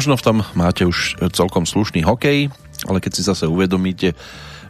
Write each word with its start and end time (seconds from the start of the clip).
Možno 0.00 0.16
v 0.16 0.24
tom 0.32 0.40
máte 0.56 0.88
už 0.88 1.20
celkom 1.36 1.68
slušný 1.68 2.00
hokej, 2.08 2.48
ale 2.88 3.04
keď 3.04 3.12
si 3.12 3.20
zase 3.20 3.44
uvedomíte, 3.44 4.16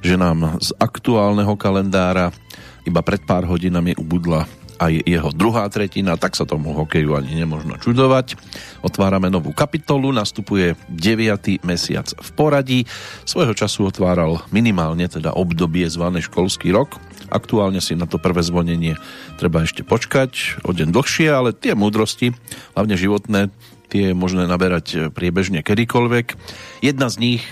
že 0.03 0.19
nám 0.19 0.59
z 0.59 0.75
aktuálneho 0.75 1.55
kalendára 1.55 2.35
iba 2.83 2.99
pred 2.99 3.23
pár 3.23 3.47
hodinami 3.47 3.95
ubudla 3.95 4.51
aj 4.83 5.07
jeho 5.07 5.31
druhá 5.31 5.71
tretina, 5.71 6.19
tak 6.19 6.35
sa 6.35 6.43
tomu 6.43 6.75
hokeju 6.75 7.15
ani 7.15 7.39
nemožno 7.39 7.79
čudovať. 7.79 8.35
Otvárame 8.83 9.31
novú 9.31 9.55
kapitolu, 9.55 10.11
nastupuje 10.11 10.75
9. 10.91 11.63
mesiac 11.63 12.11
v 12.11 12.29
poradí. 12.35 12.81
Svojho 13.23 13.55
času 13.55 13.87
otváral 13.87 14.43
minimálne 14.51 15.07
teda 15.07 15.31
obdobie 15.39 15.87
zvané 15.87 16.27
školský 16.27 16.75
rok. 16.75 16.99
Aktuálne 17.31 17.79
si 17.79 17.95
na 17.95 18.11
to 18.11 18.19
prvé 18.19 18.43
zvonenie 18.43 18.99
treba 19.39 19.63
ešte 19.63 19.87
počkať 19.87 20.59
o 20.67 20.75
deň 20.75 20.91
dlhšie, 20.91 21.31
ale 21.31 21.55
tie 21.55 21.79
múdrosti, 21.79 22.35
hlavne 22.75 22.99
životné, 22.99 23.55
tie 23.91 24.11
je 24.11 24.15
možné 24.15 24.47
naberať 24.47 25.11
priebežne 25.11 25.67
kedykoľvek. 25.67 26.39
Jedna 26.81 27.11
z 27.11 27.17
nich, 27.19 27.43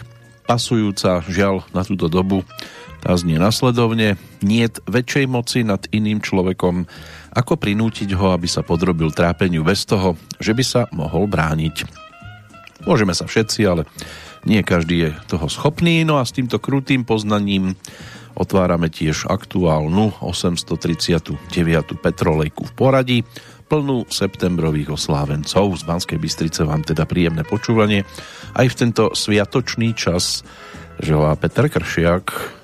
pasujúca 0.47 1.27
žiaľ 1.27 1.67
na 1.75 1.83
túto 1.85 2.07
dobu, 2.07 2.47
tá 3.03 3.15
znie 3.15 3.39
nasledovne. 3.39 4.19
Niet 4.43 4.79
väčšej 4.87 5.27
moci 5.27 5.63
nad 5.67 5.83
iným 5.91 6.23
človekom, 6.23 6.87
ako 7.35 7.53
prinútiť 7.59 8.11
ho, 8.15 8.35
aby 8.35 8.51
sa 8.51 8.67
podrobil 8.67 9.15
trápeniu 9.15 9.63
bez 9.63 9.87
toho, 9.87 10.19
že 10.43 10.55
by 10.55 10.65
sa 10.65 10.83
mohol 10.91 11.31
brániť. 11.31 11.87
Môžeme 12.87 13.15
sa 13.15 13.27
všetci, 13.27 13.61
ale 13.67 13.83
nie 14.47 14.63
každý 14.63 14.97
je 15.05 15.11
toho 15.27 15.51
schopný, 15.51 16.07
no 16.07 16.19
a 16.19 16.27
s 16.27 16.35
týmto 16.35 16.63
krutým 16.63 17.03
poznaním 17.03 17.75
otvárame 18.39 18.87
tiež 18.87 19.27
aktuálnu 19.27 20.15
839. 20.23 21.35
Petrolejku 21.99 22.71
v 22.71 22.73
poradí, 22.75 23.19
plnú 23.69 24.09
septembrových 24.09 24.97
oslávencov. 24.97 25.77
Z 25.77 25.85
Banskej 25.85 26.19
Bystrice 26.19 26.65
vám 26.65 26.83
teda 26.83 27.05
príjemné 27.05 27.45
počúvanie. 27.45 28.09
Aj 28.57 28.65
v 28.65 28.75
tento 28.75 29.13
sviatočný 29.13 29.93
čas 29.93 30.41
želá 30.99 31.37
Peter 31.37 31.69
Kršiak, 31.69 32.58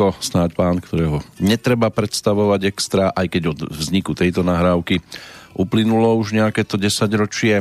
toľko 0.00 0.24
snáď 0.24 0.56
pán, 0.56 0.80
ktorého 0.80 1.20
netreba 1.44 1.92
predstavovať 1.92 2.72
extra, 2.72 3.12
aj 3.12 3.36
keď 3.36 3.42
od 3.52 3.58
vzniku 3.68 4.16
tejto 4.16 4.40
nahrávky 4.40 5.04
uplynulo 5.52 6.16
už 6.16 6.32
nejaké 6.32 6.64
to 6.64 6.80
10 6.80 7.04
ročie. 7.20 7.60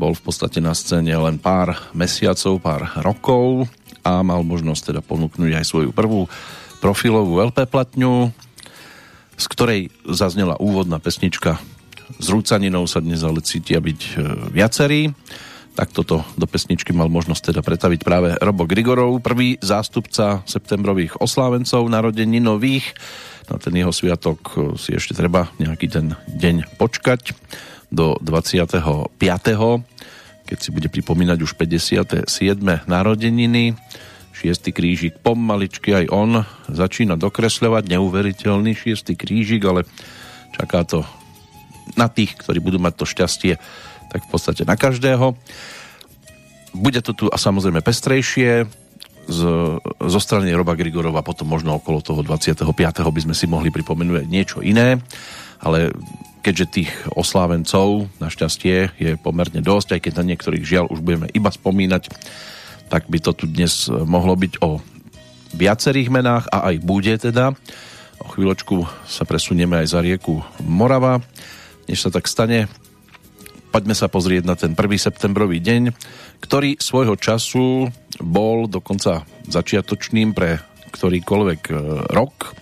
bol 0.00 0.16
v 0.16 0.24
podstate 0.24 0.64
na 0.64 0.72
scéne 0.72 1.12
len 1.12 1.36
pár 1.36 1.76
mesiacov, 1.92 2.64
pár 2.64 2.88
rokov 3.04 3.68
a 4.00 4.24
mal 4.24 4.40
možnosť 4.40 4.96
teda 4.96 5.00
ponúknuť 5.04 5.52
aj 5.52 5.68
svoju 5.68 5.90
prvú 5.92 6.24
profilovú 6.80 7.44
LP 7.44 7.68
platňu, 7.68 8.32
z 9.36 9.44
ktorej 9.44 9.80
zaznela 10.08 10.56
úvodná 10.56 10.96
pesnička 10.96 11.60
s 12.16 12.26
rúcaninou 12.32 12.88
sa 12.88 13.04
dnes 13.04 13.20
ale 13.20 13.44
cítia 13.44 13.84
byť 13.84 14.00
e, 14.00 14.12
viacerí. 14.48 15.12
Tak 15.76 15.92
toto 15.92 16.24
do 16.40 16.48
pesničky 16.48 16.96
mal 16.96 17.12
možnosť 17.12 17.52
teda 17.52 17.60
pretaviť 17.60 18.00
práve 18.00 18.32
Robo 18.40 18.64
Grigorov, 18.64 19.20
prvý 19.20 19.60
zástupca 19.60 20.40
septembrových 20.48 21.20
oslávencov 21.20 21.84
narodení 21.92 22.40
nových. 22.40 22.96
Na 23.52 23.60
ten 23.60 23.76
jeho 23.76 23.92
sviatok 23.92 24.40
e, 24.56 24.80
si 24.80 24.96
ešte 24.96 25.12
treba 25.12 25.52
nejaký 25.60 25.86
ten 25.92 26.16
deň 26.32 26.80
počkať 26.80 27.36
do 27.92 28.16
25. 28.24 29.20
keď 30.48 30.58
si 30.58 30.70
bude 30.72 30.88
pripomínať 30.88 31.38
už 31.44 31.60
57. 31.60 32.24
narodeniny. 32.88 33.76
Šiestý 34.32 34.72
krížik 34.72 35.20
pomaličky 35.20 35.92
aj 35.92 36.06
on 36.08 36.40
začína 36.72 37.20
dokresľovať, 37.20 37.92
neuveriteľný 37.92 38.72
šiestý 38.72 39.12
krížik, 39.12 39.60
ale 39.68 39.84
čaká 40.56 40.88
to 40.88 41.04
na 42.00 42.08
tých, 42.08 42.32
ktorí 42.40 42.64
budú 42.64 42.80
mať 42.80 42.94
to 42.96 43.04
šťastie, 43.04 43.54
tak 44.12 44.24
v 44.26 44.30
podstate 44.30 44.62
na 44.64 44.78
každého. 44.78 45.34
Bude 46.76 47.00
to 47.00 47.16
tu 47.16 47.26
a 47.32 47.36
samozrejme 47.40 47.80
pestrejšie, 47.80 48.68
z, 49.26 49.42
zo 49.82 50.20
strany 50.22 50.54
Roba 50.54 50.78
Grigorova 50.78 51.26
potom 51.26 51.50
možno 51.50 51.82
okolo 51.82 51.98
toho 51.98 52.22
25. 52.22 52.62
by 53.02 53.20
sme 53.26 53.34
si 53.34 53.50
mohli 53.50 53.74
pripomenúť 53.74 54.22
niečo 54.30 54.62
iné, 54.62 55.02
ale 55.58 55.90
keďže 56.46 56.66
tých 56.70 56.90
oslávencov 57.10 58.06
našťastie 58.22 58.94
je 58.94 59.10
pomerne 59.18 59.58
dosť, 59.58 59.98
aj 59.98 60.00
keď 60.06 60.12
na 60.22 60.24
niektorých 60.30 60.62
žiaľ 60.62 60.86
už 60.94 61.02
budeme 61.02 61.26
iba 61.34 61.50
spomínať, 61.50 62.06
tak 62.86 63.10
by 63.10 63.18
to 63.18 63.34
tu 63.34 63.50
dnes 63.50 63.90
mohlo 63.90 64.38
byť 64.38 64.62
o 64.62 64.78
viacerých 65.58 66.06
menách 66.06 66.46
a 66.54 66.70
aj 66.70 66.86
bude 66.86 67.14
teda. 67.18 67.50
O 68.22 68.30
chvíľočku 68.30 68.86
sa 69.10 69.26
presunieme 69.26 69.82
aj 69.82 69.86
za 69.90 70.00
rieku 70.06 70.38
Morava. 70.62 71.18
Než 71.90 72.06
sa 72.06 72.10
tak 72.14 72.30
stane, 72.30 72.70
poďme 73.76 73.92
sa 73.92 74.08
pozrieť 74.08 74.48
na 74.48 74.56
ten 74.56 74.72
1. 74.72 74.80
septembrový 74.96 75.60
deň, 75.60 75.92
ktorý 76.40 76.80
svojho 76.80 77.20
času 77.20 77.92
bol 78.24 78.64
dokonca 78.72 79.28
začiatočným 79.52 80.32
pre 80.32 80.64
ktorýkoľvek 80.96 81.60
e, 81.68 81.72
rok 82.08 82.56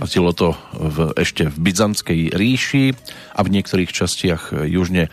Platilo 0.00 0.32
to 0.32 0.56
v, 0.72 1.12
ešte 1.12 1.52
v 1.52 1.56
Byzantskej 1.60 2.32
ríši 2.32 2.96
a 3.36 3.44
v 3.44 3.52
niektorých 3.52 3.92
častiach 3.92 4.64
južne 4.64 5.06
e, 5.06 5.10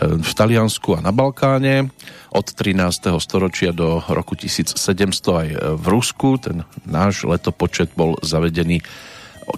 v 0.00 0.32
Taliansku 0.32 0.96
a 0.96 1.04
na 1.04 1.12
Balkáne. 1.12 1.92
Od 2.32 2.46
13. 2.48 3.12
storočia 3.20 3.76
do 3.76 4.00
roku 4.08 4.32
1700 4.32 4.80
aj 5.12 5.48
v 5.76 5.84
Rusku. 5.84 6.40
Ten 6.40 6.64
náš 6.88 7.28
letopočet 7.28 7.92
bol 7.92 8.16
zavedený 8.24 8.80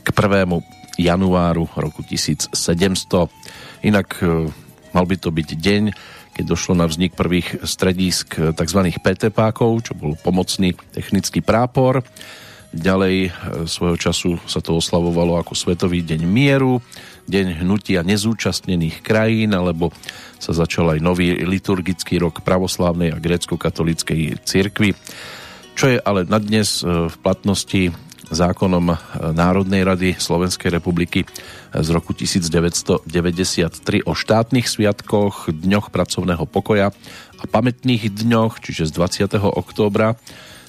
k 0.03 0.09
1. 0.11 0.51
januáru 0.99 1.71
roku 1.79 2.03
1700. 2.03 2.51
Inak 3.87 4.11
e, 4.27 4.51
mal 4.95 5.05
by 5.05 5.17
to 5.19 5.35
byť 5.35 5.49
deň, 5.59 5.83
keď 6.39 6.45
došlo 6.47 6.79
na 6.79 6.87
vznik 6.87 7.19
prvých 7.19 7.67
stredísk 7.67 8.55
tzv. 8.55 8.81
PTPákov, 9.03 9.71
čo 9.85 9.93
bol 9.99 10.15
pomocný 10.19 10.79
technický 10.95 11.43
prápor 11.43 12.07
Ďalej 12.75 13.17
e, 13.23 13.31
svojho 13.71 13.95
času 13.95 14.31
sa 14.51 14.59
to 14.59 14.75
oslavovalo 14.75 15.39
ako 15.39 15.55
Svetový 15.55 16.03
deň 16.03 16.27
mieru, 16.27 16.83
deň 17.31 17.63
hnutia 17.63 18.03
nezúčastnených 18.03 18.99
krajín, 18.99 19.55
alebo 19.55 19.95
sa 20.43 20.51
začal 20.51 20.99
aj 20.99 20.99
nový 20.99 21.39
liturgický 21.47 22.19
rok 22.19 22.43
pravoslávnej 22.43 23.15
a 23.15 23.23
grécko-katolíckej 23.23 24.43
cirkvi, 24.43 24.91
čo 25.79 25.87
je 25.95 25.99
ale 26.03 26.27
na 26.27 26.43
dnes 26.43 26.83
e, 26.83 27.07
v 27.07 27.17
platnosti 27.23 27.95
zákonom 28.35 28.93
e, 28.93 28.97
Národnej 29.33 29.87
rady 29.87 30.19
Slovenskej 30.19 30.75
republiky 30.75 31.23
z 31.71 31.89
roku 31.95 32.13
1993 32.13 33.07
o 34.05 34.13
štátnych 34.13 34.67
sviatkoch, 34.67 35.55
dňoch 35.55 35.95
pracovného 35.95 36.45
pokoja 36.51 36.91
a 37.39 37.45
pamätných 37.47 38.11
dňoch, 38.11 38.59
čiže 38.59 38.91
z 38.91 38.93
20. 39.31 39.39
októbra 39.39 40.19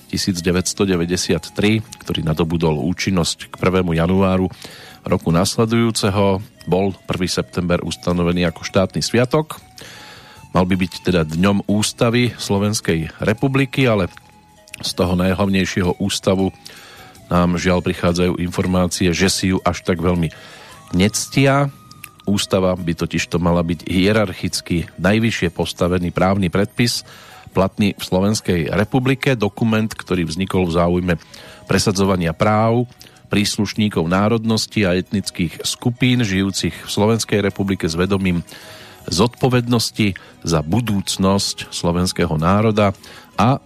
1993, 0.09 1.81
ktorý 2.06 2.21
nadobudol 2.21 2.77
účinnosť 2.85 3.50
k 3.50 3.53
1. 3.57 3.83
januáru 3.97 4.47
roku 5.06 5.29
nasledujúceho, 5.29 6.41
bol 6.65 6.94
1. 7.06 7.29
september 7.29 7.81
ustanovený 7.81 8.50
ako 8.50 8.65
štátny 8.65 9.01
sviatok. 9.06 9.62
Mal 10.56 10.65
by 10.65 10.75
byť 10.79 10.94
teda 11.03 11.21
dňom 11.27 11.67
ústavy 11.67 12.31
Slovenskej 12.38 13.12
republiky, 13.21 13.85
ale 13.85 14.07
z 14.79 14.91
toho 14.95 15.15
najhlavnejšieho 15.19 16.00
ústavu 16.00 16.51
nám 17.30 17.57
žiaľ 17.57 17.81
prichádzajú 17.81 18.38
informácie, 18.42 19.10
že 19.12 19.30
si 19.30 19.45
ju 19.54 19.57
až 19.66 19.81
tak 19.81 20.01
veľmi 20.01 20.30
nectia. 20.94 21.74
Ústava 22.25 22.74
by 22.74 22.94
totiž 22.98 23.30
to 23.30 23.38
mala 23.38 23.62
byť 23.62 23.86
hierarchicky 23.86 24.89
najvyššie 24.98 25.54
postavený 25.54 26.10
právny 26.10 26.50
predpis, 26.50 27.06
platný 27.54 27.95
v 27.95 28.04
Slovenskej 28.04 28.62
republike, 28.74 29.38
dokument, 29.38 29.88
ktorý 29.88 30.27
vznikol 30.27 30.68
v 30.68 30.75
záujme 30.75 31.13
presadzovania 31.69 32.36
práv 32.36 32.89
príslušníkov 33.31 34.06
národnosti 34.06 34.86
a 34.86 34.94
etnických 34.98 35.66
skupín 35.66 36.22
žijúcich 36.22 36.75
v 36.86 36.89
Slovenskej 36.89 37.42
republike 37.42 37.89
s 37.89 37.98
vedomím 37.98 38.45
zodpovednosti 39.10 40.18
za 40.42 40.60
budúcnosť 40.66 41.69
slovenského 41.69 42.36
národa 42.38 42.94
a 43.38 43.62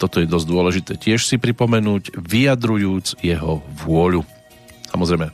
toto 0.00 0.16
je 0.24 0.26
dosť 0.26 0.46
dôležité 0.48 0.92
tiež 0.96 1.28
si 1.28 1.36
pripomenúť, 1.36 2.16
vyjadrujúc 2.16 3.20
jeho 3.20 3.60
vôľu. 3.84 4.24
Samozrejme, 4.88 5.28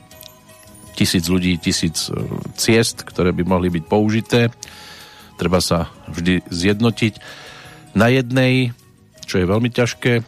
tisíc 0.99 1.31
ľudí, 1.31 1.55
tisíc 1.55 2.11
e, 2.11 2.19
ciest, 2.59 3.07
ktoré 3.07 3.31
by 3.31 3.47
mohli 3.47 3.71
byť 3.71 3.83
použité. 3.87 4.51
Treba 5.39 5.63
sa 5.63 5.87
vždy 6.11 6.43
zjednotiť 6.51 7.13
na 7.95 8.11
jednej, 8.11 8.75
čo 9.23 9.39
je 9.39 9.45
veľmi 9.47 9.71
ťažké, 9.71 10.25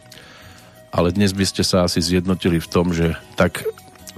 ale 0.90 1.14
dnes 1.14 1.36
by 1.36 1.44
ste 1.44 1.62
sa 1.66 1.84
asi 1.84 2.00
zjednotili 2.00 2.58
v 2.62 2.70
tom, 2.70 2.96
že 2.96 3.18
tak 3.36 3.62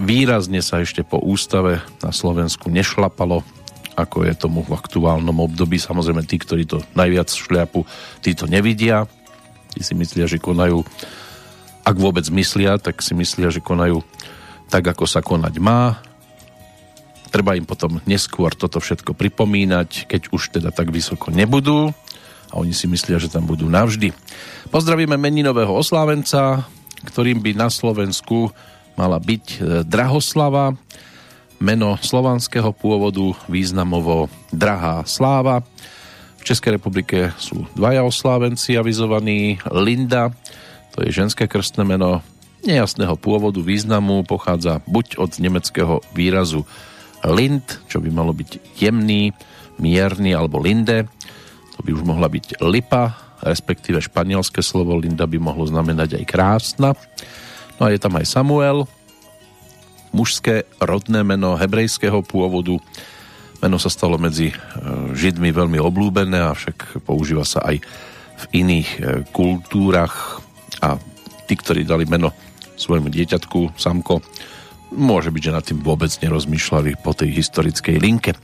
výrazne 0.00 0.61
sa 0.64 0.81
ešte 0.81 1.05
po 1.05 1.21
ústave 1.21 1.85
na 2.00 2.12
Slovensku 2.14 2.73
nešlapalo, 2.73 3.45
ako 3.93 4.25
je 4.25 4.33
tomu 4.37 4.64
v 4.64 4.76
aktuálnom 4.76 5.37
období. 5.37 5.76
Samozrejme, 5.76 6.25
tí, 6.25 6.41
ktorí 6.41 6.64
to 6.64 6.81
najviac 6.97 7.29
šľapu, 7.29 7.85
tí 8.25 8.33
to 8.33 8.49
nevidia. 8.49 9.05
Tí 9.73 9.81
si 9.81 9.97
myslia, 9.97 10.29
že 10.29 10.37
konajú, 10.37 10.85
ak 11.83 11.97
vôbec 11.97 12.25
myslia, 12.31 12.76
tak 12.76 13.00
si 13.00 13.17
myslia, 13.17 13.49
že 13.49 13.64
konajú 13.64 14.05
tak, 14.69 14.85
ako 14.88 15.05
sa 15.05 15.21
konať 15.21 15.55
má. 15.61 16.00
Treba 17.33 17.57
im 17.57 17.64
potom 17.64 18.00
neskôr 18.05 18.52
toto 18.52 18.76
všetko 18.76 19.17
pripomínať, 19.17 20.05
keď 20.09 20.23
už 20.33 20.61
teda 20.61 20.69
tak 20.69 20.93
vysoko 20.93 21.33
nebudú 21.33 21.93
a 22.52 22.55
oni 22.61 22.76
si 22.76 22.85
myslia, 22.85 23.17
že 23.17 23.33
tam 23.33 23.49
budú 23.49 23.64
navždy. 23.64 24.12
Pozdravíme 24.69 25.17
meninového 25.17 25.73
oslávenca, 25.73 26.69
ktorým 27.09 27.41
by 27.41 27.57
na 27.57 27.73
Slovensku 27.73 28.52
mala 28.95 29.17
byť 29.17 29.45
e, 29.49 29.59
Drahoslava, 29.88 30.76
meno 31.62 31.97
slovanského 31.97 32.75
pôvodu, 32.76 33.33
významovo 33.49 34.29
Drahá 34.52 35.07
sláva. 35.09 35.64
V 36.43 36.51
Českej 36.51 36.75
republike 36.75 37.31
sú 37.39 37.71
dvaja 37.79 38.03
oslávenci 38.03 38.75
avizovaní. 38.75 39.63
Linda, 39.71 40.35
to 40.91 41.07
je 41.07 41.15
ženské 41.15 41.47
krstné 41.47 41.87
meno 41.87 42.19
nejasného 42.67 43.15
pôvodu, 43.15 43.63
významu, 43.63 44.27
pochádza 44.27 44.83
buď 44.91 45.23
od 45.23 45.39
nemeckého 45.39 46.03
výrazu 46.19 46.67
Lind, 47.23 47.87
čo 47.87 48.03
by 48.03 48.11
malo 48.11 48.35
byť 48.35 48.75
jemný, 48.75 49.31
mierny 49.79 50.35
alebo 50.35 50.59
linde, 50.59 51.07
to 51.79 51.87
by 51.87 51.95
už 51.95 52.03
mohla 52.03 52.27
byť 52.27 52.59
lipa, 52.59 53.39
respektíve 53.39 54.03
španielské 54.03 54.67
slovo 54.67 54.99
Linda 54.99 55.31
by 55.31 55.39
mohlo 55.39 55.63
znamenať 55.71 56.19
aj 56.19 56.25
krásna. 56.27 56.99
No 57.79 57.87
a 57.87 57.95
je 57.95 58.03
tam 58.03 58.19
aj 58.19 58.27
Samuel, 58.27 58.91
mužské 60.11 60.67
rodné 60.83 61.23
meno 61.23 61.55
hebrejského 61.55 62.19
pôvodu. 62.27 62.83
Meno 63.62 63.78
sa 63.78 63.87
stalo 63.87 64.19
medzi 64.19 64.50
e, 64.50 64.54
Židmi 65.14 65.54
veľmi 65.54 65.78
oblúbené, 65.78 66.42
avšak 66.42 67.07
používa 67.07 67.47
sa 67.47 67.62
aj 67.62 67.78
v 68.42 68.45
iných 68.59 68.90
e, 68.90 68.99
kultúrach 69.31 70.42
a 70.83 70.99
tí, 71.47 71.54
ktorí 71.54 71.87
dali 71.87 72.02
meno 72.02 72.35
svojmu 72.75 73.07
dieťatku, 73.07 73.78
Samko, 73.78 74.19
môže 74.90 75.31
byť, 75.31 75.42
že 75.47 75.54
nad 75.54 75.62
tým 75.62 75.78
vôbec 75.78 76.11
nerozmýšľali 76.11 76.99
po 77.07 77.14
tej 77.14 77.31
historickej 77.38 77.97
linke. 78.02 78.35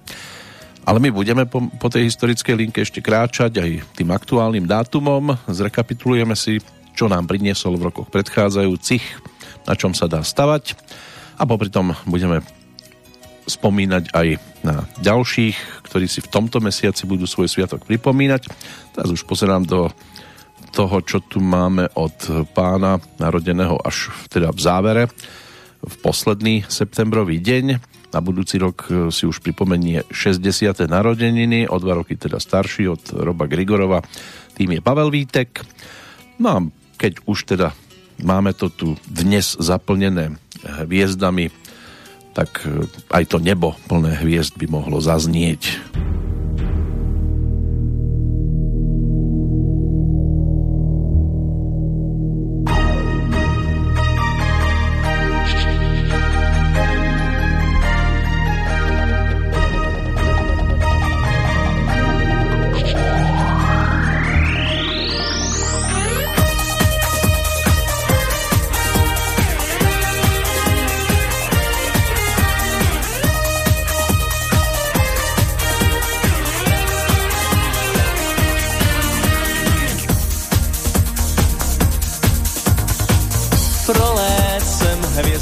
Ale 0.87 1.03
my 1.03 1.11
budeme 1.11 1.45
po, 1.45 1.67
po 1.67 1.91
tej 1.91 2.09
historickej 2.09 2.55
linke 2.55 2.81
ešte 2.81 3.03
kráčať 3.03 3.59
aj 3.59 3.71
tým 3.99 4.09
aktuálnym 4.15 4.65
dátumom. 4.65 5.35
Zrekapitulujeme 5.51 6.39
si, 6.39 6.63
čo 6.95 7.11
nám 7.11 7.27
priniesol 7.27 7.75
v 7.77 7.91
rokoch 7.91 8.09
predchádzajúcich, 8.09 9.05
na 9.67 9.75
čom 9.75 9.93
sa 9.93 10.07
dá 10.07 10.23
stavať 10.23 10.79
a 11.39 11.43
popri 11.47 11.71
tom 11.71 11.95
budeme 12.09 12.43
spomínať 13.49 14.13
aj 14.13 14.29
na 14.63 14.85
ďalších, 15.01 15.57
ktorí 15.89 16.07
si 16.07 16.21
v 16.21 16.31
tomto 16.31 16.61
mesiaci 16.61 17.09
budú 17.09 17.25
svoj 17.25 17.49
sviatok 17.49 17.89
pripomínať. 17.89 18.47
Teraz 18.93 19.09
už 19.09 19.25
pozerám 19.25 19.65
do 19.65 19.89
toho, 20.77 21.01
čo 21.01 21.25
tu 21.25 21.41
máme 21.41 21.89
od 21.97 22.15
pána 22.53 23.01
narodeného 23.17 23.81
až 23.81 24.13
teda 24.29 24.53
v 24.53 24.61
závere, 24.61 25.05
v 25.81 25.95
posledný 26.05 26.69
septembrový 26.69 27.41
deň. 27.41 27.65
Na 28.09 28.21
budúci 28.25 28.57
rok 28.57 28.89
e, 28.89 29.13
si 29.13 29.29
už 29.29 29.45
pripomenie 29.45 30.05
60. 30.09 30.89
narodeniny, 30.89 31.69
o 31.69 31.77
dva 31.77 32.01
roky 32.01 32.17
teda 32.17 32.41
starší 32.41 32.89
od 32.89 33.03
Roba 33.17 33.45
Grigorova. 33.45 34.01
Tým 34.57 34.77
je 34.77 34.81
Pavel 34.81 35.13
Vítek. 35.13 35.61
No 36.41 36.49
a 36.49 36.59
keď 36.99 37.23
už 37.29 37.39
teda 37.57 37.73
máme 38.25 38.53
to 38.57 38.73
tu 38.73 38.99
dnes 39.07 39.55
zaplnené 39.61 40.35
hviezdami, 40.65 41.53
tak 42.39 42.63
e, 42.71 42.87
aj 43.11 43.25
to 43.35 43.43
nebo 43.43 43.75
plné 43.91 44.15
hviezd 44.23 44.55
by 44.55 44.71
mohlo 44.71 45.03
zaznieť. 45.03 45.83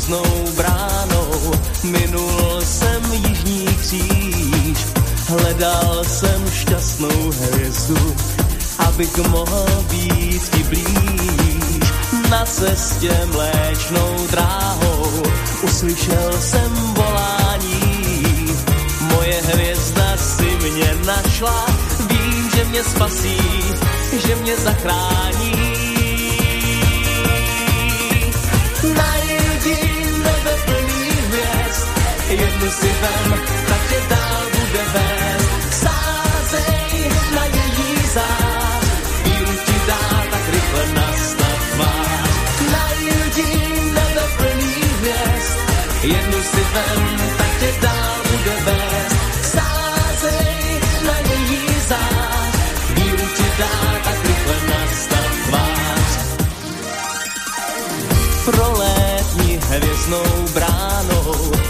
prázdnou 0.06 0.52
bránou 0.56 1.52
minul 1.82 2.60
jsem 2.60 3.12
jižní 3.12 3.66
kříž. 3.66 4.86
Hledal 5.28 6.04
jsem 6.04 6.50
šťastnou 6.50 7.30
hvězdu, 7.30 8.16
abych 8.78 9.16
mohl 9.16 9.66
být 9.90 10.42
ti 10.50 10.62
blíž. 10.62 11.90
Na 12.30 12.44
cestě 12.44 13.12
mléčnou 13.32 14.26
dráhou 14.30 15.22
uslyšel 15.62 16.32
jsem 16.40 16.72
volání. 16.72 18.46
Moje 19.00 19.42
hvězda 19.42 20.16
si 20.16 20.70
mě 20.70 20.94
našla, 21.06 21.66
vím, 22.08 22.50
že 22.56 22.64
mě 22.64 22.84
spasí, 22.84 23.38
že 24.26 24.36
mě 24.36 24.56
zachrání. 24.56 25.45
jednu 32.28 32.70
si 32.70 32.90
vem, 33.02 33.40
tak 33.68 33.82
tě 33.88 34.00
dál 34.08 34.42
bude 34.54 34.84
vést. 34.94 35.74
Sázej 35.82 37.10
na 37.34 37.44
její 37.44 38.08
záď, 38.14 38.84
víru 39.24 39.52
ti 39.66 39.76
dá 39.86 40.22
tak 40.30 40.44
rychle 40.52 40.84
nastat 40.94 41.60
na 41.78 41.92
Najdi 42.72 43.50
nebe 43.94 44.24
plný 44.36 44.74
hvězd, 44.98 45.58
jednu 46.02 46.42
si 46.42 46.62
vem, 46.74 47.16
tak 47.38 47.52
tě 47.60 47.74
dál 47.80 48.16
bude 48.30 48.56
vést. 48.66 49.16
Sázej 49.42 50.80
na 51.06 51.18
její 51.30 51.80
záď, 51.88 52.54
víru 52.94 53.26
ti 53.36 53.44
dá 53.58 53.98
tak 54.04 54.18
rychle 54.26 54.56
nastat 54.68 55.30
tvář. 55.46 56.12
Prolétni 58.44 59.60
hvězdnou 59.68 60.46
bránou 60.54 61.65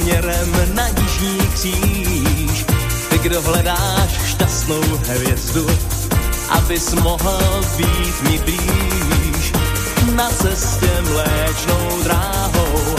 směrem 0.00 0.74
na 0.74 0.86
jižní 0.86 1.38
kříž. 1.54 2.64
Ty, 3.08 3.18
kdo 3.18 3.42
hledáš 3.42 4.10
šťastnou 4.26 4.82
hvězdu, 5.08 5.66
abys 6.48 6.94
mohl 6.94 7.60
být 7.76 8.22
mi 8.22 8.38
blíž. 8.38 9.52
Na 10.14 10.30
cestě 10.30 10.90
mléčnou 11.02 12.02
dráhou 12.02 12.96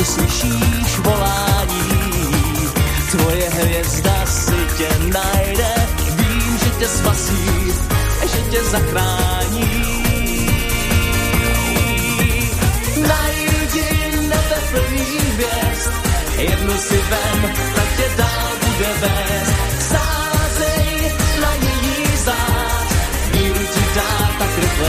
uslyšíš 0.00 0.98
volání. 0.98 2.34
Tvoje 3.10 3.50
hvězda 3.50 4.26
si 4.26 4.56
tě 4.78 4.88
najde, 4.98 5.74
vím, 6.16 6.58
že 6.58 6.70
tě 6.78 6.88
spasí, 6.88 7.72
že 8.32 8.50
tě 8.50 8.64
zachrání. 8.64 9.94
najdi 13.08 13.84
nebe 14.28 14.58
plný 14.70 15.18
hvězd 15.18 16.03
jednu 16.42 16.78
si 16.78 16.96
vem, 16.96 17.52
tak 17.74 17.96
tě 17.96 18.08
dál 18.16 18.50
bude 18.60 18.90
vést. 19.00 19.82
Sázej 19.88 21.12
na 21.40 21.52
její 21.54 22.16
zář, 22.16 22.90
víru 23.32 23.64
ti 23.74 23.84
dá 23.94 24.30
tak 24.38 24.58
rychle 24.58 24.88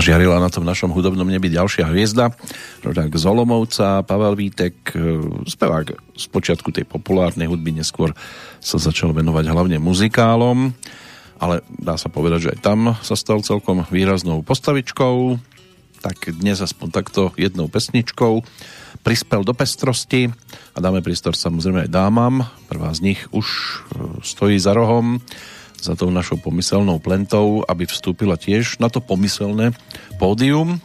zažiarila 0.00 0.40
na 0.40 0.48
tom 0.48 0.64
našom 0.64 0.96
hudobnom 0.96 1.28
nebi 1.28 1.52
ďalšia 1.52 1.84
hviezda, 1.92 2.32
rodák 2.80 3.12
z 3.12 3.24
Olomovca, 3.28 4.00
Pavel 4.00 4.32
Vítek, 4.32 4.96
e, 4.96 5.20
spevák 5.44 6.16
z 6.16 6.24
počiatku 6.32 6.72
tej 6.72 6.88
populárnej 6.88 7.44
hudby, 7.44 7.76
neskôr 7.76 8.16
sa 8.64 8.80
začal 8.80 9.12
venovať 9.12 9.52
hlavne 9.52 9.76
muzikálom, 9.76 10.72
ale 11.36 11.60
dá 11.68 12.00
sa 12.00 12.08
povedať, 12.08 12.48
že 12.48 12.50
aj 12.56 12.58
tam 12.64 12.96
sa 13.04 13.12
stal 13.12 13.44
celkom 13.44 13.84
výraznou 13.92 14.40
postavičkou, 14.40 15.36
tak 16.00 16.16
dnes 16.32 16.64
aspoň 16.64 16.88
takto 16.96 17.36
jednou 17.36 17.68
pesničkou. 17.68 18.40
Prispel 19.04 19.44
do 19.44 19.52
pestrosti 19.52 20.32
a 20.72 20.80
dáme 20.80 21.04
prístor 21.04 21.36
samozrejme 21.36 21.84
aj 21.84 21.92
dámam. 21.92 22.48
Prvá 22.72 22.88
z 22.96 23.04
nich 23.04 23.20
už 23.36 23.46
e, 23.52 23.76
stojí 24.24 24.56
za 24.56 24.72
rohom 24.72 25.20
za 25.80 25.96
tou 25.96 26.12
našou 26.12 26.36
pomyselnou 26.36 27.00
plentou, 27.00 27.64
aby 27.64 27.88
vstúpila 27.88 28.36
tiež 28.36 28.76
na 28.78 28.92
to 28.92 29.00
pomyselné 29.00 29.72
pódium 30.20 30.78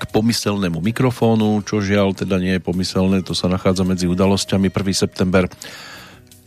k 0.00 0.04
pomyselnému 0.08 0.80
mikrofónu, 0.80 1.60
čo 1.60 1.84
žiaľ 1.84 2.16
teda 2.16 2.40
nie 2.40 2.56
je 2.56 2.62
pomyselné, 2.64 3.20
to 3.20 3.36
sa 3.36 3.52
nachádza 3.52 3.84
medzi 3.84 4.08
udalosťami 4.08 4.72
1. 4.72 4.96
september. 4.96 5.44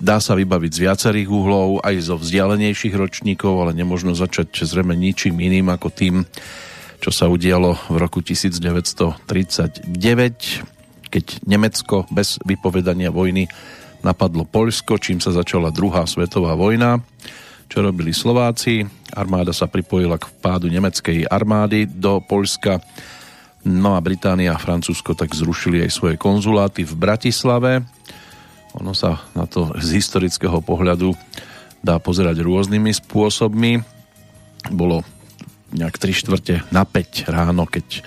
Dá 0.01 0.17
sa 0.17 0.33
vybaviť 0.33 0.71
z 0.73 0.83
viacerých 0.89 1.29
uhlov, 1.29 1.85
aj 1.85 1.95
zo 2.01 2.17
vzdialenejších 2.17 2.97
ročníkov, 2.97 3.53
ale 3.61 3.77
nemožno 3.77 4.17
začať 4.17 4.65
zrejme 4.65 4.97
ničím 4.97 5.37
iným 5.37 5.69
ako 5.69 5.93
tým, 5.93 6.25
čo 6.97 7.13
sa 7.13 7.29
udialo 7.29 7.77
v 7.93 7.95
roku 8.01 8.25
1939, 8.25 9.93
keď 11.13 11.25
Nemecko 11.45 12.09
bez 12.09 12.41
vypovedania 12.41 13.13
vojny 13.13 13.45
napadlo 14.01 14.49
Poľsko, 14.49 14.97
čím 14.97 15.21
sa 15.21 15.29
začala 15.29 15.69
druhá 15.69 16.09
svetová 16.09 16.57
vojna 16.57 17.05
čo 17.67 17.83
robili 17.83 18.15
Slováci. 18.15 18.85
Armáda 19.13 19.53
sa 19.53 19.69
pripojila 19.69 20.17
k 20.17 20.29
pádu 20.41 20.69
nemeckej 20.69 21.29
armády 21.29 21.85
do 21.85 22.19
Poľska. 22.23 22.81
No 23.63 23.95
a 23.95 24.03
Británia 24.03 24.55
a 24.55 24.61
Francúzsko 24.61 25.15
tak 25.15 25.31
zrušili 25.31 25.83
aj 25.83 25.91
svoje 25.91 26.15
konzuláty 26.19 26.83
v 26.83 26.93
Bratislave. 26.99 27.85
Ono 28.81 28.91
sa 28.97 29.21
na 29.37 29.45
to 29.45 29.71
z 29.77 30.01
historického 30.01 30.59
pohľadu 30.59 31.13
dá 31.83 31.99
pozerať 31.99 32.41
rôznymi 32.41 32.91
spôsobmi. 32.95 33.83
Bolo 34.71 35.03
nejak 35.75 35.99
3 35.99 36.15
štvrte 36.15 36.55
na 36.71 36.87
5 36.87 37.27
ráno, 37.27 37.67
keď 37.67 38.01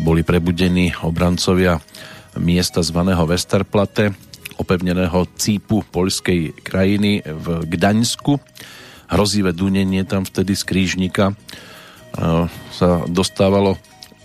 boli 0.00 0.24
prebudení 0.24 0.96
obrancovia 1.04 1.78
miesta 2.40 2.82
zvaného 2.82 3.22
Westerplatte, 3.28 4.16
opevneného 4.58 5.26
cípu 5.34 5.82
poľskej 5.88 6.62
krajiny 6.62 7.22
v 7.24 7.46
Gdaňsku. 7.66 8.38
Hrozivé 9.10 9.52
dunenie 9.52 10.06
tam 10.06 10.24
vtedy 10.24 10.54
z 10.56 10.62
krížnika 10.64 11.30
e, 11.30 11.34
sa 12.72 12.88
dostávalo 13.06 13.76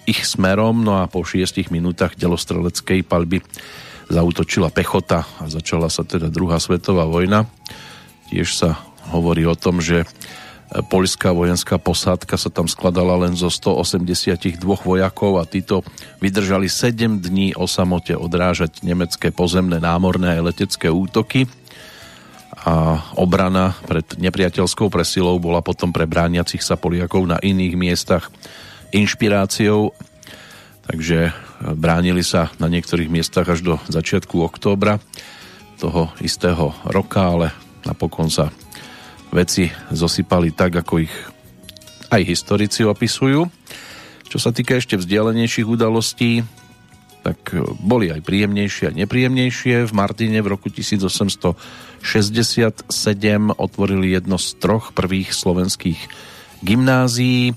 ich 0.09 0.25
smerom, 0.25 0.81
no 0.81 0.97
a 0.97 1.05
po 1.05 1.21
6 1.21 1.69
minútach 1.69 2.17
delostreleckej 2.17 3.05
palby 3.05 3.45
zautočila 4.09 4.73
pechota 4.73 5.21
a 5.37 5.45
začala 5.45 5.85
sa 5.85 6.01
teda 6.01 6.33
druhá 6.33 6.57
svetová 6.57 7.05
vojna. 7.05 7.45
Tiež 8.33 8.57
sa 8.57 8.81
hovorí 9.13 9.45
o 9.45 9.53
tom, 9.53 9.77
že 9.77 10.05
poľská 10.69 11.33
vojenská 11.33 11.81
posádka 11.81 12.37
sa 12.37 12.53
tam 12.53 12.69
skladala 12.69 13.17
len 13.25 13.33
zo 13.33 13.49
182 13.49 14.61
vojakov 14.61 15.41
a 15.41 15.43
títo 15.49 15.81
vydržali 16.21 16.69
7 16.69 17.25
dní 17.25 17.57
o 17.57 17.65
samote 17.65 18.13
odrážať 18.13 18.85
nemecké 18.85 19.33
pozemné, 19.33 19.81
námorné 19.81 20.37
a 20.37 20.45
letecké 20.45 20.93
útoky. 20.93 21.49
A 22.69 23.01
obrana 23.17 23.73
pred 23.89 24.05
nepriateľskou 24.21 24.93
presilou 24.93 25.41
bola 25.41 25.65
potom 25.65 25.89
pre 25.89 26.05
brániacich 26.05 26.61
sa 26.61 26.77
Poliakov 26.77 27.25
na 27.25 27.41
iných 27.41 27.73
miestach 27.73 28.29
inšpiráciou, 28.93 29.95
takže 30.85 31.33
bránili 31.73 32.21
sa 32.21 32.53
na 32.61 32.69
niektorých 32.69 33.09
miestach 33.09 33.49
až 33.49 33.65
do 33.65 33.75
začiatku 33.89 34.37
októbra 34.45 35.01
toho 35.81 36.13
istého 36.21 36.75
roka, 36.85 37.25
ale 37.25 37.47
napokon 37.87 38.27
sa 38.29 38.51
veci 39.29 39.69
zosypali 39.93 40.51
tak, 40.53 40.81
ako 40.81 41.05
ich 41.05 41.13
aj 42.09 42.25
historici 42.25 42.81
opisujú. 42.85 43.49
Čo 44.29 44.37
sa 44.37 44.53
týka 44.53 44.77
ešte 44.77 44.97
vzdialenejších 44.97 45.65
udalostí, 45.65 46.45
tak 47.25 47.51
boli 47.81 48.13
aj 48.13 48.21
príjemnejšie 48.23 48.87
a 48.89 48.95
nepríjemnejšie. 48.95 49.85
V 49.89 49.93
Martine 49.93 50.41
v 50.41 50.47
roku 50.53 50.69
1867 50.71 52.89
otvorili 53.57 54.11
jedno 54.15 54.37
z 54.37 54.53
troch 54.57 54.93
prvých 54.95 55.33
slovenských 55.33 55.99
gymnázií 56.63 57.53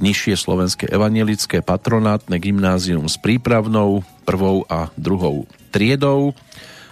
nižšie 0.00 0.40
slovenské 0.40 0.88
evangelické 0.88 1.60
patronátne 1.60 2.40
gymnázium 2.40 3.12
s 3.12 3.20
prípravnou 3.20 4.00
prvou 4.24 4.64
a 4.66 4.88
druhou 4.96 5.44
triedou. 5.68 6.32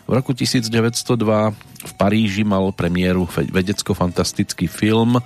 V 0.05 0.13
roku 0.13 0.37
1902 0.37 1.57
v 1.81 1.93
Paríži 1.97 2.45
mal 2.45 2.73
premiéru 2.77 3.25
vedecko-fantastický 3.29 4.69
film 4.69 5.17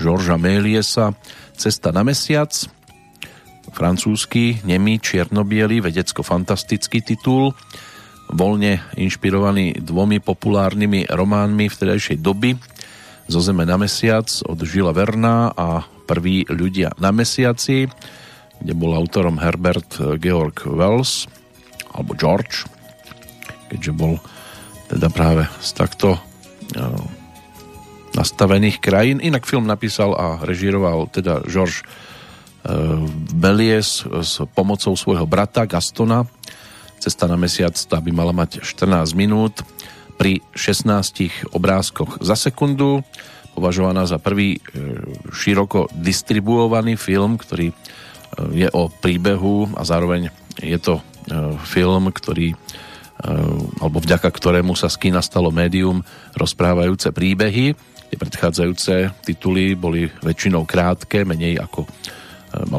Georgesa 0.00 0.36
Méliesa 0.40 1.06
Cesta 1.52 1.92
na 1.94 2.02
mesiac, 2.02 2.50
francúzsky, 3.70 4.58
nemý, 4.66 4.98
čiernobiely, 4.98 5.84
vedecko-fantastický 5.84 7.04
titul, 7.04 7.54
voľne 8.32 8.80
inšpirovaný 8.96 9.78
dvomi 9.84 10.18
populárnymi 10.18 11.06
románmi 11.12 11.68
vtedajšej 11.68 12.18
doby. 12.18 12.56
Zo 13.28 13.38
zeme 13.44 13.62
na 13.62 13.78
mesiac 13.78 14.26
od 14.48 14.58
Žila 14.58 14.90
Verna 14.96 15.52
a 15.54 15.84
Prví 16.02 16.50
ľudia 16.50 16.98
na 16.98 17.14
mesiaci, 17.14 17.86
kde 18.58 18.72
bol 18.74 18.98
autorom 18.98 19.38
Herbert 19.38 20.02
Georg 20.18 20.66
Wells, 20.66 21.30
alebo 21.94 22.18
George, 22.18 22.66
keďže 23.70 23.92
bol 23.94 24.18
teda 24.92 25.08
práve 25.08 25.48
z 25.64 25.70
takto 25.72 26.20
uh, 26.20 26.20
nastavených 28.12 28.76
krajín. 28.78 29.24
Inak 29.24 29.48
film 29.48 29.64
napísal 29.64 30.12
a 30.12 30.44
režíroval 30.44 31.08
teda 31.08 31.40
George 31.48 31.80
uh, 31.80 33.00
Belies 33.32 34.04
s 34.04 34.44
pomocou 34.52 34.92
svojho 34.92 35.24
brata 35.24 35.64
Gastona. 35.64 36.28
Cesta 37.00 37.24
na 37.24 37.40
mesiac 37.40 37.74
tá 37.74 37.98
by 37.98 38.12
mala 38.12 38.36
mať 38.36 38.60
14 38.62 39.16
minút 39.16 39.64
pri 40.20 40.44
16 40.54 41.50
obrázkoch 41.56 42.20
za 42.20 42.36
sekundu 42.36 43.02
považovaná 43.52 44.08
za 44.08 44.16
prvý 44.16 44.56
e, 44.56 44.60
široko 45.32 45.92
distribuovaný 45.92 46.96
film, 46.96 47.36
ktorý 47.36 47.72
e, 47.72 47.74
je 48.64 48.68
o 48.72 48.88
príbehu 48.88 49.76
a 49.76 49.84
zároveň 49.84 50.32
je 50.60 50.78
to 50.80 50.98
e, 50.98 51.02
film, 51.68 52.08
ktorý 52.08 52.56
alebo 53.22 54.02
vďaka 54.02 54.28
ktorému 54.28 54.74
sa 54.74 54.90
z 54.90 54.98
kina 55.08 55.22
stalo 55.22 55.54
médium 55.54 56.02
rozprávajúce 56.34 57.14
príbehy. 57.14 57.74
Tie 58.10 58.18
predchádzajúce 58.18 59.24
tituly 59.24 59.78
boli 59.78 60.10
väčšinou 60.20 60.66
krátke, 60.66 61.22
menej 61.22 61.62
ako 61.62 61.86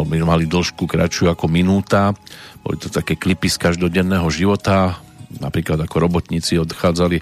mali 0.05 0.45
dĺžku 0.45 0.85
kratšiu 0.85 1.33
ako 1.33 1.49
minúta. 1.49 2.13
Boli 2.61 2.77
to 2.77 2.93
také 2.93 3.17
klipy 3.17 3.49
z 3.49 3.57
každodenného 3.57 4.27
života, 4.29 5.01
napríklad 5.41 5.81
ako 5.81 5.95
robotníci 5.97 6.61
odchádzali 6.61 7.17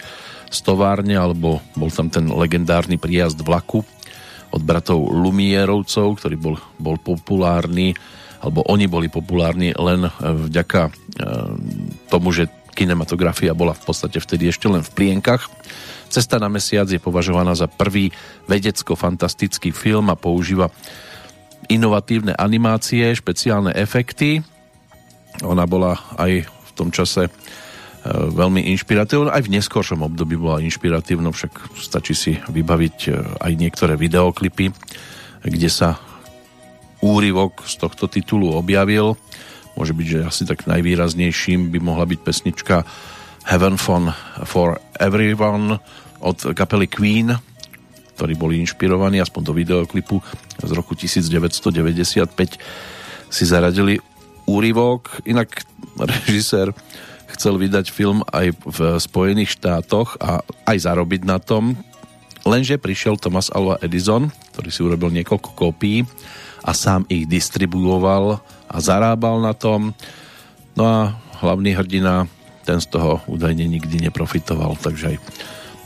z 0.52 0.60
továrne, 0.68 1.16
alebo 1.16 1.64
bol 1.80 1.88
tam 1.88 2.12
ten 2.12 2.28
legendárny 2.28 3.00
príjazd 3.00 3.40
vlaku 3.40 3.88
od 4.52 4.62
bratov 4.68 5.00
Lumierovcov, 5.08 6.20
ktorý 6.20 6.36
bol, 6.36 6.56
bol 6.76 7.00
populárny, 7.00 7.96
alebo 8.44 8.68
oni 8.68 8.92
boli 8.92 9.08
populárni 9.08 9.72
len 9.72 10.12
vďaka 10.20 10.82
e, 10.90 10.92
tomu, 12.12 12.36
že 12.36 12.52
kinematografia 12.74 13.56
bola 13.56 13.76
v 13.76 13.84
podstate 13.84 14.18
vtedy 14.18 14.50
ešte 14.50 14.68
len 14.68 14.82
v 14.82 14.94
plienkach. 14.94 15.48
Cesta 16.12 16.40
na 16.40 16.52
mesiac 16.52 16.88
je 16.92 17.00
považovaná 17.00 17.56
za 17.56 17.72
prvý 17.72 18.12
vedecko-fantastický 18.48 19.72
film 19.72 20.12
a 20.12 20.20
používa 20.20 20.68
inovatívne 21.72 22.36
animácie, 22.36 23.08
špeciálne 23.16 23.72
efekty. 23.76 24.44
Ona 25.46 25.64
bola 25.64 25.96
aj 26.20 26.44
v 26.44 26.72
tom 26.76 26.92
čase 26.92 27.32
Eh, 28.02 28.10
veľmi 28.10 28.66
inšpiratívna. 28.74 29.30
Aj 29.30 29.46
v 29.46 29.54
neskôršom 29.54 30.02
období 30.02 30.34
bola 30.34 30.58
inšpiratívna, 30.66 31.30
však 31.30 31.78
stačí 31.78 32.18
si 32.18 32.34
vybaviť 32.34 32.98
eh, 33.06 33.14
aj 33.46 33.52
niektoré 33.54 33.94
videoklipy, 33.94 34.74
kde 35.46 35.70
sa 35.70 36.02
úryvok 37.06 37.62
z 37.62 37.78
tohto 37.78 38.10
titulu 38.10 38.58
objavil. 38.58 39.22
Môže 39.76 39.96
byť, 39.96 40.08
že 40.08 40.20
asi 40.28 40.44
tak 40.46 40.68
najvýraznejším 40.68 41.72
by 41.72 41.80
mohla 41.80 42.06
byť 42.06 42.20
pesnička 42.22 42.84
Heaven 43.48 43.78
Fun 43.80 44.14
for 44.46 44.78
Everyone 45.00 45.82
od 46.22 46.38
kapely 46.54 46.86
Queen, 46.86 47.34
ktorí 48.16 48.38
boli 48.38 48.62
inšpirovaní 48.62 49.18
aspoň 49.18 49.42
do 49.42 49.54
videoklipu 49.58 50.22
z 50.62 50.72
roku 50.78 50.94
1995 50.94 52.30
si 53.32 53.44
zaradili 53.48 53.98
úryvok. 54.46 55.26
Inak 55.26 55.66
režisér 55.98 56.70
chcel 57.32 57.58
vydať 57.58 57.90
film 57.90 58.22
aj 58.30 58.54
v 58.62 58.80
Spojených 59.00 59.58
štátoch 59.58 60.20
a 60.22 60.44
aj 60.68 60.78
zarobiť 60.86 61.22
na 61.24 61.40
tom, 61.40 61.80
lenže 62.46 62.78
prišiel 62.78 63.18
Thomas 63.18 63.50
Alva 63.50 63.80
Edison, 63.80 64.30
ktorý 64.54 64.70
si 64.70 64.84
urobil 64.84 65.10
niekoľko 65.16 65.50
kópií 65.56 66.04
a 66.62 66.76
sám 66.76 67.08
ich 67.10 67.26
distribuoval 67.26 68.38
a 68.72 68.78
zarábal 68.80 69.44
na 69.44 69.52
tom. 69.52 69.92
No 70.80 70.84
a 70.88 71.00
hlavný 71.44 71.76
hrdina, 71.76 72.32
ten 72.64 72.80
z 72.80 72.88
toho 72.88 73.20
údajne 73.28 73.68
nikdy 73.68 74.08
neprofitoval, 74.08 74.80
takže 74.80 75.16
aj 75.16 75.18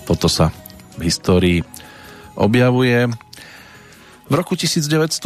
toto 0.06 0.30
sa 0.30 0.54
v 0.96 1.10
histórii 1.10 1.60
objavuje. 2.38 3.10
V 4.26 4.34
roku 4.34 4.58
1914 4.58 5.22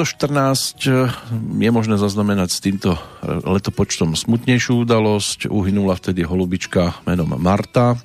eh, 0.88 1.08
je 1.40 1.72
možné 1.72 1.96
zaznamenať 1.96 2.50
s 2.52 2.60
týmto 2.60 3.00
letopočtom 3.24 4.16
smutnejšiu 4.16 4.84
udalosť. 4.84 5.48
Uhynula 5.48 5.96
vtedy 5.96 6.28
holubička 6.28 7.00
menom 7.08 7.32
Marta, 7.40 7.96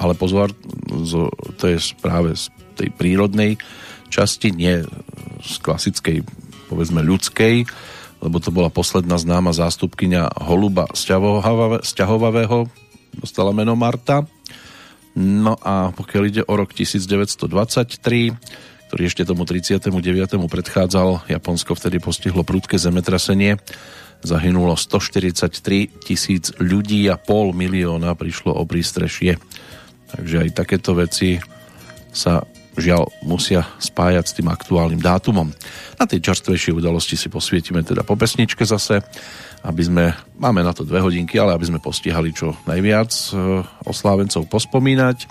ale 0.00 0.16
pozor, 0.16 0.56
to 1.60 1.64
je 1.68 1.78
práve 2.00 2.34
z 2.34 2.48
tej 2.74 2.88
prírodnej 2.90 3.60
časti, 4.08 4.50
nie 4.50 4.82
z 5.44 5.54
klasickej, 5.60 6.24
povedzme 6.72 7.04
ľudskej, 7.04 7.68
lebo 8.24 8.40
to 8.40 8.48
bola 8.48 8.72
posledná 8.72 9.20
známa 9.20 9.52
zástupkynia 9.52 10.32
holuba 10.40 10.88
sťahovavého, 10.96 12.72
dostala 13.20 13.52
meno 13.52 13.76
Marta. 13.76 14.24
No 15.14 15.54
a 15.62 15.94
pokiaľ 15.94 16.22
ide 16.26 16.42
o 16.42 16.54
rok 16.56 16.74
1923, 16.74 18.34
ktorý 18.90 19.02
ešte 19.10 19.22
tomu 19.28 19.46
39. 19.46 19.90
predchádzal. 20.38 21.30
Japonsko 21.30 21.76
vtedy 21.78 22.02
postihlo 22.02 22.42
prudké 22.42 22.80
zemetrasenie. 22.80 23.60
Zahynulo 24.24 24.74
143 24.74 26.02
tisíc 26.02 26.50
ľudí 26.56 27.06
a 27.12 27.20
pol 27.20 27.52
milióna 27.52 28.16
prišlo 28.16 28.56
o 28.56 28.64
prístrešie. 28.64 29.36
Takže 30.14 30.48
aj 30.48 30.50
takéto 30.56 30.96
veci 30.96 31.42
sa 32.14 32.46
žiaľ 32.74 33.10
musia 33.22 33.66
spájať 33.78 34.24
s 34.26 34.36
tým 34.36 34.48
aktuálnym 34.50 34.98
dátumom. 34.98 35.50
Na 35.98 36.04
tej 36.04 36.22
čerstvejšej 36.22 36.74
udalosti 36.74 37.14
si 37.14 37.30
posvietime 37.30 37.86
teda 37.86 38.02
po 38.02 38.18
pesničke 38.18 38.66
zase, 38.66 39.02
aby 39.64 39.82
sme, 39.82 40.04
máme 40.36 40.60
na 40.60 40.74
to 40.76 40.84
dve 40.84 41.00
hodinky, 41.00 41.38
ale 41.40 41.54
aby 41.56 41.66
sme 41.70 41.80
postihali 41.80 42.34
čo 42.34 42.52
najviac 42.68 43.10
e, 43.10 43.28
oslávencov 43.88 44.50
pospomínať, 44.50 45.24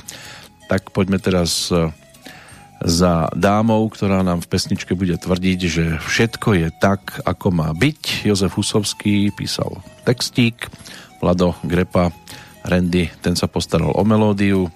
tak 0.72 0.90
poďme 0.90 1.22
teraz 1.22 1.70
e, 1.70 1.92
za 2.84 3.32
dámou, 3.32 3.88
ktorá 3.88 4.26
nám 4.26 4.44
v 4.44 4.50
pesničke 4.52 4.92
bude 4.98 5.16
tvrdiť, 5.16 5.60
že 5.64 5.86
všetko 6.04 6.50
je 6.60 6.68
tak, 6.82 7.24
ako 7.24 7.48
má 7.54 7.70
byť. 7.72 8.28
Jozef 8.28 8.60
Husovský 8.60 9.32
písal 9.32 9.80
textík, 10.04 10.68
Vlado 11.24 11.56
Grepa, 11.64 12.12
Randy, 12.68 13.08
ten 13.24 13.36
sa 13.36 13.48
postaral 13.48 13.92
o 13.96 14.04
melódiu, 14.04 14.68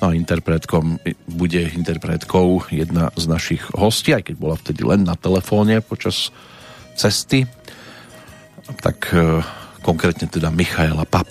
no 0.00 0.10
a 0.10 0.16
interpretkom 0.16 0.96
bude 1.28 1.60
interpretkou 1.76 2.72
jedna 2.72 3.12
z 3.14 3.24
našich 3.28 3.62
hostí, 3.76 4.16
aj 4.16 4.32
keď 4.32 4.34
bola 4.40 4.56
vtedy 4.56 4.80
len 4.82 5.04
na 5.04 5.14
telefóne 5.14 5.84
počas 5.84 6.32
cesty 6.96 7.44
tak 8.78 9.10
e, 9.10 9.42
konkrétne 9.82 10.30
teda 10.30 10.54
Michaela 10.54 11.02
Pap. 11.02 11.30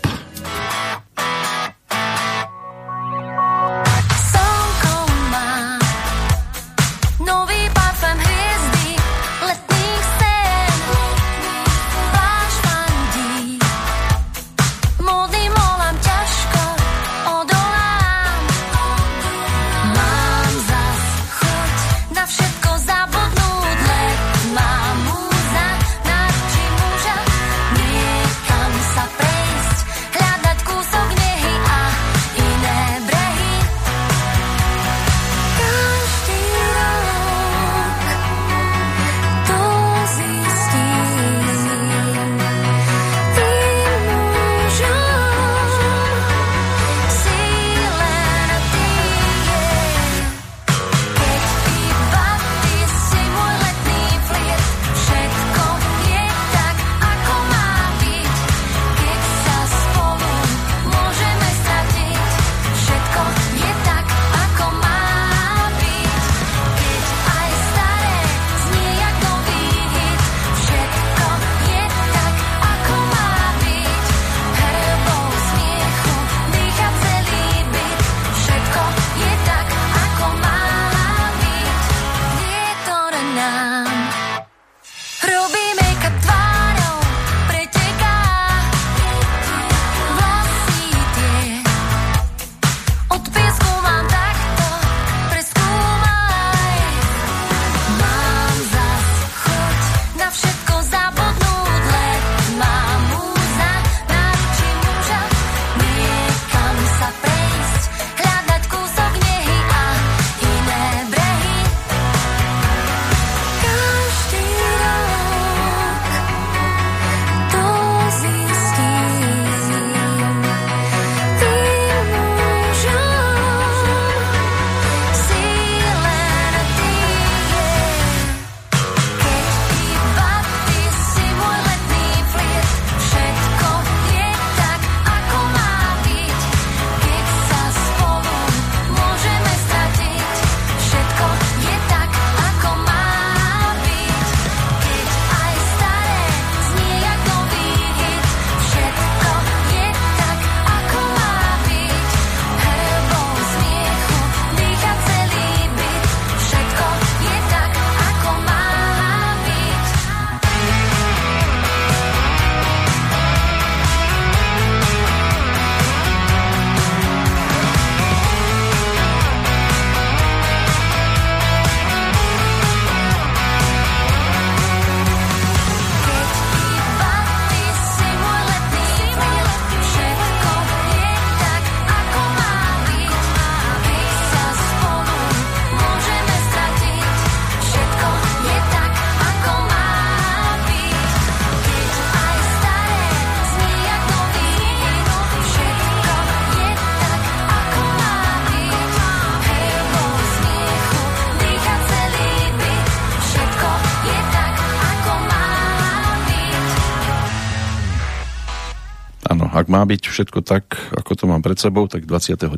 Má 209.69 209.86
byť 209.86 210.01
všetko 210.10 210.41
tak, 210.41 210.75
ako 210.97 211.12
to 211.13 211.23
mám 211.29 211.45
pred 211.45 211.55
sebou, 211.55 211.86
tak 211.86 212.10
29. 212.10 212.49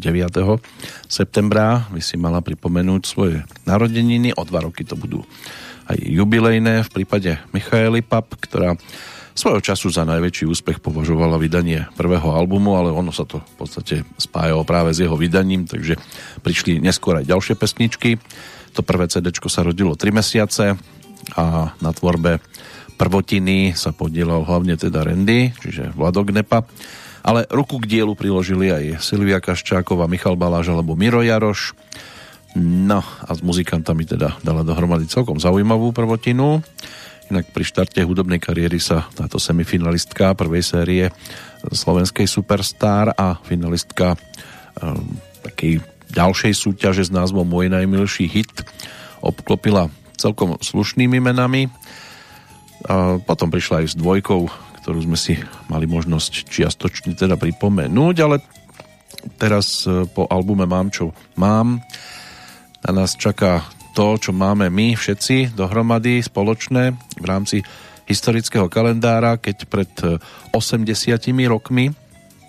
septembra 1.12 1.86
by 1.92 2.00
si 2.00 2.16
mala 2.16 2.40
pripomenúť 2.40 3.02
svoje 3.04 3.44
narodeniny. 3.68 4.32
O 4.40 4.48
dva 4.48 4.64
roky 4.64 4.88
to 4.88 4.96
budú 4.96 5.28
aj 5.92 6.00
jubilejné 6.00 6.88
v 6.88 6.90
prípade 6.90 7.36
Michaely 7.52 8.00
Pap, 8.00 8.32
ktorá 8.40 8.80
svojho 9.36 9.60
času 9.64 9.92
za 9.92 10.08
najväčší 10.08 10.48
úspech 10.48 10.80
považovala 10.80 11.40
vydanie 11.40 11.88
prvého 12.00 12.32
albumu, 12.32 12.80
ale 12.80 12.96
ono 12.96 13.12
sa 13.12 13.28
to 13.28 13.44
v 13.44 13.56
podstate 13.60 13.96
spájalo 14.16 14.64
práve 14.64 14.96
s 14.96 15.04
jeho 15.04 15.16
vydaním, 15.16 15.68
takže 15.68 16.00
prišli 16.44 16.80
neskôr 16.80 17.20
aj 17.20 17.28
ďalšie 17.28 17.56
pesničky. 17.60 18.20
To 18.76 18.88
prvé 18.88 19.12
CD 19.12 19.36
sa 19.36 19.68
rodilo 19.68 20.00
3 20.00 20.16
mesiace 20.16 20.80
a 21.36 21.46
na 21.76 21.92
tvorbe 21.92 22.40
prvotiny 22.96 23.74
sa 23.74 23.92
podielal 23.96 24.46
hlavne 24.46 24.78
teda 24.78 25.04
Randy, 25.04 25.58
čiže 25.58 25.92
Vladok 25.96 26.32
Nepa 26.32 26.64
ale 27.22 27.46
ruku 27.50 27.78
k 27.82 27.90
dielu 27.90 28.14
priložili 28.18 28.74
aj 28.74 29.02
Silvia 29.02 29.38
Kaščáková, 29.38 30.10
Michal 30.10 30.38
Baláž 30.38 30.74
alebo 30.74 30.98
Miro 30.98 31.22
Jaroš. 31.22 31.78
No 32.58 33.00
a 33.00 33.32
s 33.32 33.40
muzikantami 33.40 34.04
teda 34.04 34.36
dala 34.44 34.66
dohromady 34.68 35.08
celkom 35.08 35.40
zaujímavú 35.40 35.96
prvotinu. 35.96 36.60
Inak 37.32 37.48
pri 37.56 37.64
štarte 37.64 38.04
hudobnej 38.04 38.44
kariéry 38.44 38.76
sa 38.76 39.08
táto 39.16 39.40
semifinalistka 39.40 40.36
prvej 40.36 40.64
série 40.68 41.06
slovenskej 41.64 42.28
Superstar 42.28 43.16
a 43.16 43.40
finalistka 43.40 44.20
um, 44.84 45.16
takej 45.48 45.80
ďalšej 46.12 46.52
súťaže 46.52 47.08
s 47.08 47.12
názvom 47.14 47.48
Môj 47.48 47.72
najmilší 47.72 48.28
hit 48.28 48.52
obklopila 49.24 49.88
celkom 50.20 50.60
slušnými 50.60 51.24
menami. 51.24 51.72
A 52.84 53.22
potom 53.22 53.48
prišla 53.48 53.86
aj 53.86 53.94
s 53.94 53.96
dvojkou, 53.96 54.52
ktorú 54.82 55.06
sme 55.06 55.18
si 55.18 55.38
mali 55.70 55.86
možnosť 55.86 56.50
čiastočne 56.50 57.14
teda 57.14 57.38
pripomenúť, 57.38 58.16
ale 58.26 58.42
teraz 59.38 59.86
e, 59.86 60.10
po 60.10 60.26
albume 60.26 60.66
Mám, 60.66 60.90
čo 60.90 61.14
mám, 61.38 61.80
na 62.82 62.92
nás 62.92 63.14
čaká 63.14 63.62
to, 63.94 64.18
čo 64.18 64.34
máme 64.34 64.74
my 64.74 64.98
všetci 64.98 65.54
dohromady 65.54 66.26
spoločné 66.26 66.98
v 67.22 67.26
rámci 67.26 67.62
historického 68.10 68.66
kalendára, 68.68 69.38
keď 69.38 69.58
pred 69.70 69.92
80 70.50 70.82
e, 70.82 71.32
rokmi, 71.46 71.94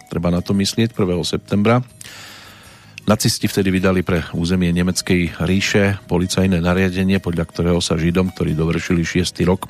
treba 0.09 0.33
na 0.33 0.41
to 0.41 0.57
myslieť, 0.57 0.97
1. 0.97 1.05
septembra, 1.29 1.85
Nacisti 3.03 3.51
vtedy 3.51 3.75
vydali 3.75 4.07
pre 4.07 4.23
územie 4.31 4.71
Nemeckej 4.71 5.43
ríše 5.43 5.99
policajné 6.07 6.63
nariadenie, 6.63 7.19
podľa 7.19 7.51
ktorého 7.51 7.83
sa 7.83 7.99
Židom, 7.99 8.31
ktorí 8.31 8.55
dovršili 8.55 9.03
6. 9.03 9.43
rok, 9.43 9.67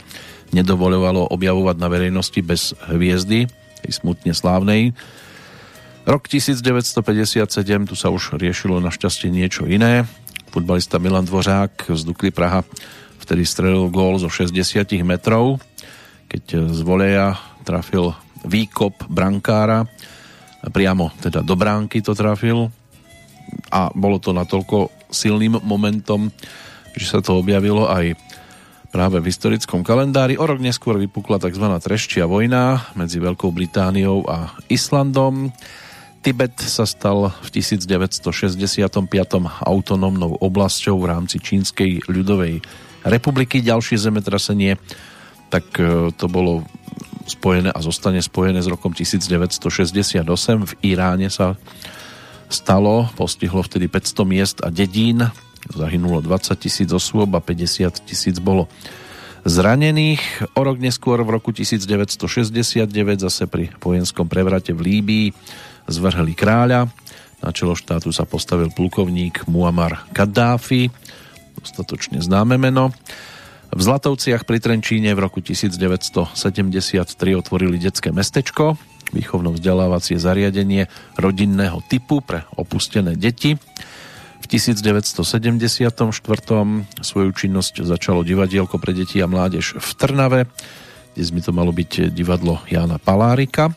nedovolovalo 0.53 1.33
objavovať 1.33 1.77
na 1.81 1.89
verejnosti 1.89 2.41
bez 2.45 2.77
hviezdy, 2.89 3.49
tej 3.83 3.93
smutne 3.93 4.37
slávnej. 4.37 4.95
Rok 6.07 6.29
1957, 6.29 7.43
tu 7.89 7.95
sa 7.99 8.13
už 8.13 8.39
riešilo 8.39 8.83
našťastie 8.83 9.33
niečo 9.33 9.67
iné. 9.67 10.07
Futbalista 10.53 11.01
Milan 11.01 11.27
Dvořák 11.27 11.91
z 11.91 12.03
Dukly 12.05 12.31
Praha 12.31 12.63
vtedy 13.23 13.47
strelil 13.47 13.87
gól 13.89 14.19
zo 14.19 14.27
60 14.27 14.59
metrov, 15.07 15.63
keď 16.27 16.75
z 16.75 16.81
voleja 16.83 17.39
trafil 17.63 18.13
výkop 18.43 19.07
brankára, 19.07 19.87
priamo 20.75 21.15
teda 21.23 21.47
do 21.47 21.55
bránky 21.55 22.03
to 22.03 22.19
trafil, 22.19 22.75
a 23.71 23.91
bolo 23.95 24.19
to 24.19 24.35
natoľko 24.35 24.91
silným 25.13 25.61
momentom, 25.63 26.33
že 26.97 27.07
sa 27.09 27.19
to 27.23 27.39
objavilo 27.39 27.89
aj 27.89 28.17
práve 28.93 29.25
v 29.25 29.33
historickom 29.33 29.81
kalendári. 29.81 30.37
O 30.37 30.45
rok 30.45 30.61
neskôr 30.61 31.01
vypukla 31.01 31.41
tzv. 31.41 31.65
treščia 31.65 32.29
vojna 32.29 32.93
medzi 32.93 33.17
Veľkou 33.17 33.49
Britániou 33.49 34.29
a 34.29 34.53
Islandom. 34.69 35.49
Tibet 36.23 36.55
sa 36.61 36.87
stal 36.87 37.33
v 37.43 37.49
1965. 37.51 38.23
autonómnou 39.65 40.39
oblasťou 40.39 41.01
v 41.03 41.09
rámci 41.09 41.43
Čínskej 41.43 42.07
ľudovej 42.07 42.63
republiky. 43.03 43.59
Ďalšie 43.59 43.99
zemetrasenie, 43.99 44.79
tak 45.51 45.67
e, 45.81 46.15
to 46.15 46.31
bolo 46.31 46.63
spojené 47.27 47.75
a 47.75 47.81
zostane 47.83 48.23
spojené 48.23 48.63
s 48.63 48.71
rokom 48.71 48.95
1968. 48.95 50.23
V 50.69 50.73
Iráne 50.87 51.27
sa 51.33 51.59
stalo. 52.53 53.11
Postihlo 53.19 53.65
vtedy 53.65 53.89
500 53.89 54.23
miest 54.29 54.57
a 54.63 54.69
dedín. 54.71 55.27
Zahynulo 55.73 56.21
20 56.21 56.53
tisíc 56.61 56.89
osôb 56.93 57.33
a 57.33 57.41
50 57.41 58.05
tisíc 58.05 58.37
bolo 58.39 58.69
zranených. 59.49 60.53
O 60.55 60.61
rok 60.63 60.79
neskôr 60.79 61.19
v 61.25 61.35
roku 61.35 61.51
1969 61.51 62.87
zase 63.19 63.49
pri 63.49 63.73
vojenskom 63.81 64.29
prevrate 64.29 64.77
v 64.77 64.81
Líbii 64.81 65.27
zvrhli 65.89 66.37
kráľa. 66.37 66.87
Na 67.43 67.51
čelo 67.51 67.75
štátu 67.75 68.15
sa 68.15 68.23
postavil 68.23 68.71
plukovník 68.71 69.51
Muammar 69.51 70.07
Kaddáfi, 70.15 70.95
dostatočne 71.59 72.23
známe 72.23 72.55
meno. 72.55 72.95
V 73.73 73.81
Zlatovciach 73.81 74.45
pri 74.45 74.61
Trenčíne 74.61 75.17
v 75.17 75.25
roku 75.27 75.41
1973 75.41 76.29
otvorili 77.35 77.81
detské 77.81 78.13
mestečko, 78.13 78.77
výchovno-vzdelávacie 79.11 80.21
zariadenie 80.21 80.87
rodinného 81.17 81.81
typu 81.89 82.21
pre 82.21 82.45
opustené 82.55 83.17
deti. 83.17 83.57
V 84.43 84.47
1974. 84.51 86.03
svoju 86.99 87.31
činnosť 87.31 87.87
začalo 87.87 88.27
divadielko 88.27 88.83
pre 88.83 88.91
deti 88.91 89.23
a 89.23 89.31
mládež 89.31 89.79
v 89.79 89.89
Trnave, 89.95 90.51
kde 91.15 91.31
by 91.31 91.41
to 91.47 91.53
malo 91.55 91.71
byť 91.71 92.11
divadlo 92.11 92.59
Jána 92.67 92.99
Palárika. 92.99 93.71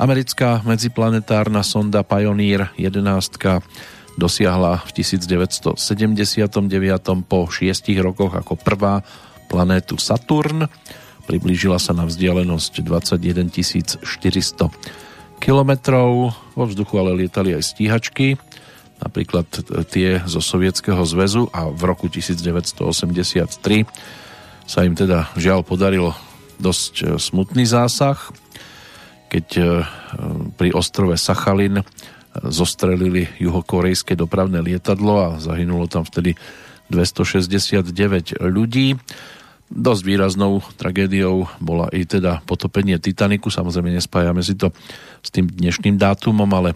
Americká 0.00 0.64
medziplanetárna 0.64 1.60
sonda 1.60 2.00
Pioneer 2.00 2.72
11 2.80 4.16
dosiahla 4.16 4.80
v 4.88 4.90
1979 5.04 5.76
po 7.28 7.44
šiestich 7.52 8.00
rokoch 8.00 8.32
ako 8.32 8.56
prvá 8.56 9.04
planétu 9.52 10.00
Saturn 10.00 10.64
priblížila 11.28 11.78
sa 11.78 11.94
na 11.94 12.08
vzdialenosť 12.08 12.82
21 12.82 14.02
400 14.02 14.72
km. 15.38 15.72
Vo 16.58 16.64
vzduchu 16.66 16.94
ale 16.98 17.24
lietali 17.24 17.54
aj 17.54 17.76
stíhačky, 17.76 18.34
napríklad 19.00 19.48
tie 19.88 20.20
zo 20.28 20.44
Sovietskeho 20.44 21.00
zväzu 21.08 21.48
a 21.50 21.72
v 21.72 21.82
roku 21.88 22.06
1983 22.12 23.88
sa 24.70 24.86
im 24.86 24.94
teda 24.94 25.34
žiaľ 25.34 25.66
podarilo 25.66 26.14
dosť 26.60 26.92
e, 27.02 27.04
smutný 27.16 27.64
zásah, 27.66 28.20
keď 29.32 29.46
e, 29.56 29.62
pri 30.54 30.70
ostrove 30.76 31.16
Sachalin 31.16 31.80
e, 31.80 31.84
zostrelili 32.52 33.26
juhokorejské 33.40 34.14
dopravné 34.14 34.60
lietadlo 34.60 35.14
a 35.18 35.28
zahynulo 35.42 35.88
tam 35.88 36.04
vtedy 36.04 36.36
269 36.92 38.38
ľudí. 38.44 38.94
Dosť 39.70 40.02
výraznou 40.02 40.62
tragédiou 40.78 41.46
bola 41.62 41.86
i 41.94 42.02
teda 42.02 42.42
potopenie 42.42 42.98
Titaniku, 42.98 43.48
samozrejme 43.54 43.94
nespájame 43.94 44.42
si 44.42 44.58
to 44.58 44.74
s 45.22 45.30
tým 45.30 45.46
dnešným 45.46 45.94
dátumom, 45.94 46.50
ale 46.50 46.74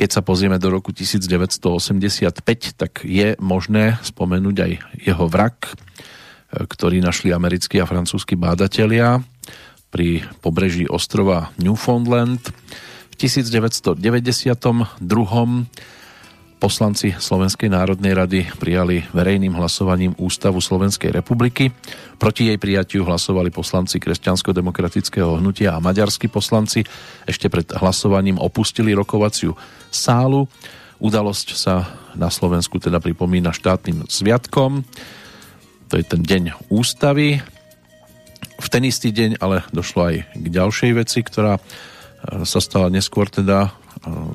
keď 0.00 0.16
sa 0.16 0.24
pozrieme 0.24 0.56
do 0.56 0.72
roku 0.72 0.96
1985, 0.96 2.40
tak 2.72 3.04
je 3.04 3.36
možné 3.36 4.00
spomenúť 4.00 4.56
aj 4.56 4.72
jeho 4.96 5.28
vrak, 5.28 5.76
ktorý 6.56 7.04
našli 7.04 7.36
americkí 7.36 7.76
a 7.76 7.84
francúzski 7.84 8.32
bádatelia 8.32 9.20
pri 9.92 10.24
pobreží 10.40 10.88
ostrova 10.88 11.52
Newfoundland. 11.60 12.40
V 13.12 13.14
1992 13.20 14.00
poslanci 16.60 17.16
Slovenskej 17.16 17.72
národnej 17.72 18.12
rady 18.12 18.44
prijali 18.60 19.08
verejným 19.16 19.56
hlasovaním 19.56 20.12
Ústavu 20.20 20.60
Slovenskej 20.60 21.08
republiky. 21.08 21.72
Proti 22.20 22.52
jej 22.52 22.60
prijatiu 22.60 23.08
hlasovali 23.08 23.48
poslanci 23.48 23.96
Kresťansko-demokratického 23.96 25.40
hnutia 25.40 25.72
a 25.72 25.80
maďarskí 25.80 26.28
poslanci. 26.28 26.84
Ešte 27.24 27.48
pred 27.48 27.64
hlasovaním 27.72 28.36
opustili 28.36 28.92
rokovaciu 28.92 29.56
sálu. 29.88 30.44
Udalosť 31.00 31.56
sa 31.56 31.96
na 32.12 32.28
Slovensku 32.28 32.76
teda 32.76 33.00
pripomína 33.00 33.56
štátnym 33.56 34.04
sviatkom. 34.04 34.84
To 35.88 35.94
je 35.96 36.04
ten 36.04 36.20
deň 36.20 36.68
ústavy. 36.68 37.40
V 38.60 38.68
ten 38.68 38.84
istý 38.84 39.16
deň 39.16 39.40
ale 39.40 39.64
došlo 39.72 40.12
aj 40.12 40.16
k 40.36 40.46
ďalšej 40.52 40.92
veci, 40.92 41.24
ktorá 41.24 41.56
e, 41.56 41.60
sa 42.44 42.60
stala 42.60 42.92
neskôr 42.92 43.32
teda 43.32 43.64
e, 43.64 43.70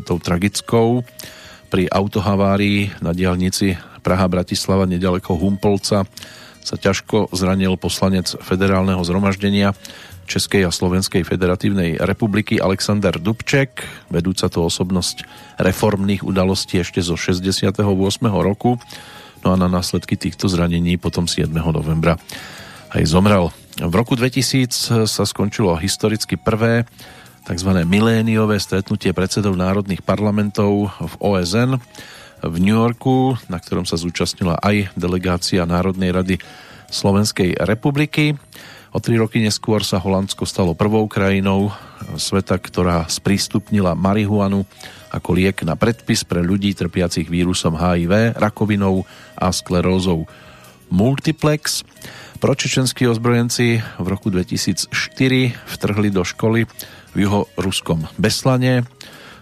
tou 0.10 0.18
tragickou 0.18 1.06
pri 1.68 1.90
autohavárii 1.90 3.02
na 3.02 3.12
diálnici 3.12 3.76
Praha-Bratislava 4.06 4.86
nedaleko 4.86 5.34
Humpolca 5.34 6.06
sa 6.66 6.76
ťažko 6.78 7.30
zranil 7.34 7.78
poslanec 7.78 8.34
federálneho 8.42 9.02
zhromaždenia 9.06 9.74
Českej 10.26 10.66
a 10.66 10.74
Slovenskej 10.74 11.22
federatívnej 11.22 12.02
republiky 12.02 12.58
Alexander 12.58 13.14
Dubček, 13.22 13.86
vedúca 14.10 14.50
to 14.50 14.66
osobnosť 14.66 15.22
reformných 15.62 16.26
udalostí 16.26 16.82
ešte 16.82 17.06
zo 17.06 17.14
68. 17.14 17.78
roku. 18.34 18.82
No 19.46 19.54
a 19.54 19.56
na 19.56 19.70
následky 19.70 20.18
týchto 20.18 20.50
zranení 20.50 20.98
potom 20.98 21.30
7. 21.30 21.54
novembra 21.54 22.18
aj 22.98 23.06
zomrel. 23.06 23.54
V 23.78 23.94
roku 23.94 24.18
2000 24.18 25.06
sa 25.06 25.24
skončilo 25.30 25.78
historicky 25.78 26.42
prvé 26.42 26.90
tzv. 27.46 27.70
miléniové 27.86 28.58
stretnutie 28.58 29.14
predsedov 29.14 29.54
národných 29.54 30.02
parlamentov 30.02 30.90
v 30.98 31.14
OSN 31.22 31.78
v 32.42 32.56
New 32.58 32.74
Yorku, 32.74 33.38
na 33.48 33.62
ktorom 33.62 33.86
sa 33.86 34.02
zúčastnila 34.02 34.58
aj 34.58 34.98
delegácia 34.98 35.62
Národnej 35.70 36.10
rady 36.10 36.36
Slovenskej 36.90 37.62
republiky. 37.62 38.34
O 38.92 38.98
tri 38.98 39.22
roky 39.22 39.46
neskôr 39.46 39.86
sa 39.86 40.02
Holandsko 40.02 40.50
stalo 40.50 40.74
prvou 40.74 41.06
krajinou 41.06 41.70
sveta, 42.18 42.58
ktorá 42.58 43.06
sprístupnila 43.06 43.94
marihuanu 43.94 44.66
ako 45.14 45.30
liek 45.38 45.62
na 45.62 45.78
predpis 45.78 46.26
pre 46.26 46.42
ľudí 46.42 46.74
trpiacich 46.74 47.30
vírusom 47.30 47.78
HIV, 47.78 48.36
rakovinou 48.42 49.06
a 49.38 49.54
sklerózou 49.54 50.26
multiplex. 50.90 51.86
Pročečenskí 52.42 53.06
ozbrojenci 53.08 53.80
v 53.80 54.08
roku 54.10 54.34
2004 54.34 54.92
vtrhli 55.56 56.10
do 56.10 56.26
školy 56.26 56.68
v 57.16 57.24
juho-ruskom 57.24 58.06
Beslane. 58.20 58.84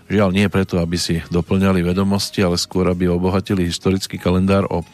Žiaľ 0.08 0.30
nie 0.30 0.46
preto, 0.48 0.78
aby 0.78 0.96
si 0.96 1.20
doplňali 1.34 1.82
vedomosti, 1.82 2.46
ale 2.46 2.62
skôr, 2.62 2.86
aby 2.86 3.10
obohatili 3.10 3.66
historický 3.66 4.22
kalendár 4.22 4.70
o 4.70 4.86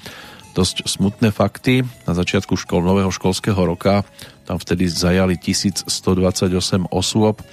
dosť 0.55 0.87
smutné 0.87 1.35
fakty. 1.35 1.83
Na 2.07 2.15
začiatku 2.15 2.55
škol, 2.55 2.81
nového 2.81 3.11
školského 3.11 3.59
roka 3.59 4.07
tam 4.47 4.57
vtedy 4.57 4.87
zajali 4.89 5.37
1128 5.37 5.85
osôb 6.89 7.43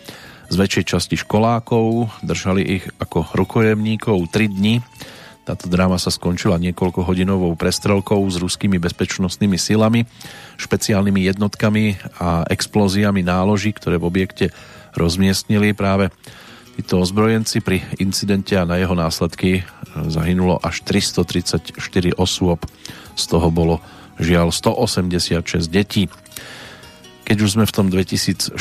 z 0.47 0.55
väčšej 0.55 0.85
časti 0.95 1.17
školákov, 1.19 2.09
držali 2.23 2.62
ich 2.81 2.85
ako 3.03 3.27
rukojemníkov 3.35 4.31
3 4.31 4.57
dni, 4.57 4.79
Táto 5.47 5.71
dráma 5.71 5.95
sa 5.95 6.11
skončila 6.11 6.59
niekoľko 6.59 7.07
hodinovou 7.07 7.55
prestrelkou 7.55 8.19
s 8.27 8.35
ruskými 8.35 8.83
bezpečnostnými 8.83 9.55
silami, 9.55 10.03
špeciálnymi 10.59 11.23
jednotkami 11.31 11.95
a 12.19 12.43
explóziami 12.51 13.23
náloží, 13.23 13.71
ktoré 13.71 13.95
v 14.03 14.11
objekte 14.11 14.51
rozmiestnili 14.97 15.77
práve 15.77 16.11
títo 16.77 17.01
ozbrojenci. 17.01 17.65
Pri 17.65 17.85
incidente 18.01 18.57
a 18.57 18.69
na 18.69 18.77
jeho 18.81 18.93
následky 18.93 19.65
zahynulo 20.09 20.61
až 20.61 20.85
334 20.85 21.77
osôb, 22.21 22.65
z 23.17 23.25
toho 23.25 23.49
bolo 23.49 23.81
žiaľ 24.21 24.53
186 24.53 25.69
detí. 25.73 26.09
Keď 27.27 27.37
už 27.43 27.51
sme 27.59 27.65
v 27.67 27.75
tom 27.75 27.87
2004. 27.89 28.55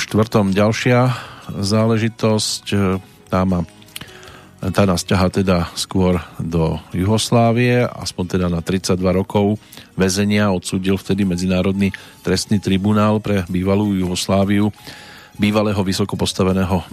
ďalšia 0.51 0.99
záležitosť, 1.53 2.65
e, 2.73 2.77
tá 3.29 3.45
má 3.45 3.67
tá 4.73 4.87
nás 4.89 5.05
ťaha 5.05 5.29
teda 5.29 5.57
skôr 5.77 6.17
do 6.41 6.81
Juhoslávie, 6.89 7.85
aspoň 7.85 8.25
teda 8.25 8.47
na 8.49 8.65
32 8.65 8.97
rokov 9.13 9.61
väzenia 9.93 10.49
odsúdil 10.49 10.97
vtedy 10.97 11.21
Medzinárodný 11.21 11.93
trestný 12.25 12.57
tribunál 12.57 13.21
pre 13.21 13.45
bývalú 13.45 13.93
Juhosláviu 13.93 14.73
bývalého 15.35 15.79
vysoko 15.83 16.15
postaveného 16.15 16.83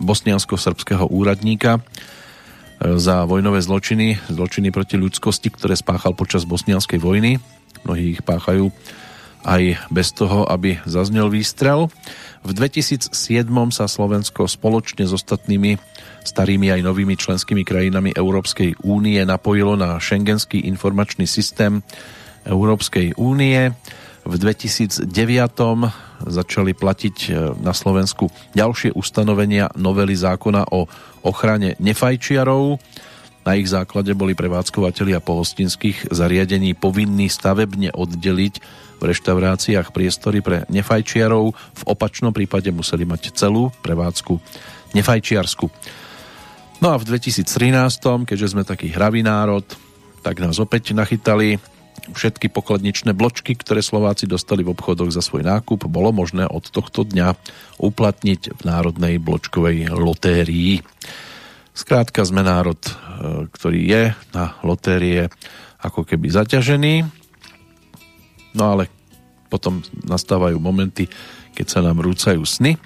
bosniansko-srbského 0.00 1.08
úradníka 1.08 1.78
e, 1.78 1.80
za 2.98 3.24
vojnové 3.28 3.60
zločiny, 3.60 4.18
zločiny 4.32 4.72
proti 4.72 4.96
ľudskosti, 4.96 5.52
ktoré 5.52 5.76
spáchal 5.76 6.16
počas 6.16 6.48
bosnianskej 6.48 6.98
vojny. 7.00 7.40
Mnohí 7.84 8.18
ich 8.18 8.22
páchajú 8.22 8.72
aj 9.42 9.90
bez 9.90 10.14
toho, 10.14 10.46
aby 10.46 10.78
zaznel 10.86 11.26
výstrel. 11.26 11.90
V 12.46 12.50
2007 12.54 13.14
sa 13.74 13.86
Slovensko 13.90 14.46
spoločne 14.46 15.06
s 15.06 15.12
ostatnými 15.14 15.78
starými 16.22 16.70
aj 16.70 16.80
novými 16.86 17.18
členskými 17.18 17.66
krajinami 17.66 18.14
Európskej 18.14 18.86
únie 18.86 19.18
napojilo 19.26 19.74
na 19.74 19.98
šengenský 19.98 20.62
informačný 20.70 21.26
systém 21.26 21.82
Európskej 22.46 23.18
únie. 23.18 23.74
V 24.22 24.34
2009 24.38 25.10
začali 26.22 26.72
platiť 26.78 27.16
e, 27.26 27.30
na 27.58 27.74
Slovensku 27.74 28.30
ďalšie 28.54 28.94
ustanovenia 28.94 29.74
novely 29.74 30.14
zákona 30.14 30.70
o 30.70 30.86
ochrane 31.26 31.74
nefajčiarov. 31.82 32.78
Na 33.42 33.58
ich 33.58 33.66
základe 33.66 34.14
boli 34.14 34.38
prevádzkovateľia 34.38 35.18
pohostinských 35.18 36.14
zariadení 36.14 36.78
povinní 36.78 37.26
stavebne 37.26 37.90
oddeliť 37.90 38.54
v 38.98 39.02
reštauráciách 39.02 39.90
priestory 39.90 40.38
pre 40.38 40.62
nefajčiarov. 40.70 41.50
V 41.50 41.82
opačnom 41.90 42.30
prípade 42.30 42.70
museli 42.70 43.02
mať 43.02 43.34
celú 43.34 43.74
prevádzku 43.82 44.38
nefajčiarsku. 44.94 45.66
No 46.78 46.94
a 46.94 46.96
v 46.98 47.06
2013, 47.10 47.42
keďže 48.30 48.54
sme 48.54 48.62
taký 48.62 48.94
hravý 48.94 49.26
národ, 49.26 49.66
tak 50.22 50.38
nás 50.38 50.62
opäť 50.62 50.94
nachytali 50.94 51.58
všetky 52.12 52.52
pokladničné 52.52 53.16
bločky, 53.16 53.56
ktoré 53.56 53.80
Slováci 53.80 54.28
dostali 54.28 54.62
v 54.62 54.76
obchodoch 54.76 55.10
za 55.10 55.24
svoj 55.24 55.48
nákup, 55.48 55.88
bolo 55.88 56.12
možné 56.12 56.44
od 56.46 56.68
tohto 56.68 57.08
dňa 57.08 57.34
uplatniť 57.80 58.54
v 58.56 58.60
Národnej 58.62 59.16
bločkovej 59.18 59.90
lotérii. 59.90 60.84
Skrátka 61.72 62.22
sme 62.22 62.44
národ, 62.44 62.78
e, 62.78 62.92
ktorý 63.48 63.80
je 63.80 64.02
na 64.36 64.54
lotérie 64.60 65.32
ako 65.80 66.04
keby 66.06 66.30
zaťažený 66.30 67.22
No 68.52 68.76
ale 68.76 68.88
potom 69.48 69.80
nastávajú 70.04 70.56
momenty, 70.60 71.08
keď 71.52 71.66
sa 71.68 71.80
nám 71.84 72.00
rúcajú 72.00 72.40
sny 72.44 72.76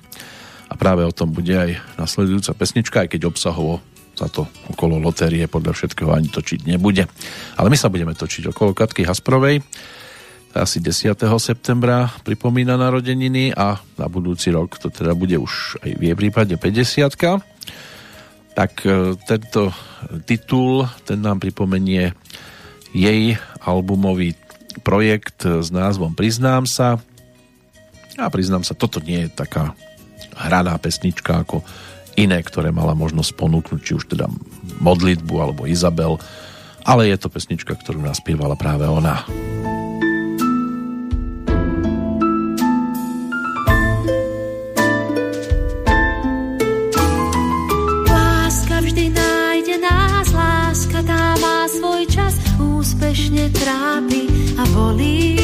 a 0.66 0.74
práve 0.74 1.06
o 1.06 1.14
tom 1.14 1.30
bude 1.30 1.54
aj 1.54 1.78
nasledujúca 1.94 2.54
pesnička, 2.58 2.96
aj 3.06 3.14
keď 3.14 3.30
obsahovo 3.30 3.82
sa 4.16 4.32
to 4.32 4.48
okolo 4.72 4.96
lotérie 4.96 5.44
podľa 5.44 5.76
všetkého 5.76 6.10
ani 6.10 6.32
točiť 6.32 6.64
nebude. 6.64 7.04
Ale 7.60 7.68
my 7.68 7.76
sa 7.76 7.92
budeme 7.92 8.16
točiť 8.16 8.48
okolo 8.50 8.72
Katky 8.72 9.04
Hasprovej. 9.04 9.60
Asi 10.56 10.80
10. 10.80 11.20
septembra 11.36 12.08
pripomína 12.24 12.80
narodeniny 12.80 13.52
a 13.52 13.76
na 14.00 14.06
budúci 14.08 14.48
rok 14.48 14.80
to 14.80 14.88
teda 14.88 15.12
bude 15.12 15.36
už 15.36 15.76
aj 15.84 15.90
v 16.00 16.02
jej 16.08 16.16
prípade 16.16 16.56
50 16.56 17.12
tak 18.56 18.88
e, 18.88 19.20
tento 19.28 19.68
titul, 20.24 20.88
ten 21.04 21.20
nám 21.20 21.44
pripomenie 21.44 22.16
jej 22.96 23.36
albumový 23.60 24.32
projekt 24.80 25.44
s 25.44 25.68
názvom 25.68 26.16
Priznám 26.16 26.64
sa. 26.64 26.96
A 28.16 28.32
priznám 28.32 28.64
sa, 28.64 28.72
toto 28.72 29.04
nie 29.04 29.28
je 29.28 29.30
taká 29.36 29.76
hraná 30.40 30.80
pesnička 30.80 31.44
ako 31.44 31.60
iné, 32.16 32.40
ktoré 32.40 32.72
mala 32.72 32.96
možnosť 32.96 33.30
ponúknuť, 33.36 33.80
či 33.84 33.92
už 33.94 34.08
teda 34.10 34.26
modlitbu 34.80 35.34
alebo 35.36 35.68
Izabel, 35.68 36.18
ale 36.82 37.12
je 37.12 37.16
to 37.20 37.28
pesnička, 37.28 37.76
ktorú 37.76 38.00
naspievala 38.00 38.56
práve 38.56 38.88
ona. 38.88 39.22
Láska 48.08 48.76
vždy 48.80 49.04
nájde 49.12 49.76
nás, 49.82 50.28
čas, 52.06 52.38
úspešne 52.56 53.50
trápi 53.50 54.30
a 54.56 54.62
bolí. 54.72 55.36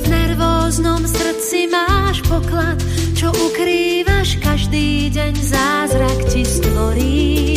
V 0.00 0.06
nervóznom 0.06 1.02
srdci 1.02 1.66
máš 1.66 2.22
poklad, 2.30 2.78
čo 3.26 3.50
ukrývaš 3.50 4.38
každý 4.38 5.10
deň 5.10 5.34
zázrak 5.34 6.30
ti 6.30 6.46
stvorí. 6.46 7.55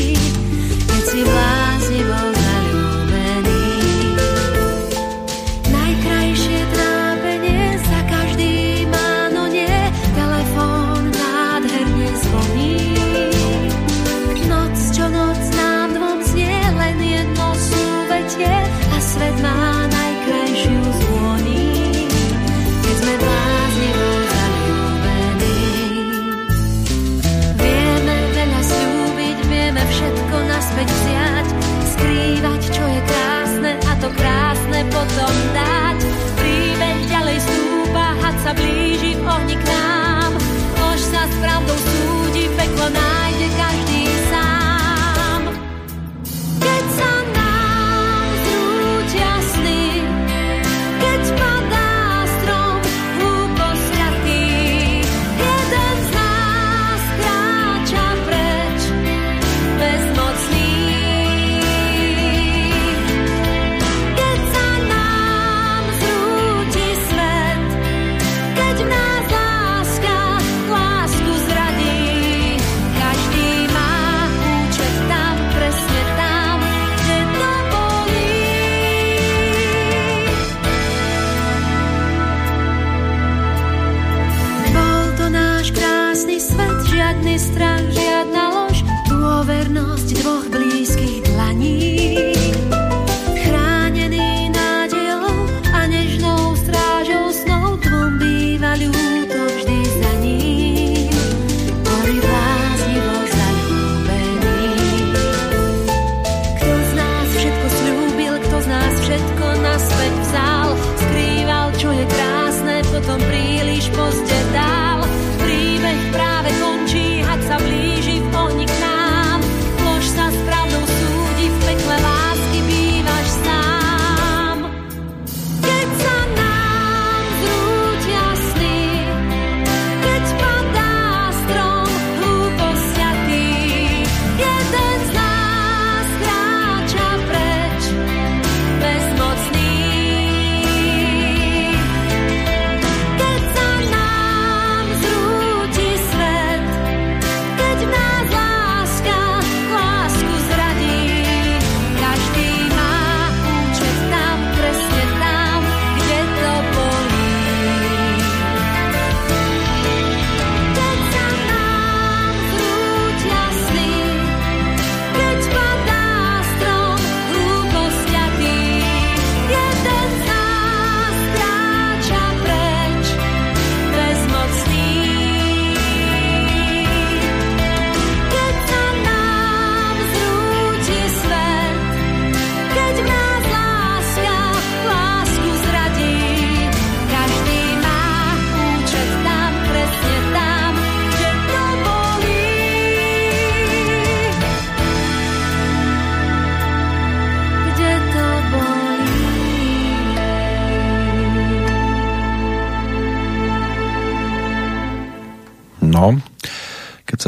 srdcom 35.10 35.36
dať. 35.58 36.00
Príbeň 36.38 36.98
ďalej 37.10 37.38
stúpa, 37.42 38.06
had 38.22 38.36
sa 38.46 38.52
blíži 38.54 39.18
v 39.18 39.22
nám. 39.26 39.79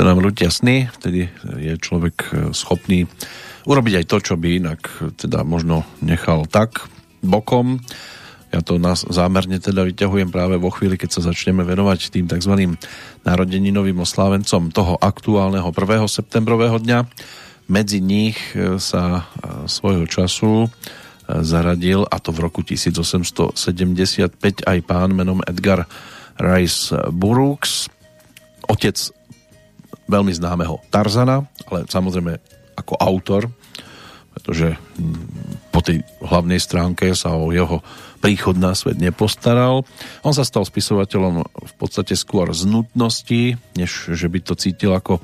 Sa 0.02 0.10
nám 0.10 0.26
rútia 0.26 0.49
sny, 0.49 0.89
vtedy 0.97 1.30
je 1.62 1.78
človek 1.78 2.16
e, 2.18 2.30
schopný 2.58 3.06
urobiť 3.70 4.02
aj 4.02 4.06
to, 4.10 4.18
čo 4.18 4.34
by 4.34 4.58
inak 4.58 4.82
teda 5.14 5.45
možno 5.45 5.86
nechal 6.02 6.49
tak 6.49 6.89
bokom. 7.22 7.78
Ja 8.49 8.66
to 8.66 8.82
nás 8.82 9.06
zámerne 9.06 9.62
teda 9.62 9.86
vyťahujem 9.86 10.34
práve 10.34 10.58
vo 10.58 10.74
chvíli, 10.74 10.97
keď 10.97 11.10
sa 11.14 11.30
začneme 11.30 11.62
venovať 11.62 12.18
tým 12.18 12.26
tzv. 12.26 12.74
narodeninovým 13.30 14.02
oslávencom 14.02 14.74
toho 14.74 14.97
aktuálneho 14.97 15.70
1. 15.70 15.78
septembrového 16.10 16.82
dňa. 16.82 17.06
Medzi 17.70 18.02
nich 18.02 18.41
e, 18.58 18.82
sa 18.82 19.06
e, 19.06 19.22
svojho 19.70 20.10
času 20.10 20.66
zaradil, 21.30 22.10
a 22.10 22.18
to 22.18 22.34
v 22.34 22.41
roku 22.41 22.66
1875 22.66 23.54
aj 24.66 24.78
pán 24.82 25.14
menom 25.14 25.45
Edgar 25.45 25.86
Rice 26.41 26.89
Burroughs, 27.14 27.86
otec 28.66 29.20
veľmi 30.12 30.36
známeho 30.36 30.84
Tarzana, 30.91 31.47
ale 31.72 31.88
samozrejme 31.88 32.36
ako 32.76 32.99
autor, 32.99 33.47
pretože 34.36 34.76
hm, 34.76 35.72
po 35.72 35.80
tej 35.80 36.03
hlavnej 36.20 36.59
stránke 36.59 37.16
sa 37.16 37.36
o 37.36 37.55
jeho 37.55 37.80
príchod 38.22 38.53
na 38.53 38.78
svet 38.78 38.99
nepostaral. 38.99 39.88
On 40.22 40.36
sa 40.36 40.45
stal 40.45 40.68
spisovateľom 40.68 41.41
v 41.47 41.74
podstate 41.80 42.14
skôr 42.14 42.51
z 42.53 42.70
nutnosti, 42.70 43.57
než 43.80 43.91
že 44.14 44.28
by 44.30 44.39
to 44.43 44.53
cítil 44.53 44.93
ako 44.93 45.24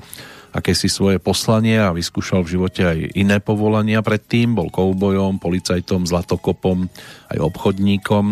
akési 0.50 0.88
svoje 0.90 1.20
poslanie 1.20 1.76
a 1.78 1.94
vyskúšal 1.94 2.42
v 2.42 2.58
živote 2.58 2.82
aj 2.82 2.98
iné 3.14 3.38
povolania 3.38 4.00
predtým. 4.00 4.56
Bol 4.56 4.72
koubojom, 4.72 5.38
policajtom, 5.38 6.08
zlatokopom, 6.08 6.88
aj 7.30 7.38
obchodníkom. 7.38 8.24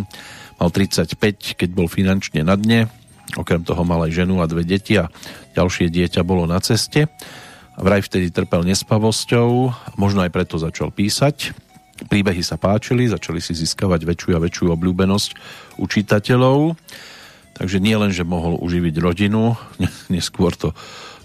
Mal 0.57 0.71
35, 0.73 1.61
keď 1.61 1.69
bol 1.77 1.87
finančne 1.87 2.41
na 2.43 2.57
dne. 2.57 2.89
Okrem 3.35 3.67
toho 3.67 3.83
mal 3.83 4.07
aj 4.07 4.15
ženu 4.15 4.39
a 4.39 4.47
dve 4.47 4.63
deti 4.63 4.95
a 4.95 5.11
ďalšie 5.59 5.91
dieťa 5.91 6.23
bolo 6.23 6.47
na 6.47 6.63
ceste. 6.63 7.11
Vraj 7.77 8.07
vtedy 8.07 8.31
trpel 8.31 8.63
nespavosťou, 8.63 9.75
možno 9.99 10.23
aj 10.23 10.31
preto 10.31 10.57
začal 10.57 10.95
písať. 10.95 11.53
Príbehy 12.07 12.41
sa 12.41 12.55
páčili, 12.61 13.11
začali 13.11 13.43
si 13.43 13.53
získavať 13.53 14.07
väčšiu 14.07 14.31
a 14.37 14.41
väčšiu 14.41 14.67
obľúbenosť 14.73 15.31
u 15.81 15.85
čitateľov. 15.85 16.79
Takže 17.57 17.81
nie 17.81 17.97
len, 17.97 18.13
že 18.13 18.25
mohol 18.25 18.61
uživiť 18.61 18.95
rodinu, 19.01 19.57
neskôr 20.15 20.55
to 20.55 20.77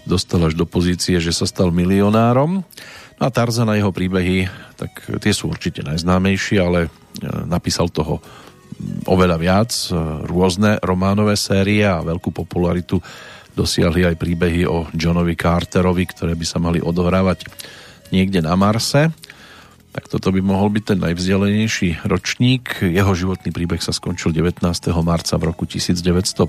dostal 0.02 0.42
až 0.42 0.58
do 0.58 0.66
pozície, 0.66 1.22
že 1.22 1.30
sa 1.30 1.46
stal 1.46 1.70
milionárom. 1.70 2.66
No 3.20 3.22
a 3.22 3.30
Tarzan 3.30 3.70
a 3.70 3.78
jeho 3.78 3.94
príbehy, 3.94 4.50
tak 4.74 4.90
tie 5.22 5.30
sú 5.30 5.46
určite 5.52 5.86
najznámejšie, 5.86 6.58
ale 6.58 6.80
e, 6.84 6.90
napísal 7.46 7.86
toho 7.86 8.18
oveľa 9.06 9.36
viac, 9.38 9.70
e, 9.70 9.94
rôzne 10.26 10.78
románové 10.82 11.38
série 11.38 11.82
a 11.86 12.02
veľkú 12.04 12.30
popularitu 12.34 13.00
dosiahli 13.52 14.08
aj 14.08 14.16
príbehy 14.16 14.64
o 14.64 14.88
Johnovi 14.96 15.36
Carterovi, 15.36 16.04
ktoré 16.08 16.32
by 16.32 16.46
sa 16.46 16.58
mali 16.58 16.80
odohrávať 16.80 17.44
niekde 18.10 18.40
na 18.40 18.56
Marse. 18.56 19.12
Tak 19.92 20.08
toto 20.08 20.32
by 20.32 20.40
mohol 20.40 20.72
byť 20.72 20.84
ten 20.96 20.98
najvzdialenejší 21.04 22.08
ročník. 22.08 22.80
Jeho 22.80 23.12
životný 23.12 23.52
príbeh 23.52 23.84
sa 23.84 23.92
skončil 23.92 24.32
19. 24.32 24.64
marca 25.04 25.36
v 25.36 25.52
roku 25.52 25.68
1950 25.68 26.48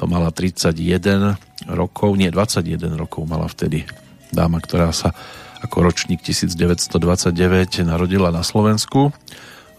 to 0.00 0.08
mala 0.08 0.32
31 0.32 1.36
rokov, 1.68 2.16
nie 2.16 2.32
21 2.32 2.96
rokov 2.96 3.28
mala 3.28 3.44
vtedy 3.52 3.84
dáma, 4.32 4.56
ktorá 4.56 4.96
sa 4.96 5.12
ako 5.60 5.92
ročník 5.92 6.24
1929 6.24 7.84
narodila 7.84 8.32
na 8.32 8.40
Slovensku 8.40 9.12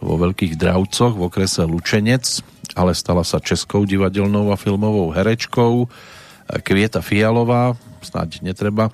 vo 0.02 0.18
Veľkých 0.18 0.58
Dravcoch 0.58 1.16
v 1.16 1.30
okrese 1.30 1.64
Lučenec, 1.64 2.44
ale 2.74 2.98
stala 2.98 3.22
sa 3.22 3.38
českou 3.40 3.86
divadelnou 3.86 4.50
a 4.50 4.60
filmovou 4.60 5.14
herečkou. 5.14 5.88
Kvieta 6.52 7.00
Fialová, 7.00 7.80
snáď 8.04 8.44
netreba 8.44 8.92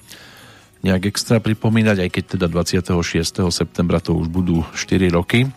nejak 0.85 1.09
extra 1.09 1.41
pripomínať, 1.41 2.05
aj 2.05 2.09
keď 2.13 2.23
teda 2.37 2.45
26. 2.51 3.49
septembra 3.49 3.97
to 3.97 4.13
už 4.13 4.29
budú 4.29 4.61
4 4.77 5.09
roky 5.09 5.49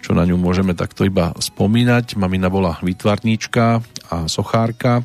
čo 0.00 0.16
na 0.16 0.24
ňu 0.24 0.40
môžeme 0.40 0.72
takto 0.72 1.04
iba 1.04 1.36
spomínať. 1.36 2.16
Mamina 2.16 2.48
bola 2.48 2.80
výtvarníčka 2.80 3.84
a 4.10 4.16
sochárka, 4.26 5.04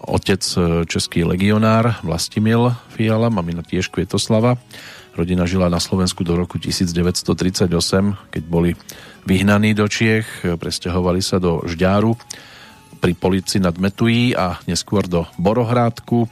otec 0.00 0.42
e, 0.54 0.86
český 0.86 1.26
legionár 1.26 1.98
Vlastimil 2.06 2.72
Fiala, 2.94 3.28
mamina 3.28 3.66
tiež 3.66 3.90
Kvietoslava. 3.90 4.56
Rodina 5.18 5.50
žila 5.50 5.66
na 5.66 5.82
Slovensku 5.82 6.22
do 6.22 6.38
roku 6.38 6.62
1938, 6.62 7.74
keď 8.30 8.42
boli 8.46 8.78
vyhnaní 9.26 9.74
do 9.74 9.90
Čiech, 9.90 10.46
presťahovali 10.46 11.18
sa 11.18 11.42
do 11.42 11.66
Žďáru 11.66 12.14
pri 13.02 13.18
Polici 13.18 13.58
nad 13.58 13.74
Metují 13.74 14.38
a 14.38 14.62
neskôr 14.70 15.10
do 15.10 15.26
Borohrádku. 15.34 16.30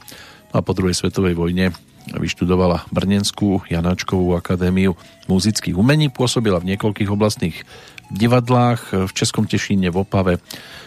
No 0.49 0.55
a 0.55 0.63
po 0.63 0.71
druhej 0.71 0.95
svetovej 0.95 1.35
vojne 1.35 1.75
vyštudovala 2.15 2.87
Brnenskú 2.87 3.67
Janáčkovú 3.67 4.39
akadémiu 4.39 4.95
muzických 5.27 5.75
umení, 5.75 6.07
pôsobila 6.07 6.63
v 6.63 6.71
niekoľkých 6.71 7.11
oblastných 7.11 7.67
divadlách 8.15 9.03
v 9.03 9.11
Českom 9.11 9.51
Tešíne, 9.51 9.91
v 9.91 10.07
Opave, 10.07 10.39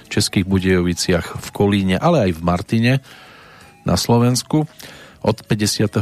Českých 0.09 0.49
Budejoviciach, 0.49 1.37
v 1.37 1.49
Kolíne, 1.53 2.01
ale 2.01 2.33
aj 2.33 2.41
v 2.41 2.41
Martine 2.41 2.93
na 3.85 4.01
Slovensku. 4.01 4.65
Od 5.21 5.37
58. 5.45 6.01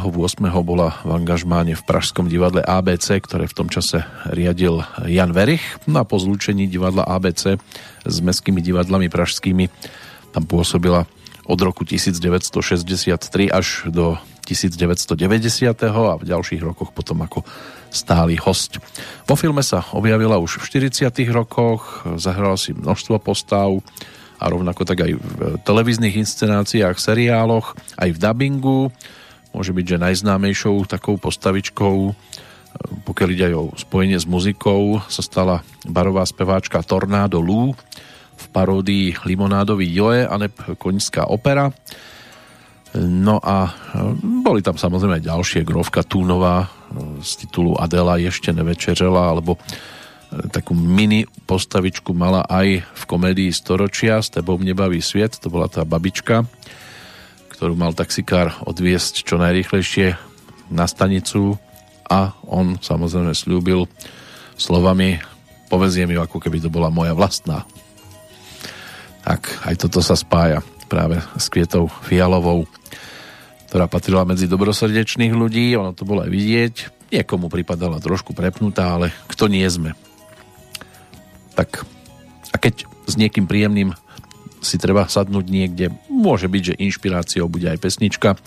bola 0.63 0.95
v 1.03 1.11
angažmáne 1.11 1.75
v 1.75 1.83
Pražskom 1.83 2.31
divadle 2.31 2.63
ABC, 2.63 3.19
ktoré 3.19 3.51
v 3.51 3.57
tom 3.57 3.67
čase 3.67 4.07
riadil 4.31 4.87
Jan 5.11 5.35
Verich. 5.35 5.83
No 5.91 6.01
a 6.01 6.05
po 6.07 6.23
zlúčení 6.23 6.71
divadla 6.71 7.03
ABC 7.03 7.59
s 8.07 8.17
mestskými 8.23 8.63
divadlami 8.63 9.11
pražskými 9.11 9.75
tam 10.31 10.47
pôsobila 10.47 11.11
od 11.51 11.59
roku 11.59 11.83
1963 11.83 13.51
až 13.51 13.91
do 13.91 14.23
1990. 14.47 15.19
a 15.83 16.15
v 16.15 16.25
ďalších 16.25 16.63
rokoch 16.63 16.95
potom 16.95 17.19
ako 17.19 17.43
stály 17.91 18.39
host. 18.39 18.79
Vo 19.27 19.35
filme 19.35 19.67
sa 19.67 19.83
objavila 19.99 20.39
už 20.39 20.63
v 20.63 20.87
40. 20.89 21.11
rokoch, 21.35 22.07
zahrala 22.23 22.55
si 22.55 22.71
množstvo 22.71 23.19
postav 23.19 23.83
a 24.39 24.45
rovnako 24.47 24.87
tak 24.87 25.03
aj 25.03 25.13
v 25.19 25.39
televíznych 25.67 26.15
inscenáciách, 26.23 26.97
seriáloch, 26.99 27.75
aj 27.99 28.11
v 28.15 28.19
dubbingu. 28.19 28.81
Môže 29.51 29.75
byť, 29.75 29.85
že 29.85 30.05
najznámejšou 30.05 30.87
takou 30.87 31.19
postavičkou 31.19 32.15
pokiaľ 32.79 33.29
ide 33.33 33.45
aj 33.51 33.55
o 33.57 33.65
spojenie 33.75 34.19
s 34.19 34.29
muzikou, 34.29 35.03
sa 35.11 35.23
stala 35.25 35.67
barová 35.89 36.23
speváčka 36.23 36.85
Tornado 36.85 37.43
Lou 37.43 37.75
v 38.39 38.45
paródii 38.55 39.19
Limonádový 39.27 39.89
Joe 39.91 40.23
a 40.23 40.35
neb 40.39 40.55
koňská 40.55 41.27
opera. 41.27 41.75
No 42.99 43.37
a 43.43 43.69
e, 43.69 43.71
boli 44.41 44.65
tam 44.65 44.79
samozrejme 44.79 45.21
aj 45.21 45.29
ďalšie, 45.29 45.67
Grovka 45.67 46.07
Túnová 46.07 46.65
e, 46.65 46.69
z 47.21 47.45
titulu 47.45 47.77
Adela 47.77 48.17
ešte 48.17 48.55
nevečeřela, 48.55 49.35
alebo 49.35 49.59
e, 49.59 49.98
takú 50.53 50.77
mini 50.77 51.25
postavičku 51.49 52.13
mala 52.13 52.45
aj 52.45 52.85
v 52.85 53.03
komédii 53.09 53.51
Storočia 53.53 54.21
S 54.21 54.29
tebou 54.29 54.61
nebaví 54.61 55.01
sviet, 55.01 55.41
to 55.41 55.49
bola 55.49 55.67
tá 55.69 55.83
babička, 55.89 56.45
ktorú 57.57 57.75
mal 57.75 57.97
taxikár 57.97 58.53
odviesť 58.65 59.25
čo 59.25 59.41
najrýchlejšie 59.41 60.15
na 60.69 60.85
stanicu 60.85 61.57
a 62.09 62.37
on 62.45 62.77
samozrejme 62.81 63.33
slúbil 63.33 63.89
slovami 64.61 65.21
poveziem 65.69 66.13
ju 66.13 66.21
ako 66.21 66.41
keby 66.41 66.61
to 66.65 66.73
bola 66.73 66.89
moja 66.89 67.13
vlastná. 67.13 67.65
Tak, 69.25 69.69
aj 69.69 69.77
toto 69.77 70.01
sa 70.01 70.17
spája 70.17 70.65
práve 70.89 71.21
s 71.37 71.53
Kvietou 71.53 71.93
Fialovou 72.09 72.65
ktorá 73.69 73.85
patrila 73.85 74.25
medzi 74.25 74.49
dobrosrdečných 74.49 75.37
ľudí, 75.37 75.77
ono 75.77 75.93
to 75.93 76.09
bolo 76.09 76.25
aj 76.25 76.33
vidieť, 76.33 76.75
niekomu 77.13 77.53
pripadala 77.53 78.01
trošku 78.01 78.33
prepnutá, 78.33 78.97
ale 78.97 79.13
kto 79.29 79.53
nie 79.53 79.69
sme. 79.69 79.93
Tak 81.59 81.83
a 82.55 82.57
keď 82.57 82.87
s 83.11 83.19
niekým 83.19 83.51
príjemným 83.51 83.91
si 84.63 84.79
treba 84.79 85.11
sadnúť 85.11 85.47
niekde, 85.51 85.91
môže 86.07 86.47
byť, 86.47 86.63
že 86.63 86.79
inšpiráciou 86.79 87.51
bude 87.51 87.67
aj 87.67 87.83
pesnička 87.83 88.39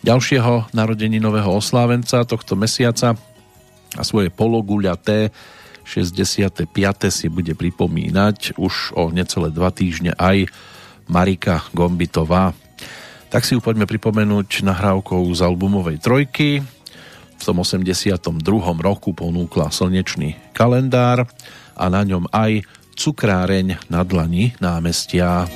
ďalšieho 0.00 0.72
narodeninového 0.72 1.52
oslávenca 1.52 2.24
tohto 2.24 2.56
mesiaca 2.56 3.18
a 3.96 4.02
svoje 4.04 4.32
pologuľaté 4.32 5.28
65. 5.88 6.68
si 7.08 7.26
bude 7.32 7.56
pripomínať 7.56 8.60
už 8.60 8.92
o 8.92 9.08
necelé 9.08 9.48
dva 9.48 9.72
týždne 9.72 10.12
aj 10.20 10.52
Marika 11.08 11.64
Gombitová, 11.72 12.52
tak 13.32 13.48
si 13.48 13.56
ju 13.56 13.60
poďme 13.64 13.88
pripomenúť 13.88 14.64
nahrávkou 14.64 15.24
z 15.32 15.40
albumovej 15.40 15.96
trojky. 16.00 16.60
V 17.38 17.42
tom 17.42 17.64
82. 17.64 18.20
roku 18.84 19.16
ponúkla 19.16 19.72
slnečný 19.72 20.36
kalendár 20.52 21.24
a 21.78 21.86
na 21.88 22.02
ňom 22.02 22.26
aj 22.34 22.66
cukráreň 22.98 23.88
na 23.88 24.02
dlani 24.02 24.58
námestia. 24.58 25.46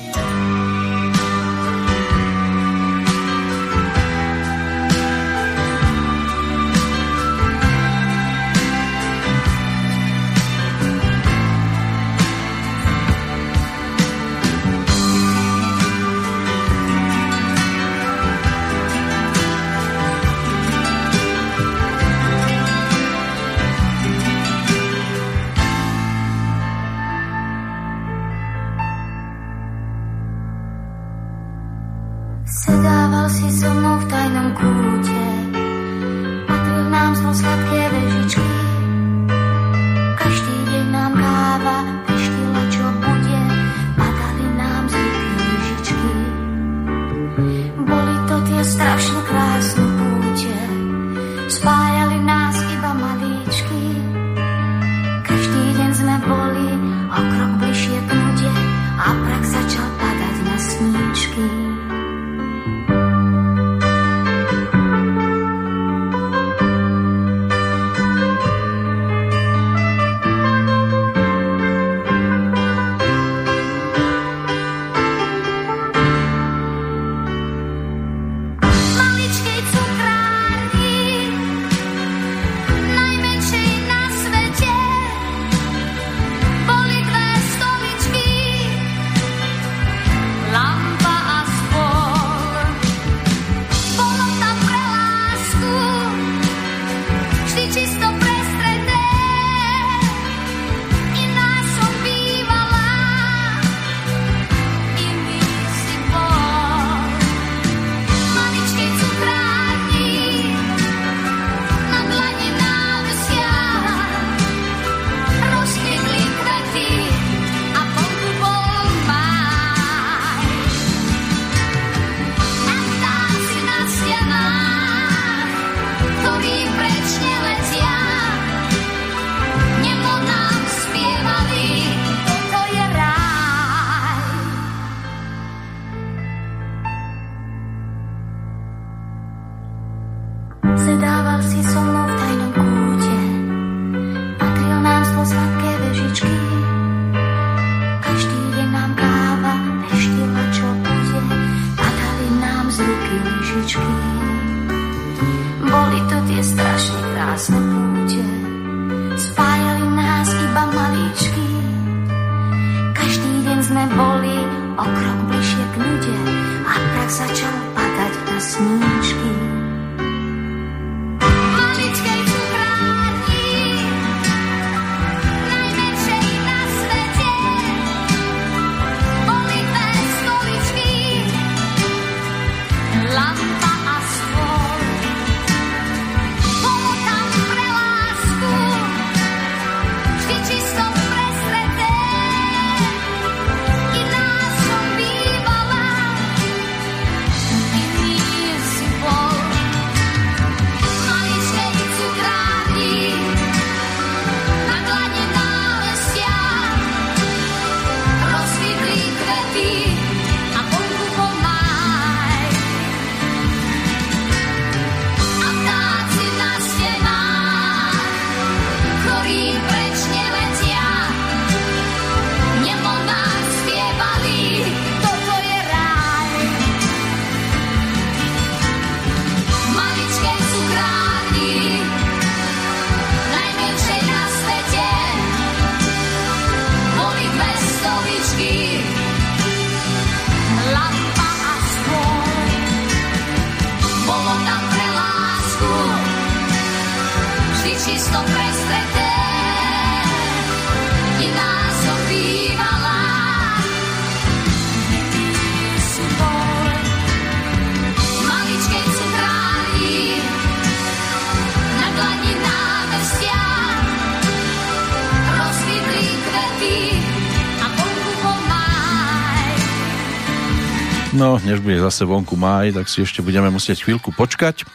No, 271.13 271.37
než 271.37 271.61
bude 271.61 271.77
zase 271.77 272.09
vonku 272.09 272.33
máj, 272.33 272.73
tak 272.73 272.89
si 272.89 273.05
ešte 273.05 273.21
budeme 273.21 273.53
musieť 273.53 273.85
chvíľku 273.85 274.09
počkať. 274.17 274.65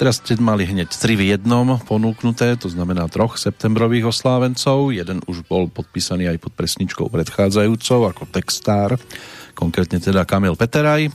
Teraz 0.00 0.16
ste 0.16 0.32
mali 0.40 0.64
hneď 0.64 0.88
tri 0.96 1.12
v 1.12 1.36
jednom 1.36 1.76
ponúknuté, 1.76 2.56
to 2.56 2.72
znamená 2.72 3.04
troch 3.12 3.36
septembrových 3.36 4.08
oslávencov. 4.08 4.96
Jeden 4.96 5.20
už 5.28 5.44
bol 5.44 5.68
podpísaný 5.68 6.32
aj 6.32 6.40
pod 6.40 6.56
presničkou 6.56 7.12
predchádzajúcou 7.12 8.00
ako 8.10 8.24
textár, 8.32 8.96
konkrétne 9.52 10.00
teda 10.00 10.24
Kamil 10.24 10.56
Peteraj. 10.56 11.12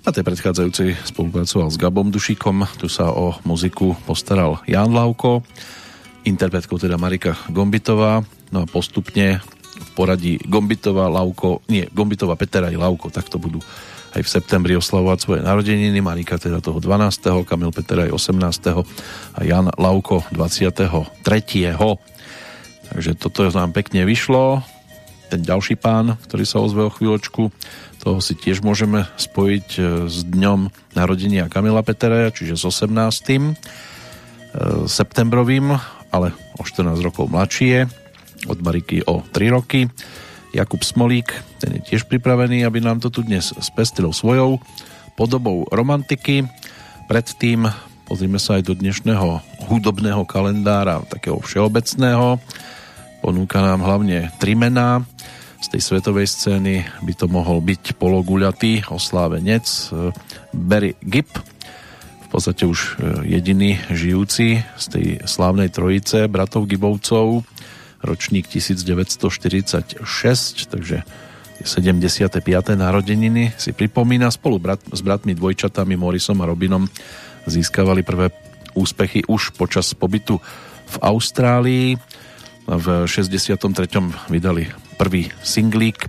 Na 0.00 0.10
tej 0.16 0.24
predchádzajúcej 0.24 0.96
spolupracoval 1.04 1.68
s 1.68 1.76
Gabom 1.76 2.08
Dušikom, 2.08 2.64
tu 2.80 2.88
sa 2.88 3.12
o 3.12 3.36
muziku 3.44 3.92
postaral 4.08 4.64
Jan 4.64 4.96
Lauko, 4.96 5.44
interpretkou 6.24 6.80
teda 6.80 6.96
Marika 6.96 7.36
Gombitová, 7.52 8.24
no 8.48 8.64
a 8.64 8.66
postupne 8.66 9.44
v 9.76 9.90
poradí 9.92 10.40
Gombitová, 10.48 11.12
Lauko, 11.12 11.60
nie, 11.68 11.84
Gombitová, 11.92 12.32
Peteraj, 12.40 12.80
Lauko, 12.80 13.12
tak 13.12 13.28
to 13.28 13.36
budú 13.36 13.60
aj 14.10 14.22
v 14.26 14.28
septembri 14.28 14.74
oslavovať 14.74 15.18
svoje 15.22 15.40
narodeniny. 15.46 16.02
Marika 16.02 16.36
teda 16.36 16.58
toho 16.58 16.82
12., 16.82 17.46
Kamil 17.46 17.70
Peter 17.70 18.06
aj 18.06 18.10
18. 18.10 18.82
a 19.36 19.40
Jan 19.46 19.70
Lauko 19.78 20.26
23. 20.34 20.90
Takže 22.90 23.10
toto 23.14 23.46
nám 23.54 23.70
pekne 23.70 24.02
vyšlo. 24.02 24.66
Ten 25.30 25.46
ďalší 25.46 25.78
pán, 25.78 26.18
ktorý 26.26 26.42
sa 26.42 26.58
ozve 26.58 26.82
o 26.82 26.90
chvíľočku, 26.90 27.54
toho 28.02 28.18
si 28.18 28.34
tiež 28.34 28.66
môžeme 28.66 29.06
spojiť 29.14 29.68
e, 29.78 29.80
s 30.10 30.26
dňom 30.26 30.72
narodenia 30.98 31.46
Kamila 31.46 31.86
Peteraja, 31.86 32.34
čiže 32.34 32.58
s 32.58 32.64
18. 32.66 32.90
E, 32.90 33.40
septembrovým, 34.90 35.70
ale 36.10 36.34
o 36.58 36.62
14 36.66 36.98
rokov 36.98 37.30
mladšie, 37.30 37.86
od 38.50 38.58
Mariky 38.58 39.04
o 39.04 39.22
3 39.22 39.54
roky. 39.54 39.86
Jakub 40.50 40.82
Smolík, 40.82 41.30
ten 41.62 41.78
je 41.78 41.94
tiež 41.94 42.10
pripravený, 42.10 42.66
aby 42.66 42.82
nám 42.82 42.98
to 42.98 43.08
tu 43.08 43.22
dnes 43.22 43.54
spestril 43.62 44.10
svojou 44.10 44.58
podobou 45.14 45.66
romantiky. 45.70 46.46
Predtým 47.06 47.70
pozrime 48.10 48.42
sa 48.42 48.58
aj 48.58 48.66
do 48.66 48.74
dnešného 48.74 49.42
hudobného 49.70 50.26
kalendára, 50.26 51.06
takého 51.06 51.38
všeobecného. 51.38 52.42
Ponúka 53.22 53.62
nám 53.62 53.86
hlavne 53.86 54.34
tri 54.42 54.58
mená. 54.58 55.06
Z 55.60 55.76
tej 55.76 55.82
svetovej 55.84 56.26
scény 56.26 56.88
by 57.04 57.12
to 57.14 57.28
mohol 57.28 57.60
byť 57.60 58.00
pologuľatý 58.00 58.88
oslávenec 58.88 59.64
Barry 60.56 60.96
Gibb, 61.04 61.28
v 62.24 62.38
podstate 62.38 62.62
už 62.62 62.96
jediný 63.26 63.76
žijúci 63.90 64.62
z 64.62 64.84
tej 64.86 65.06
slávnej 65.26 65.68
trojice 65.68 66.30
bratov 66.30 66.70
Gibovcov, 66.70 67.42
ročník 68.00 68.48
1946, 68.48 70.00
takže 70.72 71.04
75. 71.60 72.40
narodeniny 72.76 73.52
si 73.60 73.70
pripomína. 73.76 74.32
Spolu 74.32 74.56
brat, 74.56 74.80
s 74.88 75.00
bratmi 75.04 75.36
dvojčatami 75.36 75.96
Morisom 75.96 76.40
a 76.40 76.48
Robinom 76.48 76.88
získavali 77.44 78.00
prvé 78.00 78.32
úspechy 78.72 79.24
už 79.28 79.52
počas 79.56 79.92
pobytu 79.92 80.40
v 80.88 80.96
Austrálii. 81.04 82.00
V 82.70 82.86
63. 83.04 83.60
vydali 84.30 84.70
prvý 84.94 85.32
singlík, 85.42 86.06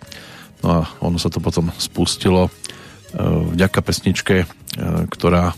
no 0.61 0.67
a 0.69 0.79
ono 1.01 1.17
sa 1.17 1.31
to 1.31 1.41
potom 1.41 1.73
spustilo 1.79 2.47
e, 2.47 2.51
vďaka 3.55 3.79
pesničke, 3.81 4.35
e, 4.43 4.47
ktorá 5.09 5.57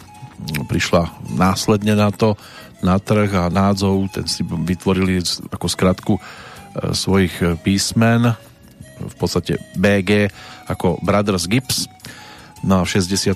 prišla 0.70 1.12
následne 1.34 1.98
na 1.98 2.14
to, 2.14 2.40
na 2.84 3.00
trh 3.00 3.32
a 3.34 3.48
nádzov, 3.48 4.12
ten 4.12 4.28
si 4.28 4.44
vytvorili 4.44 5.24
ako 5.50 5.68
skratku 5.68 6.14
e, 6.16 6.22
svojich 6.92 7.36
e, 7.42 7.46
písmen, 7.58 8.36
v 9.00 9.16
podstate 9.18 9.58
BG 9.76 10.30
ako 10.70 11.00
Brothers 11.02 11.50
Gibbs. 11.50 11.90
No 12.64 12.80
a 12.80 12.88
v 12.88 12.96
67. 12.96 13.36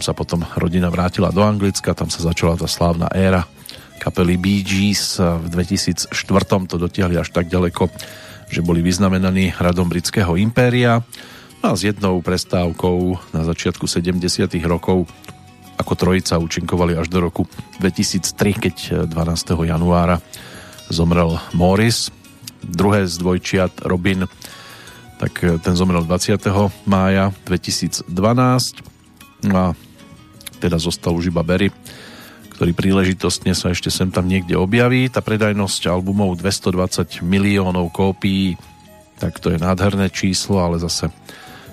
sa 0.00 0.12
potom 0.16 0.40
rodina 0.56 0.88
vrátila 0.88 1.28
do 1.28 1.44
Anglicka, 1.44 1.92
tam 1.92 2.08
sa 2.08 2.24
začala 2.24 2.56
tá 2.56 2.64
slávna 2.64 3.08
éra 3.12 3.44
kapely 4.02 4.34
Bee 4.34 4.66
Gees. 4.66 5.22
V 5.22 5.46
2004. 5.46 6.10
to 6.66 6.76
dotiahli 6.80 7.14
až 7.14 7.30
tak 7.30 7.46
ďaleko, 7.46 7.86
že 8.50 8.64
boli 8.64 8.82
vyznamenaní 8.82 9.54
hradom 9.54 9.86
britského 9.86 10.34
impéria. 10.34 11.06
No 11.62 11.72
a 11.72 11.78
s 11.78 11.86
jednou 11.86 12.18
prestávkou 12.18 13.30
na 13.30 13.46
začiatku 13.46 13.86
70. 13.86 14.18
rokov 14.66 15.06
ako 15.82 15.98
trojica 15.98 16.38
účinkovali 16.38 16.94
až 16.94 17.10
do 17.10 17.18
roku 17.18 17.42
2003, 17.82 18.62
keď 18.70 18.76
12. 19.10 19.10
januára 19.66 20.22
zomrel 20.86 21.42
Morris. 21.50 22.14
Druhé 22.62 23.10
z 23.10 23.18
dvojčiat 23.18 23.82
Robin, 23.82 24.30
tak 25.18 25.32
e, 25.42 25.58
ten 25.58 25.74
zomrel 25.74 26.06
20. 26.06 26.38
mája 26.86 27.34
2012. 27.50 28.06
No 29.50 29.54
a 29.58 29.66
teda 30.62 30.78
zostal 30.78 31.18
už 31.18 31.34
iba 31.34 31.42
Berry, 31.42 31.74
ktorý 32.54 32.70
príležitostne 32.70 33.50
sa 33.58 33.74
ešte 33.74 33.90
sem 33.90 34.14
tam 34.14 34.30
niekde 34.30 34.54
objaví. 34.54 35.10
Tá 35.10 35.18
predajnosť 35.18 35.90
albumov 35.90 36.38
220 36.38 37.26
miliónov 37.26 37.90
kópií, 37.90 38.54
tak 39.18 39.42
to 39.42 39.50
je 39.50 39.58
nádherné 39.58 40.06
číslo, 40.14 40.62
ale 40.62 40.78
zase 40.78 41.10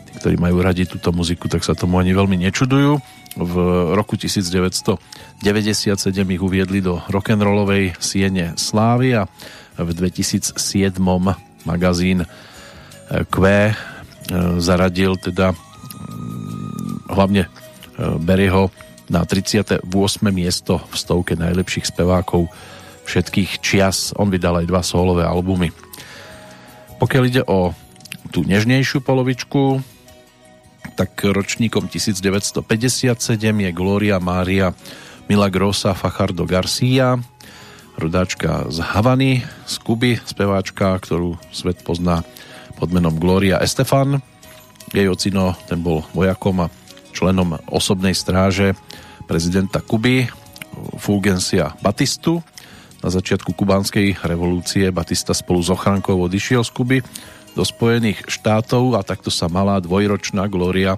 tí, 0.10 0.12
ktorí 0.18 0.41
majú 0.41 0.66
radi 0.66 0.89
túto 0.89 1.14
muziku, 1.14 1.45
tak 1.45 1.62
sa 1.62 1.78
tomu 1.78 2.01
ani 2.01 2.18
veľmi 2.18 2.41
nečudujú. 2.49 2.97
V 3.38 3.53
roku 3.93 4.17
1997 4.17 4.97
ich 6.34 6.41
uviedli 6.41 6.82
do 6.82 6.97
rock'n'rollovej 7.13 7.93
siene 8.01 8.57
Slávy 8.57 9.13
a 9.13 9.30
v 9.77 9.89
2007 9.93 10.57
magazín 11.63 12.25
eh, 12.25 13.23
Q 13.30 13.36
eh, 13.45 13.73
zaradil 14.57 15.15
teda 15.21 15.53
mm, 15.53 17.13
hlavne 17.13 17.45
eh, 17.45 17.49
Berryho 18.17 18.73
na 19.09 19.25
38. 19.25 19.86
miesto 20.30 20.82
v 20.89 20.95
stovke 20.97 21.34
najlepších 21.34 21.89
spevákov 21.89 22.49
všetkých 23.09 23.61
čias. 23.65 24.13
On 24.13 24.30
vydal 24.30 24.61
aj 24.61 24.69
dva 24.69 24.86
solové 24.86 25.25
albumy. 25.25 25.73
Pokiaľ 27.01 27.23
ide 27.25 27.41
o 27.49 27.73
tú 28.30 28.45
nežnejšiu 28.45 29.01
polovičku 29.01 29.82
tak 30.99 31.31
ročníkom 31.31 31.87
1957 31.87 33.15
je 33.39 33.71
Gloria 33.71 34.19
Mária 34.19 34.75
Milagrosa 35.31 35.95
Fajardo 35.95 36.43
Garcia, 36.43 37.15
rodáčka 37.95 38.67
z 38.67 38.83
Havany, 38.83 39.39
z 39.63 39.75
Kuby, 39.79 40.19
speváčka, 40.19 40.99
ktorú 40.99 41.39
svet 41.55 41.87
pozná 41.87 42.27
pod 42.75 42.91
menom 42.91 43.15
Gloria 43.15 43.63
Estefan. 43.63 44.19
Jej 44.91 45.07
ocino, 45.07 45.55
ten 45.71 45.79
bol 45.79 46.03
vojakom 46.11 46.67
a 46.67 46.71
členom 47.15 47.55
osobnej 47.71 48.11
stráže 48.11 48.75
prezidenta 49.23 49.79
Kuby 49.79 50.27
Fulgencia 50.99 51.79
Batistu. 51.79 52.43
Na 52.99 53.07
začiatku 53.07 53.55
kubánskej 53.55 54.19
revolúcie 54.27 54.91
Batista 54.91 55.31
spolu 55.31 55.63
s 55.63 55.71
ochrankou 55.71 56.19
odišiel 56.19 56.67
z 56.67 56.71
Kuby 56.75 56.99
do 57.53 57.63
Spojených 57.65 58.27
štátov 58.29 58.97
a 58.97 59.05
takto 59.05 59.33
sa 59.33 59.49
malá 59.49 59.81
dvojročná 59.81 60.45
Gloria 60.49 60.97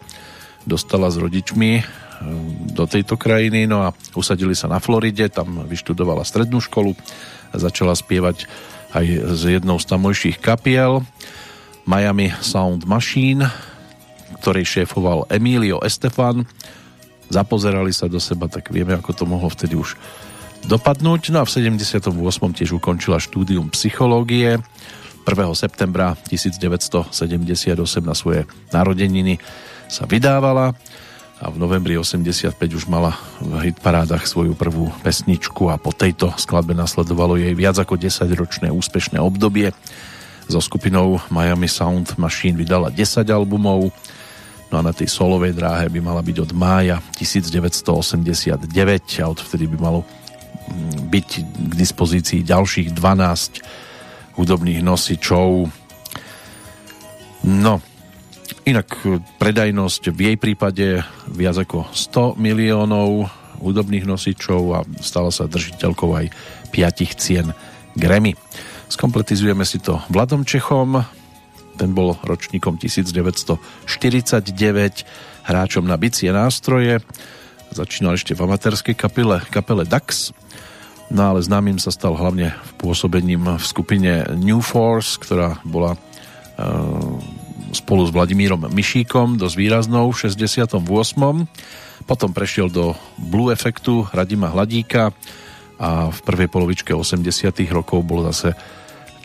dostala 0.66 1.10
s 1.10 1.18
rodičmi 1.18 1.72
eh, 1.80 1.84
do 2.72 2.86
tejto 2.86 3.18
krajiny, 3.18 3.66
no 3.66 3.86
a 3.86 3.94
usadili 4.14 4.54
sa 4.54 4.70
na 4.70 4.78
Floride, 4.78 5.30
tam 5.32 5.66
vyštudovala 5.66 6.26
strednú 6.26 6.62
školu 6.62 6.94
a 7.52 7.56
začala 7.58 7.98
spievať 7.98 8.48
aj 8.92 9.06
z 9.40 9.42
jednou 9.60 9.80
z 9.80 9.86
tamojších 9.88 10.38
kapiel 10.44 11.04
Miami 11.88 12.30
Sound 12.44 12.86
Machine, 12.86 13.48
ktorej 14.44 14.68
šéfoval 14.68 15.28
Emilio 15.32 15.80
Estefan. 15.82 16.44
Zapozerali 17.32 17.96
sa 17.96 18.12
do 18.12 18.20
seba, 18.20 18.52
tak 18.52 18.70
vieme, 18.70 19.00
ako 19.00 19.12
to 19.16 19.24
mohlo 19.24 19.48
vtedy 19.48 19.80
už 19.80 19.96
dopadnúť. 20.68 21.32
No 21.34 21.42
a 21.42 21.48
v 21.48 21.52
78. 21.52 22.12
tiež 22.54 22.72
ukončila 22.76 23.18
štúdium 23.18 23.72
psychológie 23.74 24.60
1. 25.22 25.54
septembra 25.54 26.18
1978 26.28 27.78
na 28.02 28.16
svoje 28.18 28.50
narodeniny 28.74 29.38
sa 29.86 30.10
vydávala 30.10 30.74
a 31.42 31.50
v 31.50 31.58
novembri 31.58 31.98
85 31.98 32.54
už 32.54 32.86
mala 32.86 33.18
v 33.42 33.74
hitparádach 33.74 34.30
svoju 34.30 34.54
prvú 34.54 34.94
pesničku 35.02 35.74
a 35.74 35.82
po 35.82 35.90
tejto 35.90 36.30
skladbe 36.38 36.78
nasledovalo 36.78 37.34
jej 37.34 37.58
viac 37.58 37.82
ako 37.82 37.98
10-ročné 37.98 38.70
úspešné 38.70 39.18
obdobie. 39.18 39.74
So 40.46 40.62
skupinou 40.62 41.18
Miami 41.34 41.66
Sound 41.66 42.14
Machine 42.22 42.54
vydala 42.54 42.94
10 42.94 43.26
albumov, 43.34 43.90
no 44.70 44.76
a 44.78 44.86
na 44.86 44.94
tej 44.94 45.10
solovej 45.10 45.58
dráhe 45.58 45.90
by 45.90 45.98
mala 45.98 46.22
byť 46.22 46.38
od 46.46 46.52
mája 46.54 47.02
1989 47.18 48.62
a 49.22 49.26
odvtedy 49.26 49.66
by 49.66 49.78
malo 49.82 50.06
mm, 50.06 51.10
byť 51.10 51.28
k 51.42 51.74
dispozícii 51.74 52.46
ďalších 52.46 52.94
12 52.94 53.91
hudobných 54.36 54.84
nosičov. 54.84 55.68
No, 57.42 57.74
inak 58.66 58.88
predajnosť 59.42 60.14
v 60.14 60.20
jej 60.32 60.38
prípade 60.38 61.02
viac 61.30 61.58
ako 61.58 61.90
100 61.90 62.38
miliónov 62.38 63.30
hudobných 63.62 64.06
nosičov 64.06 64.62
a 64.74 64.80
stala 65.02 65.30
sa 65.30 65.50
držiteľkou 65.50 66.10
aj 66.18 66.26
piatich 66.74 67.18
cien 67.18 67.54
Grammy. 67.94 68.34
Skompletizujeme 68.92 69.64
si 69.64 69.80
to 69.80 70.02
Vladom 70.12 70.44
Čechom, 70.44 71.06
ten 71.80 71.96
bol 71.96 72.20
ročníkom 72.22 72.76
1949, 72.76 73.88
hráčom 75.48 75.86
na 75.88 75.96
bicie 75.96 76.30
nástroje, 76.30 77.00
začínal 77.72 78.20
ešte 78.20 78.36
v 78.36 78.44
amatérskej 78.46 78.96
kapele, 79.00 79.40
kapele 79.48 79.88
Dax, 79.88 80.36
No 81.12 81.36
ale 81.36 81.44
známym 81.44 81.76
sa 81.76 81.92
stal 81.92 82.16
hlavne 82.16 82.56
pôsobením 82.80 83.60
v 83.60 83.66
skupine 83.68 84.24
New 84.40 84.64
Force, 84.64 85.20
ktorá 85.20 85.60
bola 85.68 85.96
e, 85.96 86.00
spolu 87.76 88.08
s 88.08 88.16
Vladimírom 88.16 88.72
Myšíkom 88.72 89.36
dosť 89.36 89.56
výraznou 89.60 90.16
v 90.16 90.32
68. 90.32 90.80
Potom 92.08 92.30
prešiel 92.32 92.72
do 92.72 92.96
Blue 93.20 93.52
Effectu 93.52 94.08
Radima 94.16 94.56
Hladíka 94.56 95.12
a 95.76 96.16
v 96.16 96.20
prvej 96.24 96.48
polovičke 96.48 96.96
80. 96.96 97.28
rokov 97.76 98.08
bol 98.08 98.24
zase 98.32 98.56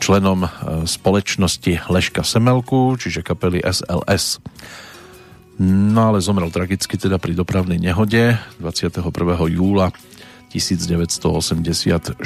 členom 0.03 0.43
e, 0.43 0.49
spoločnosti 0.91 1.87
Leška 1.87 2.27
Semelku, 2.27 2.99
čiže 2.99 3.23
kapely 3.23 3.63
SLS. 3.63 4.43
No 5.63 6.13
ale 6.13 6.19
zomrel 6.19 6.51
tragicky 6.51 6.99
teda 6.99 7.23
pri 7.23 7.33
dopravnej 7.33 7.79
nehode 7.79 8.35
21. 8.59 9.07
júla 9.55 9.95
1986 10.57 12.17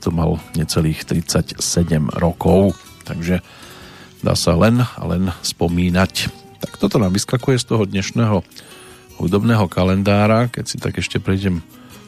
to 0.00 0.08
mal 0.08 0.40
necelých 0.56 1.04
37 1.04 1.60
rokov, 2.16 2.72
takže 3.04 3.44
dá 4.24 4.32
sa 4.32 4.56
len 4.56 4.80
a 4.80 5.02
len 5.04 5.28
spomínať. 5.44 6.32
Tak 6.64 6.80
toto 6.80 6.96
nám 6.96 7.12
vyskakuje 7.12 7.60
z 7.60 7.66
toho 7.68 7.84
dnešného 7.84 8.40
hudobného 9.20 9.68
kalendára, 9.68 10.48
keď 10.48 10.64
si 10.64 10.76
tak 10.80 10.96
ešte 10.96 11.20
prejdem, 11.20 11.60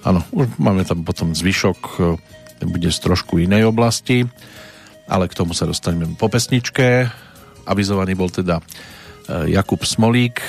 áno, 0.04 0.24
už 0.32 0.56
máme 0.56 0.88
tam 0.88 1.04
potom 1.04 1.36
zvyšok, 1.36 1.80
ten 2.58 2.68
bude 2.72 2.88
z 2.88 2.98
trošku 3.04 3.38
inej 3.38 3.68
oblasti, 3.68 4.24
ale 5.04 5.28
k 5.28 5.36
tomu 5.36 5.52
sa 5.52 5.68
dostaneme 5.68 6.16
po 6.16 6.28
pesničke. 6.28 7.08
Avizovaný 7.68 8.16
bol 8.16 8.32
teda 8.32 8.60
eh, 8.60 9.52
Jakub 9.52 9.84
Smolík, 9.84 10.40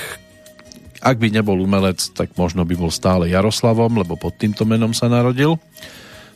ak 1.00 1.16
by 1.16 1.32
nebol 1.32 1.56
umelec, 1.56 2.12
tak 2.12 2.36
možno 2.36 2.68
by 2.68 2.76
bol 2.76 2.92
stále 2.92 3.32
Jaroslavom, 3.32 3.96
lebo 4.00 4.20
pod 4.20 4.36
týmto 4.36 4.68
menom 4.68 4.92
sa 4.92 5.08
narodil. 5.08 5.56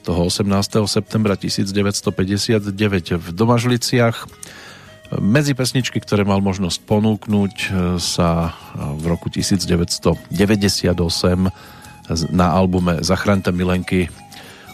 Toho 0.05 0.29
18. 0.29 0.49
septembra 0.85 1.37
1959 1.37 2.73
v 3.17 3.29
Domažliciach. 3.33 4.17
Medzi 5.21 5.53
pesničky, 5.53 6.01
ktoré 6.01 6.25
mal 6.25 6.41
možnosť 6.41 6.81
ponúknuť, 6.85 7.55
sa 8.01 8.53
v 8.75 9.05
roku 9.05 9.29
1998 9.33 10.29
na 12.33 12.47
albume 12.53 13.01
Zachrante 13.01 13.49
milenky 13.49 14.09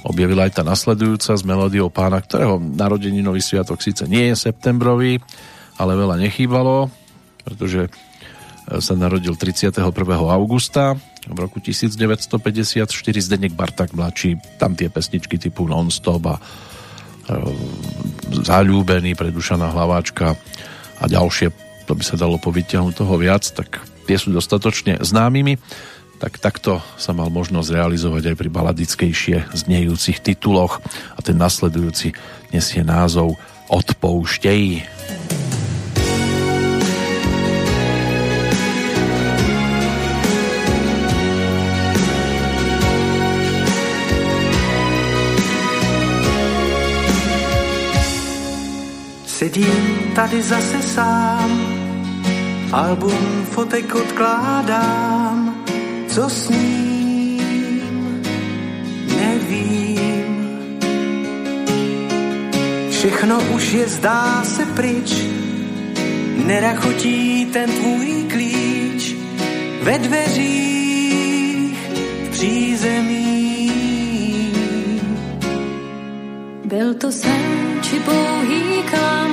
objavila 0.03 0.49
aj 0.49 0.59
tá 0.59 0.63
nasledujúca 0.65 1.37
s 1.37 1.45
melódiou 1.45 1.93
pána, 1.93 2.25
ktorého 2.25 2.57
narodeninový 2.57 3.45
sviatok 3.45 3.85
síce 3.85 4.09
nie 4.09 4.33
je 4.33 4.49
septembrový, 4.49 5.21
ale 5.77 5.93
veľa 5.93 6.17
nechýbalo, 6.17 6.89
pretože 7.45 7.93
sa 8.79 8.95
narodil 8.95 9.35
31. 9.35 9.83
augusta 10.31 10.95
v 11.27 11.39
roku 11.43 11.59
1954 11.59 12.87
Zdenek 13.19 13.53
Bartak 13.59 13.91
mladší, 13.91 14.39
tam 14.63 14.79
tie 14.79 14.87
pesničky 14.87 15.43
typu 15.43 15.67
Non-Stop 15.67 16.23
a 16.31 16.37
e, 16.39 16.43
Zalúbený, 18.47 19.19
Predušaná 19.19 19.75
hlaváčka 19.75 20.39
a 21.03 21.05
ďalšie, 21.11 21.51
to 21.91 21.99
by 21.99 22.05
sa 22.07 22.15
dalo 22.15 22.39
povytiahnuť 22.39 22.95
toho 22.95 23.15
viac, 23.19 23.43
tak 23.51 23.83
tie 24.07 24.15
sú 24.15 24.31
dostatočne 24.31 25.03
známymi 25.03 25.59
tak 26.21 26.37
takto 26.37 26.85
sa 27.01 27.17
mal 27.17 27.33
možnosť 27.33 27.73
realizovať 27.73 28.23
aj 28.29 28.37
pri 28.37 28.49
baladickejšie 28.53 29.57
znejúcich 29.57 30.21
tituloch 30.21 30.85
a 31.17 31.21
ten 31.25 31.41
nasledujúci 31.41 32.13
nesie 32.53 32.85
názov 32.85 33.41
Odpouštej. 33.73 34.85
Sedím 49.41 50.13
tady 50.15 50.43
zase 50.43 50.83
sám, 50.83 51.61
album 52.73 53.47
fotek 53.51 53.95
odkládám, 53.95 55.65
co 56.09 56.29
s 56.29 56.49
ním, 56.49 58.23
nevím. 59.17 60.61
Všechno 62.91 63.41
už 63.55 63.73
je 63.73 63.89
zdá 63.89 64.45
se 64.45 64.67
pryč, 64.67 65.15
nerachotí 66.47 67.45
ten 67.53 67.71
tvůj 67.73 68.25
klíč. 68.29 69.15
Ve 69.83 69.99
dveřích 69.99 71.79
v 72.25 72.29
přízemí. 72.31 73.30
Byl 76.71 76.95
to 76.95 77.13
sen, 77.13 77.43
či 77.83 77.99
pouhý 77.99 78.83
klam, 78.91 79.31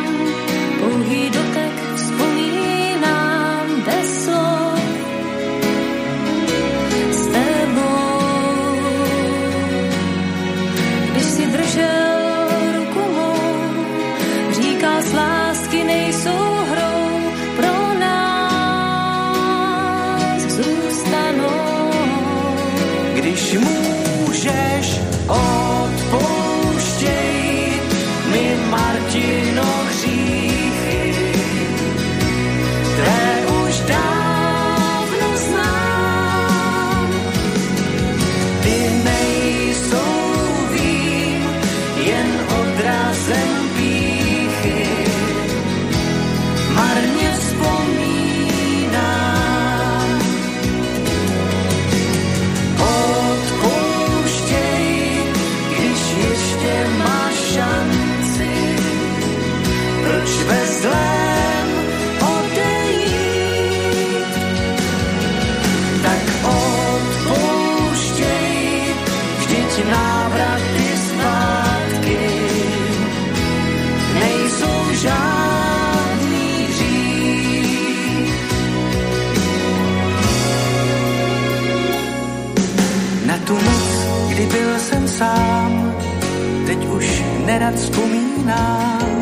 vzpomínám. 87.76 89.22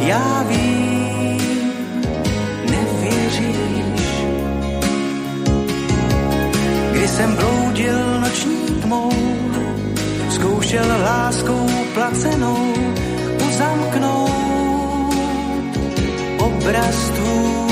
Já 0.00 0.44
vím, 0.48 1.72
nevěříš. 2.70 4.24
Kdy 6.92 7.08
jsem 7.08 7.36
bloudil 7.36 8.20
noční 8.20 8.56
tmou, 8.82 9.12
zkoušel 10.30 10.86
láskou 11.02 11.66
placenou 11.94 12.74
uzamknout 13.48 15.14
obraz 16.38 17.10
tvůj 17.10 17.69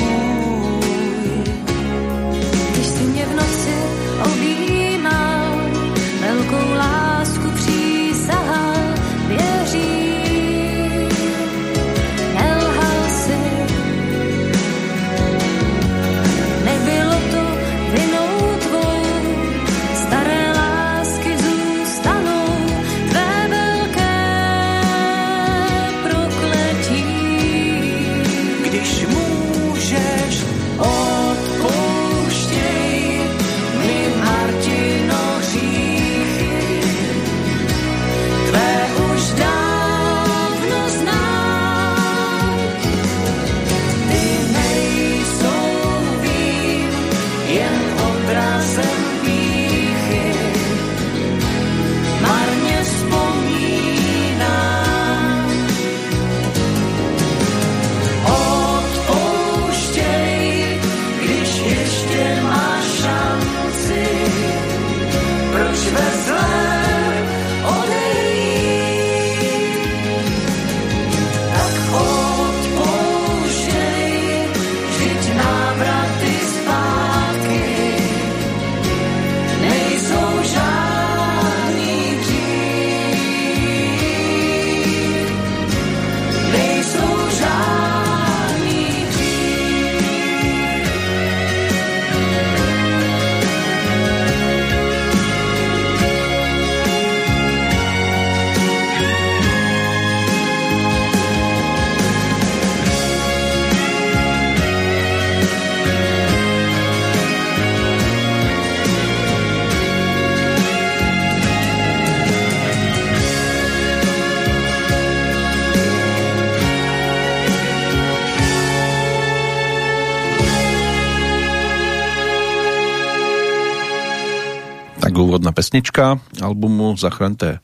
úvodná 125.19 125.51
pesnička 125.51 126.23
albumu 126.39 126.95
Zachranté 126.95 127.59
e, 127.59 127.61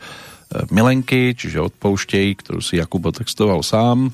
milenky, 0.74 1.32
čiže 1.38 1.62
Odpouštej, 1.70 2.42
ktorú 2.42 2.58
si 2.58 2.82
Jakub 2.82 3.06
textoval 3.14 3.62
sám, 3.62 4.10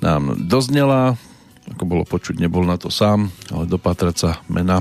nám 0.00 0.48
doznela, 0.48 1.18
ako 1.68 1.84
bolo 1.84 2.04
počuť, 2.08 2.40
nebol 2.40 2.64
na 2.64 2.80
to 2.80 2.88
sám, 2.88 3.28
ale 3.52 3.68
dopatrať 3.68 4.16
sa 4.16 4.30
mena 4.48 4.80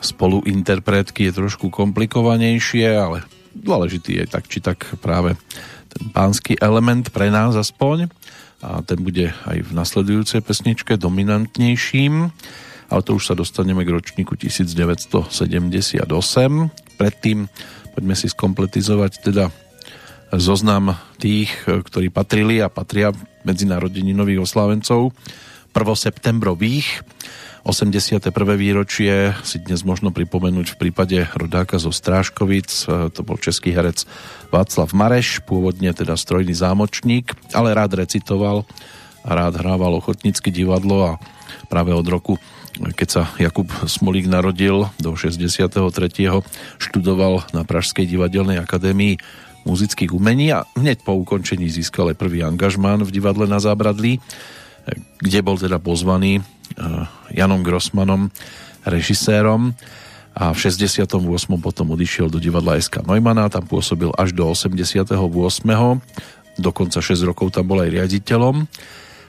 spoluinterpretky 0.00 1.28
je 1.28 1.36
trošku 1.36 1.68
komplikovanejšie, 1.68 2.86
ale 2.88 3.26
dôležitý 3.56 4.22
je 4.22 4.24
tak 4.28 4.44
či 4.46 4.62
tak 4.62 4.86
práve 5.00 5.34
ten 5.90 6.04
pánsky 6.12 6.56
element 6.60 7.08
pre 7.10 7.32
nás 7.32 7.56
aspoň. 7.56 8.12
A 8.64 8.80
ten 8.80 8.96
bude 9.04 9.36
aj 9.44 9.68
v 9.68 9.70
nasledujúcej 9.76 10.40
pesničke 10.40 10.96
dominantnejším 10.96 12.32
ale 12.90 13.02
to 13.02 13.18
už 13.18 13.26
sa 13.26 13.34
dostaneme 13.34 13.82
k 13.82 13.90
ročníku 13.90 14.38
1978 14.38 15.26
predtým 16.96 17.46
poďme 17.92 18.14
si 18.16 18.28
skompletizovať 18.28 19.12
teda 19.20 19.52
zoznam 20.34 20.98
tých, 21.22 21.52
ktorí 21.64 22.10
patrili 22.10 22.58
a 22.58 22.72
patria 22.72 23.14
medzi 23.46 23.68
narodeninových 23.68 24.42
oslávencov 24.42 25.14
prvoseptembrových. 25.70 27.04
81. 27.66 28.30
výročie 28.54 29.34
si 29.42 29.58
dnes 29.58 29.82
možno 29.82 30.14
pripomenúť 30.14 30.74
v 30.74 30.80
prípade 30.86 31.18
rodáka 31.34 31.82
zo 31.82 31.90
Strážkovic. 31.90 32.86
To 32.86 33.20
bol 33.26 33.36
český 33.42 33.74
herec 33.74 34.06
Václav 34.54 34.94
Mareš, 34.94 35.42
pôvodne 35.42 35.90
teda 35.90 36.14
strojný 36.14 36.54
zámočník, 36.54 37.34
ale 37.50 37.74
rád 37.74 37.98
recitoval 38.06 38.62
a 39.26 39.30
rád 39.34 39.58
hrával 39.58 39.98
ochotnícky 39.98 40.54
divadlo 40.54 41.02
a 41.02 41.12
práve 41.66 41.90
od 41.90 42.06
roku 42.06 42.38
keď 42.76 43.08
sa 43.08 43.22
Jakub 43.40 43.68
Smolík 43.88 44.28
narodil 44.28 44.88
do 45.00 45.16
63. 45.16 45.72
študoval 46.76 47.48
na 47.56 47.64
Pražskej 47.64 48.04
divadelnej 48.04 48.60
akadémii 48.60 49.16
muzických 49.66 50.14
umení 50.14 50.54
a 50.54 50.68
hneď 50.78 51.02
po 51.02 51.16
ukončení 51.18 51.66
získal 51.66 52.14
aj 52.14 52.20
prvý 52.20 52.46
angažmán 52.46 53.02
v 53.02 53.10
divadle 53.10 53.50
na 53.50 53.58
Zábradlí, 53.58 54.22
kde 55.18 55.38
bol 55.42 55.58
teda 55.58 55.82
pozvaný 55.82 56.38
eh, 56.38 56.44
Janom 57.34 57.66
Grossmanom, 57.66 58.30
režisérom 58.86 59.74
a 60.36 60.52
v 60.52 60.58
68. 60.60 61.08
potom 61.58 61.86
odišiel 61.96 62.28
do 62.28 62.36
divadla 62.36 62.78
SK 62.78 63.02
Neumana, 63.08 63.48
tam 63.48 63.64
pôsobil 63.64 64.12
až 64.14 64.36
do 64.36 64.46
88. 64.46 65.16
Dokonca 66.56 66.98
6 67.00 67.28
rokov 67.28 67.56
tam 67.56 67.64
bol 67.68 67.82
aj 67.82 67.90
riaditeľom 67.90 68.68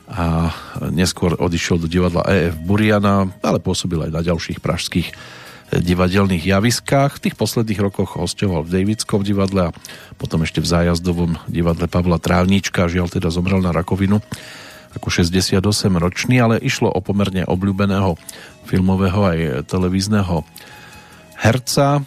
a 0.08 0.56
neskôr 0.88 1.36
odišiel 1.36 1.84
do 1.84 1.88
divadla 1.92 2.24
EF 2.32 2.56
Buriana, 2.64 3.28
ale 3.44 3.60
pôsobil 3.60 4.00
aj 4.08 4.12
na 4.12 4.22
ďalších 4.24 4.64
pražských 4.64 5.12
divadelných 5.68 6.48
javiskách. 6.48 7.20
V 7.20 7.24
tých 7.28 7.36
posledných 7.36 7.84
rokoch 7.84 8.16
hostoval 8.16 8.64
v 8.64 8.72
Davidskom 8.82 9.20
divadle 9.20 9.72
a 9.72 9.76
potom 10.16 10.48
ešte 10.48 10.64
v 10.64 10.72
zájazdovom 10.72 11.36
divadle 11.52 11.92
Pavla 11.92 12.24
Trávnička. 12.24 12.88
Žiaľ 12.88 13.20
teda 13.20 13.28
zomrel 13.28 13.60
na 13.60 13.76
rakovinu 13.76 14.24
ako 14.96 15.08
68 15.12 15.60
ročný, 16.00 16.40
ale 16.40 16.64
išlo 16.64 16.88
o 16.88 17.04
pomerne 17.04 17.44
obľúbeného 17.44 18.16
filmového 18.64 19.22
aj 19.28 19.40
televízneho 19.68 20.48
herca, 21.38 22.02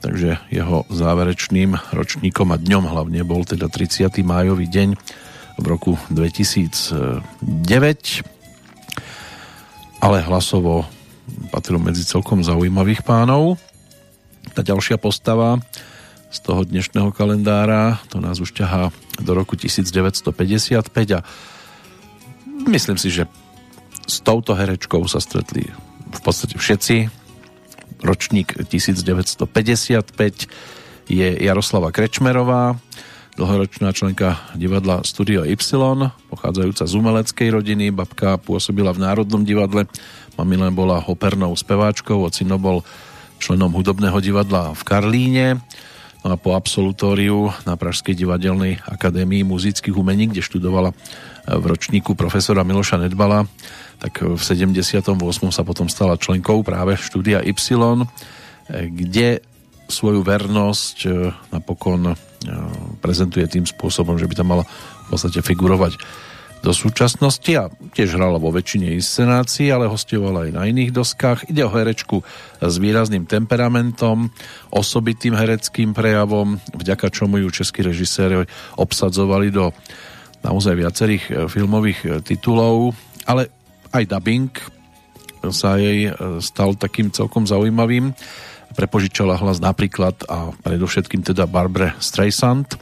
takže 0.00 0.40
jeho 0.50 0.88
záverečným 0.90 1.76
ročníkom 1.92 2.50
a 2.50 2.58
dňom 2.58 2.84
hlavne 2.88 3.20
bol 3.22 3.46
teda 3.46 3.70
30. 3.70 4.10
májový 4.24 4.66
deň 4.66 4.88
v 5.58 5.64
roku 5.66 5.98
2009 6.10 7.24
ale 10.04 10.20
hlasovo 10.20 10.84
patril 11.48 11.80
medzi 11.80 12.04
celkom 12.04 12.44
zaujímavých 12.44 13.00
pánov. 13.08 13.56
Tá 14.52 14.60
ďalšia 14.60 15.00
postava 15.00 15.64
z 16.28 16.44
toho 16.44 16.68
dnešného 16.68 17.08
kalendára, 17.16 17.96
to 18.12 18.20
nás 18.20 18.36
už 18.36 18.52
ťahá 18.52 18.92
do 19.24 19.32
roku 19.32 19.56
1955 19.56 20.84
a 21.16 21.24
myslím 22.68 23.00
si, 23.00 23.08
že 23.08 23.24
s 24.04 24.20
touto 24.20 24.52
herečkou 24.52 25.00
sa 25.08 25.24
stretli 25.24 25.72
v 26.12 26.20
podstate 26.20 26.60
všetci. 26.60 27.08
Ročník 28.04 28.60
1955 28.68 29.48
je 31.08 31.28
Jaroslava 31.40 31.88
Krečmerová, 31.88 32.76
dlhoročná 33.34 33.90
členka 33.90 34.38
divadla 34.54 35.02
Studio 35.02 35.42
Y, 35.42 35.58
pochádzajúca 36.30 36.84
z 36.86 36.92
umeleckej 36.94 37.48
rodiny. 37.50 37.90
Babka 37.90 38.38
pôsobila 38.38 38.94
v 38.94 39.02
Národnom 39.02 39.42
divadle, 39.42 39.90
mamina 40.38 40.70
bola 40.70 41.02
opernou 41.10 41.50
speváčkou, 41.58 42.22
ocino 42.22 42.58
bol 42.62 42.86
členom 43.42 43.74
hudobného 43.74 44.18
divadla 44.22 44.70
v 44.72 44.82
Karlíne. 44.86 45.46
No 46.24 46.32
a 46.32 46.40
po 46.40 46.56
absolutóriu 46.56 47.52
na 47.68 47.76
Pražskej 47.76 48.16
divadelnej 48.16 48.80
akadémii 48.86 49.44
muzických 49.44 49.92
umení, 49.92 50.30
kde 50.32 50.40
študovala 50.40 50.96
v 51.44 51.64
ročníku 51.68 52.16
profesora 52.16 52.64
Miloša 52.64 52.96
Nedbala, 52.96 53.44
tak 54.00 54.24
v 54.24 54.40
78. 54.40 55.04
sa 55.52 55.62
potom 55.66 55.90
stala 55.90 56.16
členkou 56.16 56.64
práve 56.64 56.96
štúdia 56.96 57.44
Y, 57.44 57.60
kde 58.70 59.44
svoju 59.84 60.24
vernosť 60.24 60.96
e, 61.04 61.08
napokon 61.52 62.16
prezentuje 63.00 63.46
tým 63.48 63.64
spôsobom, 63.64 64.16
že 64.16 64.28
by 64.28 64.34
tam 64.36 64.48
mala 64.52 64.64
v 65.06 65.06
podstate 65.12 65.40
figurovať 65.44 65.96
do 66.64 66.72
súčasnosti 66.72 67.52
a 67.60 67.68
tiež 67.68 68.16
hrala 68.16 68.40
vo 68.40 68.48
väčšine 68.48 68.96
inscenácií, 68.96 69.68
ale 69.68 69.84
hostovala 69.84 70.48
aj 70.48 70.50
na 70.56 70.64
iných 70.64 70.96
doskách. 70.96 71.52
Ide 71.52 71.68
o 71.68 71.70
herečku 71.70 72.24
s 72.64 72.74
výrazným 72.80 73.28
temperamentom, 73.28 74.32
osobitým 74.72 75.36
hereckým 75.36 75.92
prejavom, 75.92 76.56
vďaka 76.72 77.12
čomu 77.12 77.36
ju 77.44 77.52
českí 77.52 77.84
režiséri 77.84 78.48
obsadzovali 78.80 79.52
do 79.52 79.76
naozaj 80.40 80.72
viacerých 80.72 81.24
e, 81.28 81.32
filmových 81.52 81.98
e, 82.04 82.08
titulov, 82.24 82.96
ale 83.28 83.52
aj 83.92 84.08
dubbing 84.08 84.52
sa 85.52 85.76
jej 85.76 86.08
e, 86.08 86.40
stal 86.40 86.76
takým 86.80 87.12
celkom 87.12 87.44
zaujímavým. 87.44 88.16
Prepožičala 88.74 89.38
hlas 89.38 89.62
napríklad 89.62 90.26
a 90.26 90.50
predovšetkým 90.66 91.22
teda 91.22 91.46
Barbara 91.46 91.94
Streisand, 92.02 92.74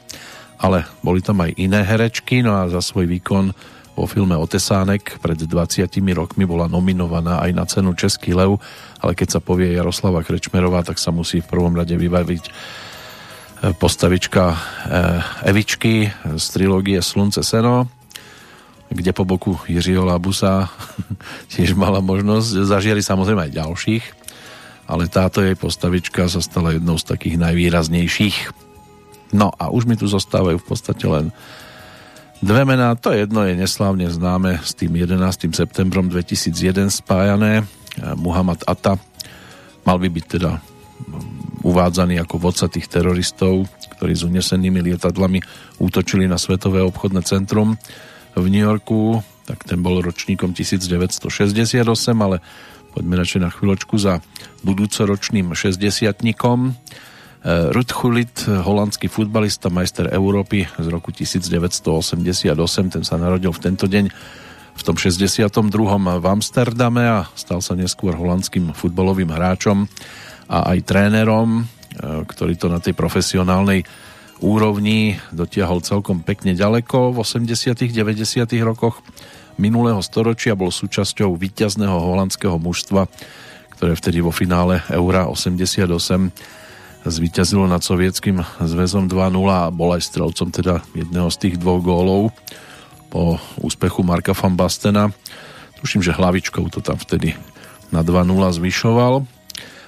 ale 0.56 0.88
boli 1.04 1.20
tam 1.20 1.44
aj 1.44 1.52
iné 1.60 1.84
herečky, 1.84 2.40
no 2.40 2.56
a 2.56 2.70
za 2.72 2.80
svoj 2.80 3.06
výkon 3.06 3.52
vo 3.92 4.08
filme 4.08 4.32
Otesánek 4.32 5.20
pred 5.20 5.36
20 5.36 5.84
rokmi 6.16 6.48
bola 6.48 6.64
nominovaná 6.64 7.44
aj 7.44 7.50
na 7.52 7.64
cenu 7.68 7.92
Český 7.92 8.32
lev, 8.32 8.56
ale 9.04 9.12
keď 9.12 9.36
sa 9.36 9.40
povie 9.44 9.76
Jaroslava 9.76 10.24
Krečmerová, 10.24 10.80
tak 10.80 10.96
sa 10.96 11.12
musí 11.12 11.44
v 11.44 11.50
prvom 11.52 11.76
rade 11.76 11.92
vybaviť 11.92 12.44
e, 12.48 12.52
postavička 13.76 14.44
e, 14.48 14.56
Evičky 15.52 16.08
z 16.08 16.44
trilógie 16.56 17.04
Slunce 17.04 17.44
Seno, 17.44 17.84
kde 18.88 19.12
po 19.12 19.28
boku 19.28 19.60
Jiřího 19.68 20.08
Labusa 20.08 20.72
tiež 21.52 21.76
mala 21.76 22.00
možnosť, 22.00 22.64
zažiali 22.64 23.04
samozrejme 23.04 23.52
aj 23.52 23.56
ďalších, 23.60 24.04
ale 24.86 25.06
táto 25.06 25.40
jej 25.40 25.54
postavička 25.54 26.26
sa 26.26 26.42
stala 26.42 26.74
jednou 26.74 26.98
z 26.98 27.06
takých 27.06 27.36
najvýraznejších. 27.38 28.36
No 29.32 29.48
a 29.56 29.72
už 29.72 29.88
mi 29.88 29.96
tu 29.96 30.04
zostávajú 30.10 30.60
v 30.60 30.66
podstate 30.66 31.04
len 31.08 31.32
dve 32.44 32.66
mená. 32.68 32.92
To 33.00 33.14
jedno 33.14 33.46
je 33.46 33.56
neslávne 33.56 34.10
známe 34.10 34.60
s 34.60 34.76
tým 34.76 34.92
11. 34.92 35.54
septembrom 35.54 36.10
2001 36.10 36.90
spájané. 36.92 37.64
Muhammad 38.18 38.60
Atta 38.68 39.00
mal 39.86 39.96
by 39.96 40.08
byť 40.08 40.24
teda 40.28 40.60
uvádzaný 41.62 42.18
ako 42.18 42.42
vodca 42.42 42.66
tých 42.66 42.90
teroristov, 42.90 43.70
ktorí 43.98 44.12
s 44.18 44.26
unesenými 44.26 44.82
lietadlami 44.82 45.38
útočili 45.78 46.26
na 46.26 46.36
Svetové 46.36 46.82
obchodné 46.82 47.22
centrum 47.22 47.78
v 48.34 48.46
New 48.50 48.64
Yorku, 48.64 49.22
tak 49.46 49.62
ten 49.66 49.78
bol 49.78 50.02
ročníkom 50.02 50.54
1968, 50.54 51.86
ale 52.18 52.42
poďme 52.92 53.16
radšej 53.18 53.40
na 53.40 53.50
chvíľočku 53.50 53.96
za 53.96 54.20
budúcoročným 54.62 55.56
60 55.56 56.12
Eh, 57.42 57.74
Ruud 57.74 57.90
Gullit, 57.90 58.46
holandský 58.46 59.10
futbalista, 59.10 59.66
majster 59.66 60.06
Európy 60.14 60.62
z 60.78 60.86
roku 60.86 61.10
1988, 61.10 62.54
ten 62.86 63.02
sa 63.02 63.18
narodil 63.18 63.50
v 63.50 63.58
tento 63.58 63.90
deň 63.90 64.06
v 64.72 64.82
tom 64.86 64.94
62. 64.94 65.50
v 66.22 66.26
Amsterdame 66.30 67.02
a 67.02 67.26
stal 67.34 67.58
sa 67.58 67.74
neskôr 67.74 68.14
holandským 68.14 68.70
futbalovým 68.70 69.34
hráčom 69.34 69.90
a 70.46 70.70
aj 70.70 70.86
trénerom, 70.86 71.66
eh, 71.66 72.22
ktorý 72.22 72.54
to 72.54 72.70
na 72.70 72.78
tej 72.78 72.94
profesionálnej 72.94 73.82
úrovni 74.38 75.18
dotiahol 75.34 75.82
celkom 75.82 76.22
pekne 76.22 76.54
ďaleko. 76.54 77.10
V 77.10 77.26
80 77.26 77.90
90 77.90 78.62
rokoch 78.62 79.02
minulého 79.60 80.00
storočia 80.00 80.56
bol 80.56 80.72
súčasťou 80.72 81.34
víťazného 81.36 81.92
holandského 81.92 82.56
mužstva, 82.56 83.08
ktoré 83.76 83.92
vtedy 83.98 84.22
vo 84.22 84.30
finále 84.30 84.84
Eura 84.88 85.26
88 85.26 85.88
zvíťazilo 87.02 87.66
nad 87.66 87.82
sovietským 87.82 88.38
zväzom 88.62 89.10
2-0 89.10 89.34
a 89.50 89.74
bol 89.74 89.90
aj 89.90 90.06
strelcom 90.06 90.54
teda 90.54 90.86
jedného 90.94 91.26
z 91.34 91.36
tých 91.42 91.54
dvoch 91.58 91.82
gólov 91.82 92.30
po 93.10 93.42
úspechu 93.58 94.06
Marka 94.06 94.30
van 94.38 94.54
Bastena. 94.54 95.10
Tuším, 95.82 96.00
že 96.06 96.14
hlavičkou 96.14 96.70
to 96.70 96.78
tam 96.78 96.94
vtedy 96.94 97.34
na 97.90 98.06
2-0 98.06 98.30
zvyšoval, 98.54 99.26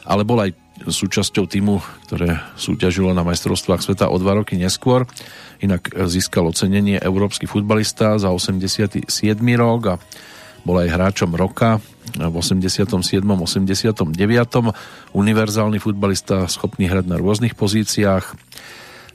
ale 0.04 0.22
bol 0.26 0.42
aj 0.42 0.50
súčasťou 0.84 1.44
týmu, 1.48 1.80
ktoré 2.08 2.40
súťažilo 2.56 3.16
na 3.16 3.24
majstrovstvách 3.24 3.80
sveta 3.80 4.12
o 4.12 4.16
dva 4.20 4.36
roky 4.40 4.60
neskôr. 4.60 5.08
Inak 5.64 5.92
získal 6.08 6.48
ocenenie 6.50 7.00
Európsky 7.00 7.48
futbalista 7.48 8.20
za 8.20 8.28
87. 8.28 9.08
rok 9.56 9.80
a 9.86 10.00
bol 10.64 10.80
aj 10.80 10.88
hráčom 10.92 11.32
roka 11.36 11.80
v 12.16 12.34
87. 12.34 12.88
89. 13.20 14.04
Univerzálny 15.12 15.78
futbalista, 15.80 16.48
schopný 16.48 16.88
hrať 16.88 17.04
na 17.08 17.16
rôznych 17.20 17.52
pozíciách. 17.52 18.24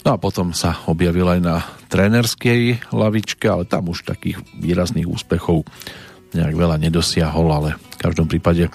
No 0.06 0.16
a 0.16 0.18
potom 0.22 0.54
sa 0.54 0.80
objavil 0.88 1.28
aj 1.28 1.40
na 1.42 1.66
trénerskej 1.90 2.94
lavičke, 2.94 3.50
ale 3.50 3.66
tam 3.66 3.90
už 3.90 4.08
takých 4.08 4.40
výrazných 4.56 5.10
úspechov 5.10 5.66
nejak 6.32 6.54
veľa 6.54 6.78
nedosiahol, 6.78 7.50
ale 7.50 7.70
v 7.76 7.98
každom 7.98 8.30
prípade 8.30 8.70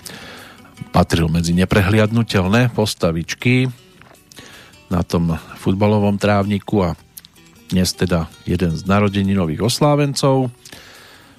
patril 0.91 1.31
medzi 1.33 1.57
neprehliadnutelné 1.57 2.75
postavičky 2.75 3.71
na 4.93 5.01
tom 5.01 5.37
futbalovom 5.61 6.21
trávniku 6.21 6.85
a 6.85 6.91
dnes 7.73 7.97
teda 7.97 8.29
jeden 8.45 8.77
z 8.77 8.85
narodeninových 8.85 9.65
oslávencov. 9.65 10.53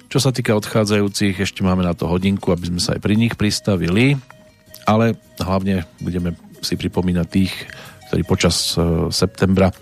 Čo 0.06 0.18
sa 0.18 0.30
týka 0.30 0.54
odchádzajúcich, 0.58 1.38
ešte 1.38 1.62
máme 1.66 1.86
na 1.86 1.94
to 1.94 2.10
hodinku, 2.10 2.50
aby 2.50 2.70
sme 2.70 2.80
sa 2.82 2.94
aj 2.98 3.00
pri 3.02 3.14
nich 3.14 3.34
pristavili, 3.34 4.18
ale 4.86 5.18
hlavne 5.38 5.86
budeme 5.98 6.34
si 6.62 6.78
pripomínať 6.78 7.26
tých, 7.26 7.54
ktorí 8.10 8.22
počas 8.22 8.74
e, 8.74 9.10
septembra 9.10 9.74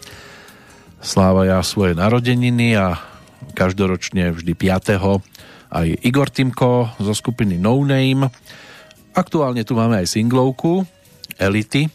slávajú 1.05 1.61
svoje 1.61 1.93
narodeniny 1.93 2.81
a 2.81 2.97
každoročne 3.53 4.33
vždy 4.33 4.53
5. 4.57 4.97
aj 5.69 5.87
Igor 6.01 6.33
Timko 6.33 6.97
zo 6.97 7.13
skupiny 7.13 7.61
No 7.61 7.77
Name. 7.85 8.33
Aktuálne 9.15 9.63
tu 9.63 9.79
máme 9.79 10.03
aj 10.03 10.11
singlovku 10.11 10.83
Elity, 11.39 11.87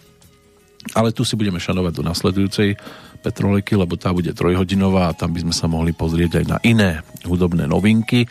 ale 0.96 1.12
tu 1.12 1.28
si 1.28 1.36
budeme 1.36 1.60
šanovať 1.60 1.92
do 2.00 2.04
nasledujúcej 2.08 2.80
Petroleky, 3.20 3.76
lebo 3.76 4.00
tá 4.00 4.16
bude 4.16 4.32
trojhodinová 4.32 5.12
a 5.12 5.18
tam 5.18 5.36
by 5.36 5.44
sme 5.44 5.52
sa 5.52 5.68
mohli 5.68 5.92
pozrieť 5.92 6.40
aj 6.40 6.46
na 6.48 6.58
iné 6.64 7.04
hudobné 7.28 7.68
novinky, 7.68 8.24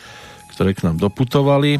ktoré 0.49 0.73
k 0.73 0.89
nám 0.89 0.97
doputovali. 0.97 1.77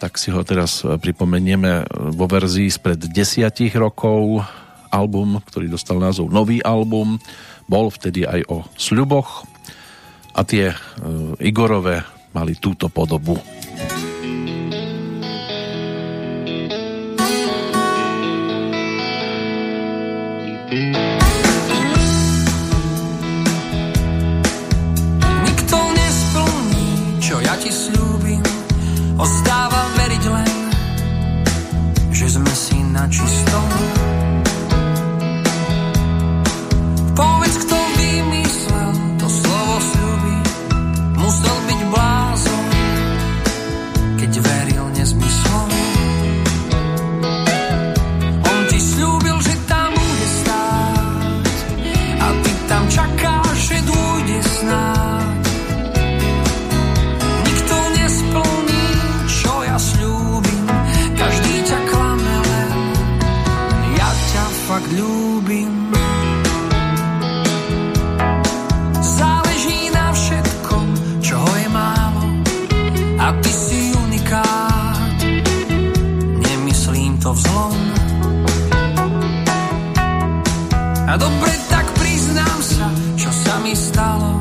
Tak 0.00 0.16
si 0.16 0.32
ho 0.32 0.40
teraz 0.40 0.80
pripomenieme 0.80 1.84
vo 2.16 2.24
verzii 2.24 2.72
spred 2.72 3.12
desiatich 3.12 3.76
rokov. 3.76 4.40
Album, 4.88 5.44
ktorý 5.44 5.68
dostal 5.68 6.00
názov 6.00 6.32
Nový 6.32 6.64
album, 6.64 7.20
bol 7.68 7.92
vtedy 7.92 8.24
aj 8.24 8.48
o 8.48 8.64
sľuboch 8.80 9.44
a 10.32 10.40
tie 10.48 10.72
e, 10.72 10.76
Igorové 11.44 12.00
mali 12.32 12.56
túto 12.56 12.88
podobu. 12.88 13.36
not 32.98 33.12
ci 33.12 33.26
stone. 33.26 33.77
mi 83.68 83.76
stalo. 83.76 84.37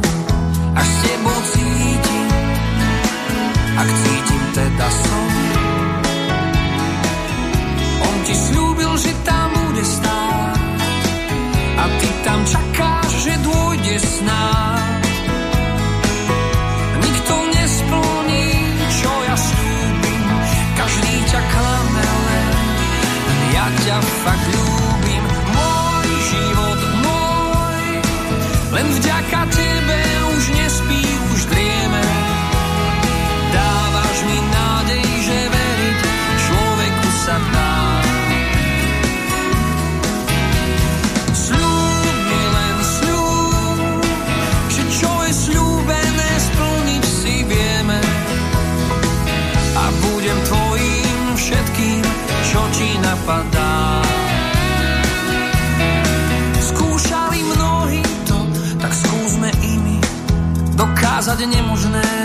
Snáď 61.38 61.54
nemožné 61.54 62.17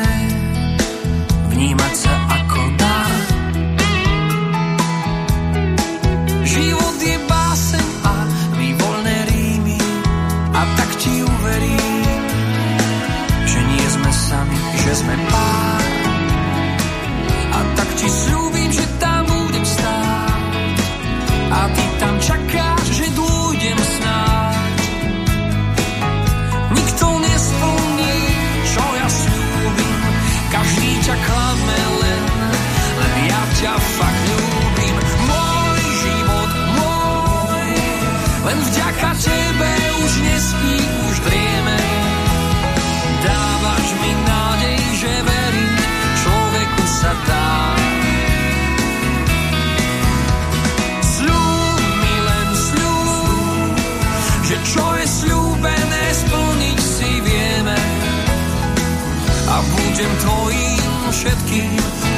všetkým, 61.22 61.70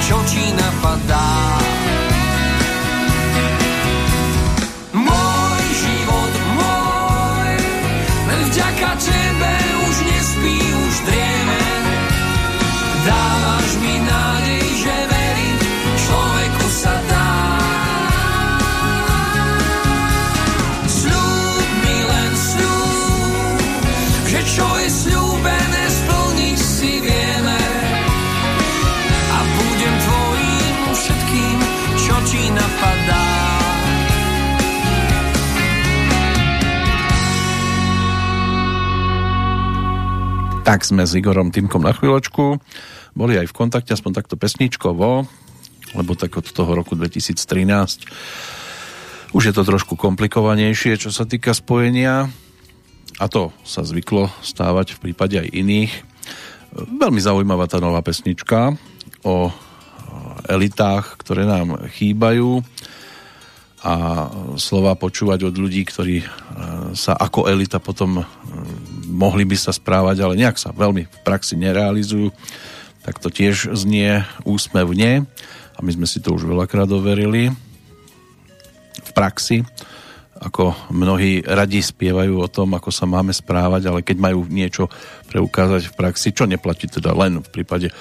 čo 0.08 0.16
ti 0.32 0.44
napadá. 0.56 1.28
Môj 4.96 5.64
život, 5.76 6.34
môj, 6.56 7.52
len 8.32 8.40
vďaka 8.48 8.90
tebe 8.96 9.54
už 9.84 9.96
nespí, 10.08 10.56
už 10.56 10.94
drieme. 11.04 11.60
Dávaš 13.04 13.70
mi 13.84 13.94
nádej, 14.00 14.33
Tak 40.64 40.80
sme 40.80 41.04
s 41.04 41.12
Igorom 41.12 41.52
Týmkom 41.52 41.84
na 41.84 41.92
chvíľočku. 41.92 42.56
Boli 43.12 43.36
aj 43.36 43.52
v 43.52 43.56
kontakte, 43.56 43.92
aspoň 43.92 44.24
takto 44.24 44.40
pesničkovo, 44.40 45.28
lebo 45.92 46.12
tak 46.16 46.40
od 46.40 46.48
toho 46.48 46.72
roku 46.72 46.96
2013 46.96 47.36
už 49.36 49.42
je 49.44 49.52
to 49.52 49.60
trošku 49.60 49.92
komplikovanejšie, 50.00 50.96
čo 50.96 51.12
sa 51.12 51.28
týka 51.28 51.52
spojenia. 51.52 52.32
A 53.20 53.24
to 53.28 53.52
sa 53.60 53.84
zvyklo 53.84 54.32
stávať 54.40 54.96
v 54.96 55.12
prípade 55.12 55.36
aj 55.36 55.52
iných. 55.52 55.92
Veľmi 56.72 57.20
zaujímavá 57.20 57.68
tá 57.68 57.76
nová 57.76 58.00
pesnička 58.00 58.72
o 59.20 59.52
elitách, 60.48 61.20
ktoré 61.20 61.44
nám 61.44 61.92
chýbajú 61.92 62.64
a 63.84 63.94
slova 64.56 64.96
počúvať 64.96 65.44
od 65.44 65.54
ľudí, 65.60 65.84
ktorí 65.84 66.24
e, 66.24 66.26
sa 66.96 67.12
ako 67.12 67.52
elita 67.52 67.76
potom 67.76 68.20
e, 68.20 68.24
mohli 69.12 69.44
by 69.44 69.60
sa 69.60 69.76
správať, 69.76 70.24
ale 70.24 70.40
nejak 70.40 70.56
sa 70.56 70.72
veľmi 70.72 71.04
v 71.04 71.18
praxi 71.20 71.60
nerealizujú, 71.60 72.32
tak 73.04 73.20
to 73.20 73.28
tiež 73.28 73.76
znie 73.76 74.24
úsmevne 74.48 75.28
a 75.76 75.78
my 75.84 75.90
sme 75.92 76.08
si 76.08 76.24
to 76.24 76.32
už 76.32 76.48
veľakrát 76.48 76.88
overili 76.88 77.52
v 79.04 79.10
praxi, 79.12 79.68
ako 80.40 80.72
mnohí 80.88 81.44
radi 81.44 81.84
spievajú 81.84 82.40
o 82.40 82.48
tom, 82.48 82.72
ako 82.72 82.88
sa 82.88 83.04
máme 83.04 83.36
správať, 83.36 83.92
ale 83.92 84.00
keď 84.00 84.16
majú 84.16 84.48
niečo 84.48 84.88
preukázať 85.28 85.92
v 85.92 85.96
praxi, 86.00 86.32
čo 86.32 86.48
neplatí 86.48 86.88
teda 86.88 87.12
len 87.12 87.44
v 87.44 87.48
prípade 87.52 87.92
e, 87.92 87.94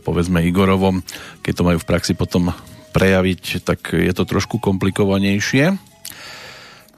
povedzme 0.00 0.40
Igorovom, 0.48 1.04
keď 1.44 1.52
to 1.60 1.66
majú 1.68 1.76
v 1.76 1.88
praxi 1.92 2.16
potom 2.16 2.56
prejaviť, 2.94 3.66
tak 3.66 3.90
je 3.90 4.12
to 4.14 4.22
trošku 4.22 4.62
komplikovanejšie. 4.62 5.74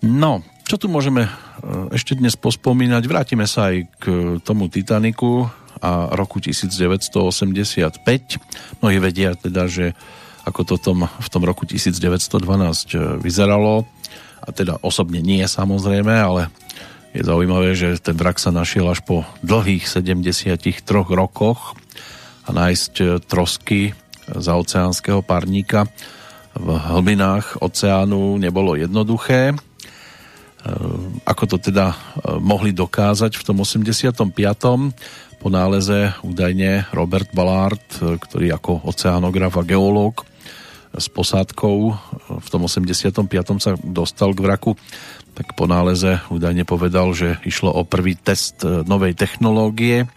No, 0.05 0.45
čo 0.69 0.77
tu 0.77 0.93
môžeme 0.93 1.25
e, 1.25 1.31
ešte 1.97 2.13
dnes 2.13 2.37
pospomínať? 2.37 3.03
Vrátime 3.09 3.49
sa 3.49 3.73
aj 3.73 3.77
k 3.97 4.05
tomu 4.45 4.69
Titaniku 4.69 5.49
a 5.81 6.13
roku 6.13 6.37
1985. 6.37 7.97
Mnohí 8.85 8.99
vedia 9.01 9.33
teda, 9.33 9.65
že 9.65 9.97
ako 10.45 10.61
to 10.63 10.77
tom, 10.79 10.99
v 11.09 11.29
tom 11.33 11.43
roku 11.43 11.65
1912 11.65 12.29
e, 12.29 13.19
vyzeralo. 13.19 13.89
A 14.47 14.53
teda 14.53 14.79
osobne 14.85 15.25
nie 15.25 15.43
samozrejme, 15.43 16.13
ale 16.13 16.53
je 17.17 17.25
zaujímavé, 17.25 17.73
že 17.73 17.97
ten 17.97 18.13
vrak 18.13 18.37
sa 18.37 18.53
našiel 18.53 18.87
až 18.93 19.01
po 19.01 19.25
dlhých 19.41 19.89
73 19.89 20.61
rokoch 20.93 21.73
a 22.47 22.51
nájsť 22.53 22.93
e, 23.01 23.05
trosky 23.25 23.97
za 24.27 24.59
oceánskeho 24.59 25.23
parníka 25.23 25.87
v 26.57 26.69
hlbinách 26.73 27.61
oceánu 27.61 28.41
nebolo 28.41 28.75
jednoduché. 28.75 29.53
Ako 31.23 31.45
to 31.47 31.57
teda 31.63 31.95
mohli 32.43 32.75
dokázať 32.75 33.39
v 33.39 33.43
tom 33.47 33.63
85. 33.63 34.19
po 35.39 35.49
náleze 35.53 36.11
údajne 36.27 36.91
Robert 36.91 37.31
Ballard, 37.31 37.87
ktorý 38.01 38.57
ako 38.57 38.89
oceánograf 38.89 39.55
a 39.61 39.63
geológ 39.63 40.27
s 40.97 41.07
posádkou 41.13 41.77
v 42.41 42.49
tom 42.49 42.67
85. 42.67 43.29
sa 43.61 43.77
dostal 43.85 44.33
k 44.33 44.43
vraku, 44.43 44.73
tak 45.37 45.53
po 45.53 45.69
náleze 45.69 46.25
údajne 46.33 46.65
povedal, 46.65 47.13
že 47.13 47.37
išlo 47.45 47.69
o 47.69 47.85
prvý 47.85 48.17
test 48.17 48.65
novej 48.65 49.13
technológie, 49.13 50.09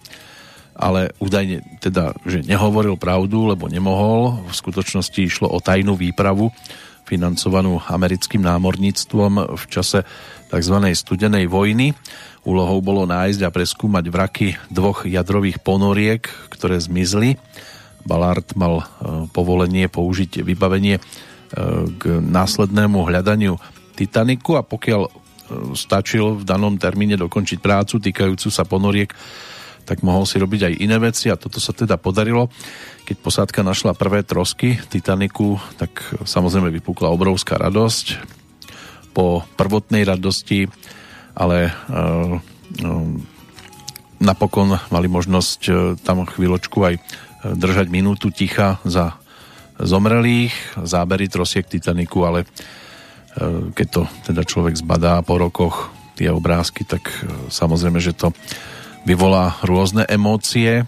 ale 0.79 1.11
údajne 1.19 1.59
teda, 1.83 2.15
že 2.23 2.47
nehovoril 2.47 2.95
pravdu, 2.95 3.51
lebo 3.51 3.67
nemohol. 3.67 4.47
V 4.47 4.53
skutočnosti 4.55 5.19
išlo 5.19 5.51
o 5.51 5.59
tajnú 5.59 5.99
výpravu 5.99 6.55
financovanú 7.03 7.83
americkým 7.83 8.45
námorníctvom 8.45 9.59
v 9.59 9.63
čase 9.67 10.07
tzv. 10.47 10.75
studenej 10.95 11.51
vojny. 11.51 11.91
Úlohou 12.47 12.79
bolo 12.79 13.03
nájsť 13.03 13.41
a 13.43 13.49
preskúmať 13.51 14.05
vraky 14.07 14.47
dvoch 14.71 15.03
jadrových 15.03 15.59
ponoriek, 15.59 16.23
ktoré 16.53 16.79
zmizli. 16.79 17.35
Ballard 18.07 18.47
mal 18.55 18.79
e, 18.79 18.85
povolenie 19.35 19.91
použiť 19.91 20.45
vybavenie 20.45 20.97
e, 20.97 21.01
k 21.99 22.03
následnému 22.23 23.03
hľadaniu 23.03 23.59
Titaniku 23.99 24.55
a 24.55 24.63
pokiaľ 24.63 25.01
e, 25.03 25.11
stačil 25.75 26.39
v 26.39 26.43
danom 26.47 26.79
termíne 26.79 27.19
dokončiť 27.19 27.59
prácu 27.59 27.99
týkajúcu 27.99 28.47
sa 28.47 28.63
ponoriek 28.63 29.11
tak 29.89 30.05
mohol 30.05 30.29
si 30.29 30.37
robiť 30.37 30.69
aj 30.69 30.73
iné 30.85 31.01
veci 31.01 31.33
a 31.33 31.39
toto 31.41 31.57
sa 31.57 31.73
teda 31.73 31.97
podarilo. 31.97 32.53
Keď 33.09 33.17
posádka 33.17 33.65
našla 33.65 33.97
prvé 33.97 34.21
trosky 34.21 34.77
Titaniku, 34.77 35.57
tak 35.81 35.97
samozrejme 36.29 36.69
vypukla 36.69 37.09
obrovská 37.09 37.57
radosť. 37.57 38.37
Po 39.17 39.41
prvotnej 39.57 40.05
radosti, 40.05 40.69
ale 41.33 41.73
uh, 41.73 42.37
napokon 44.21 44.77
mali 44.93 45.07
možnosť 45.09 45.61
uh, 45.67 45.75
tam 45.97 46.29
chvíľočku 46.29 46.77
aj 46.85 46.95
držať 47.39 47.89
minútu 47.89 48.29
ticha 48.29 48.77
za 48.85 49.17
zomrelých, 49.79 50.51
zábery 50.83 51.31
trosiek 51.31 51.63
Titaniku, 51.63 52.27
ale 52.27 52.43
keď 53.71 53.87
to 53.87 54.01
teda 54.27 54.43
človek 54.43 54.75
zbadá 54.75 55.23
po 55.23 55.39
rokoch 55.39 55.87
tie 56.19 56.27
obrázky, 56.35 56.83
tak 56.83 57.07
samozrejme, 57.47 58.03
že 58.03 58.11
to 58.11 58.35
vyvolá 59.07 59.59
rôzne 59.63 60.03
emócie, 60.07 60.83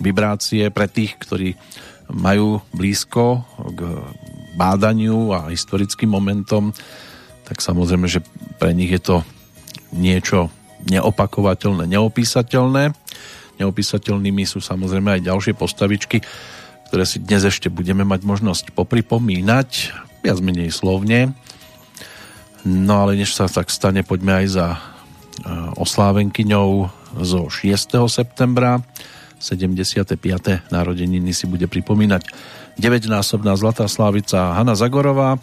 vibrácie 0.00 0.70
pre 0.72 0.88
tých, 0.88 1.16
ktorí 1.20 1.54
majú 2.10 2.58
blízko 2.74 3.44
k 3.70 3.80
bádaniu 4.58 5.30
a 5.30 5.52
historickým 5.52 6.10
momentom, 6.10 6.74
tak 7.46 7.62
samozrejme, 7.62 8.06
že 8.10 8.22
pre 8.58 8.74
nich 8.74 8.90
je 8.90 9.02
to 9.02 9.16
niečo 9.94 10.50
neopakovateľné, 10.86 11.86
neopísateľné. 11.86 12.94
Neopísateľnými 13.60 14.42
sú 14.48 14.64
samozrejme 14.64 15.18
aj 15.18 15.26
ďalšie 15.28 15.54
postavičky, 15.54 16.24
ktoré 16.88 17.04
si 17.06 17.22
dnes 17.22 17.46
ešte 17.46 17.68
budeme 17.70 18.02
mať 18.02 18.24
možnosť 18.26 18.72
popripomínať, 18.74 19.68
viac 20.24 20.38
menej 20.42 20.72
slovne. 20.72 21.36
No 22.66 23.06
ale 23.06 23.20
než 23.20 23.36
sa 23.36 23.46
tak 23.46 23.70
stane, 23.70 24.02
poďme 24.02 24.42
aj 24.42 24.46
za 24.50 24.66
oslávenkyňou 25.78 26.99
zo 27.18 27.50
6. 27.50 27.96
septembra. 28.06 28.78
75. 29.40 30.14
narodeniny 30.68 31.32
si 31.32 31.48
bude 31.48 31.64
pripomínať 31.64 32.22
9-násobná 32.76 33.56
Zlatá 33.56 33.88
Slávica 33.88 34.52
Hanna 34.52 34.76
Zagorová. 34.76 35.40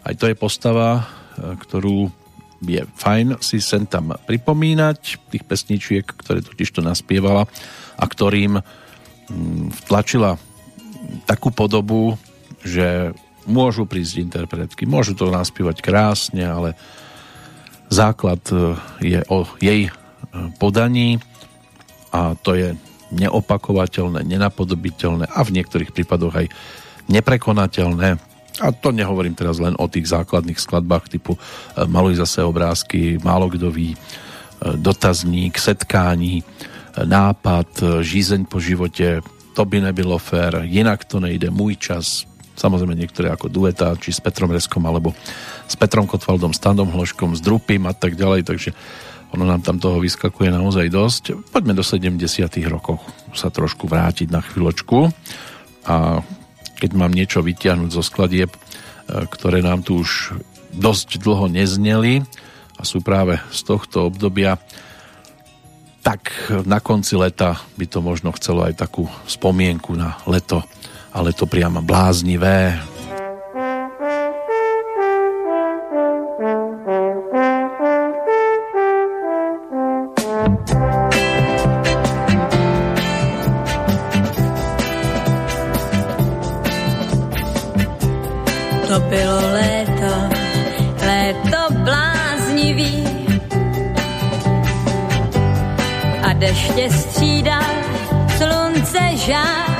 Aj 0.00 0.14
to 0.16 0.24
je 0.24 0.36
postava, 0.36 1.04
e, 1.36 1.52
ktorú 1.60 2.08
je 2.64 2.80
fajn 2.96 3.44
si 3.44 3.60
sem 3.60 3.84
tam 3.84 4.16
pripomínať, 4.16 5.28
tých 5.28 5.44
pesničiek, 5.44 6.04
ktoré 6.08 6.40
totiž 6.40 6.72
to 6.72 6.80
naspievala 6.80 7.44
a 8.00 8.04
ktorým 8.08 8.60
mm, 8.60 9.84
vtlačila 9.84 10.40
takú 11.28 11.52
podobu, 11.52 12.16
že 12.64 13.12
môžu 13.44 13.84
prísť 13.84 14.24
interpretky, 14.24 14.88
môžu 14.88 15.12
to 15.12 15.28
naspievať 15.28 15.84
krásne, 15.84 16.48
ale 16.48 16.72
základ 17.92 18.40
e, 18.48 18.80
je 19.04 19.20
o 19.28 19.44
jej 19.60 19.92
podaní 20.58 21.20
a 22.14 22.34
to 22.38 22.54
je 22.54 22.74
neopakovateľné, 23.14 24.26
nenapodobiteľné 24.26 25.30
a 25.30 25.40
v 25.46 25.54
niektorých 25.54 25.94
prípadoch 25.94 26.34
aj 26.34 26.46
neprekonateľné. 27.10 28.08
A 28.62 28.70
to 28.70 28.94
nehovorím 28.94 29.34
teraz 29.34 29.58
len 29.58 29.74
o 29.78 29.90
tých 29.90 30.06
základných 30.06 30.58
skladbách 30.58 31.10
typu 31.10 31.34
e, 31.34 31.38
Maluj 31.90 32.22
zase 32.22 32.46
obrázky, 32.46 33.18
Málo 33.18 33.50
kdo 33.50 33.70
ví, 33.74 33.98
Dotazník, 34.64 35.58
Setkání, 35.58 36.40
Nápad, 37.04 38.00
Žízeň 38.00 38.46
po 38.46 38.62
živote, 38.62 39.20
To 39.54 39.62
by 39.64 39.80
nebylo 39.80 40.18
fér, 40.18 40.62
Jinak 40.64 41.04
to 41.04 41.20
nejde, 41.20 41.50
Můj 41.50 41.76
čas, 41.76 42.26
samozrejme 42.54 42.94
niektoré 42.94 43.30
ako 43.30 43.50
dueta, 43.50 43.94
či 43.98 44.14
s 44.14 44.22
Petrom 44.22 44.50
Reskom, 44.50 44.82
alebo 44.86 45.14
s 45.66 45.74
Petrom 45.74 46.06
Kotwaldom, 46.06 46.54
Standom 46.54 46.90
Hloškom, 46.90 47.34
s 47.34 47.42
Drupim 47.42 47.86
a 47.86 47.94
tak 47.94 48.14
ďalej, 48.14 48.46
takže 48.46 48.70
ono 49.34 49.44
nám 49.44 49.66
tam 49.66 49.82
toho 49.82 49.98
vyskakuje 49.98 50.54
naozaj 50.54 50.86
dosť. 50.88 51.22
Poďme 51.50 51.74
do 51.74 51.82
70 51.82 52.14
rokov 52.70 53.02
sa 53.34 53.50
trošku 53.50 53.90
vrátiť 53.90 54.30
na 54.30 54.40
chvíľočku 54.40 55.10
a 55.90 56.22
keď 56.78 56.90
mám 56.94 57.10
niečo 57.10 57.42
vytiahnuť 57.42 57.90
zo 57.90 58.02
skladieb, 58.02 58.54
e, 58.54 58.58
ktoré 59.26 59.60
nám 59.60 59.82
tu 59.82 60.00
už 60.00 60.38
dosť 60.74 61.18
dlho 61.18 61.50
nezneli 61.50 62.22
a 62.78 62.82
sú 62.86 63.02
práve 63.02 63.38
z 63.50 63.60
tohto 63.66 64.06
obdobia, 64.10 64.58
tak 66.06 66.30
na 66.68 66.78
konci 66.78 67.18
leta 67.18 67.58
by 67.74 67.86
to 67.90 67.98
možno 68.04 68.30
chcelo 68.38 68.66
aj 68.66 68.76
takú 68.76 69.10
spomienku 69.26 69.96
na 69.98 70.18
leto 70.30 70.62
ale 71.14 71.30
to 71.30 71.46
priamo 71.46 71.78
bláznivé. 71.78 72.74
To 80.54 80.60
bylo 89.00 89.52
léto, 89.52 90.14
léto 91.06 91.74
bláznivý 91.74 93.06
a 96.22 96.32
deště 96.32 96.90
střídal 96.90 97.62
slunce 98.38 99.16
žár. 99.16 99.73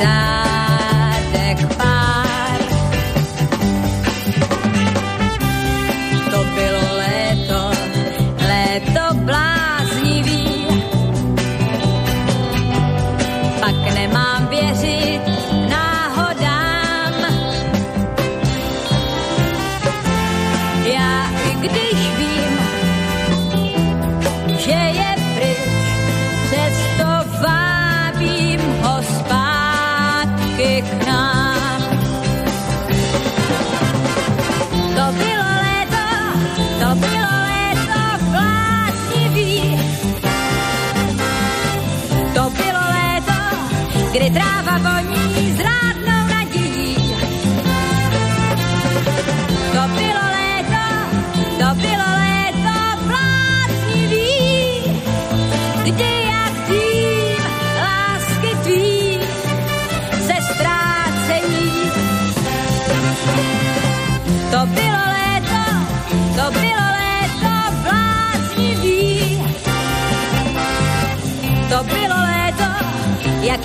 A 0.00 0.37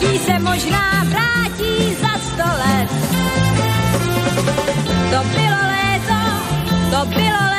jaký 0.03 0.19
se 0.19 0.39
možná 0.39 1.03
vrátí 1.03 1.95
za 2.01 2.17
sto 2.19 2.49
let. 2.57 2.89
To 5.11 5.27
bylo 5.27 5.59
léto, 5.67 6.19
to 6.91 7.05
bylo 7.05 7.37
léto 7.41 7.52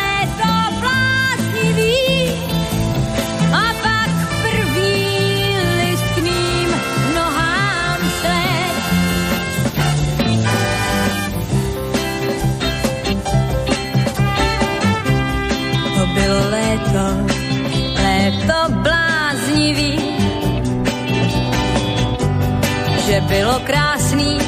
bylo 23.28 23.60
krásný, 23.60 24.38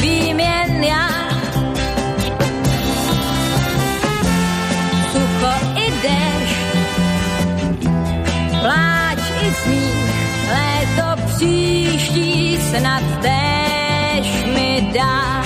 vím 0.00 0.40
jen 0.40 0.84
já. 0.84 1.08
sucho 5.12 5.52
i 5.76 5.90
déšť, 6.02 6.56
pláč 8.60 9.20
i 9.42 9.54
smích, 9.54 10.14
léto 10.48 11.22
příští 11.26 12.58
snad 12.70 13.02
též 13.22 14.44
mi 14.54 14.90
dá. 14.94 15.45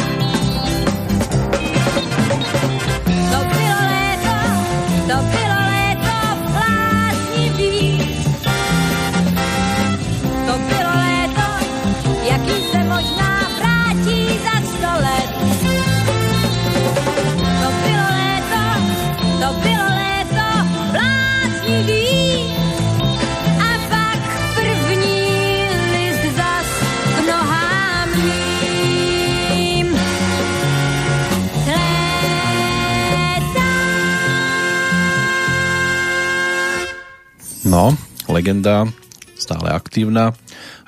Legenda 38.41 38.89
stále 39.37 39.73
aktívna, 39.73 40.37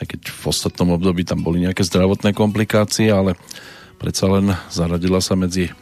aj 0.01 0.13
keď 0.13 0.21
v 0.29 0.45
ostatnom 0.45 0.93
období 0.97 1.25
tam 1.25 1.41
boli 1.41 1.65
nejaké 1.65 1.85
zdravotné 1.85 2.37
komplikácie, 2.37 3.09
ale 3.09 3.37
predsa 3.97 4.29
len 4.29 4.53
zaradila 4.69 5.25
sa 5.25 5.37
medzi 5.37 5.73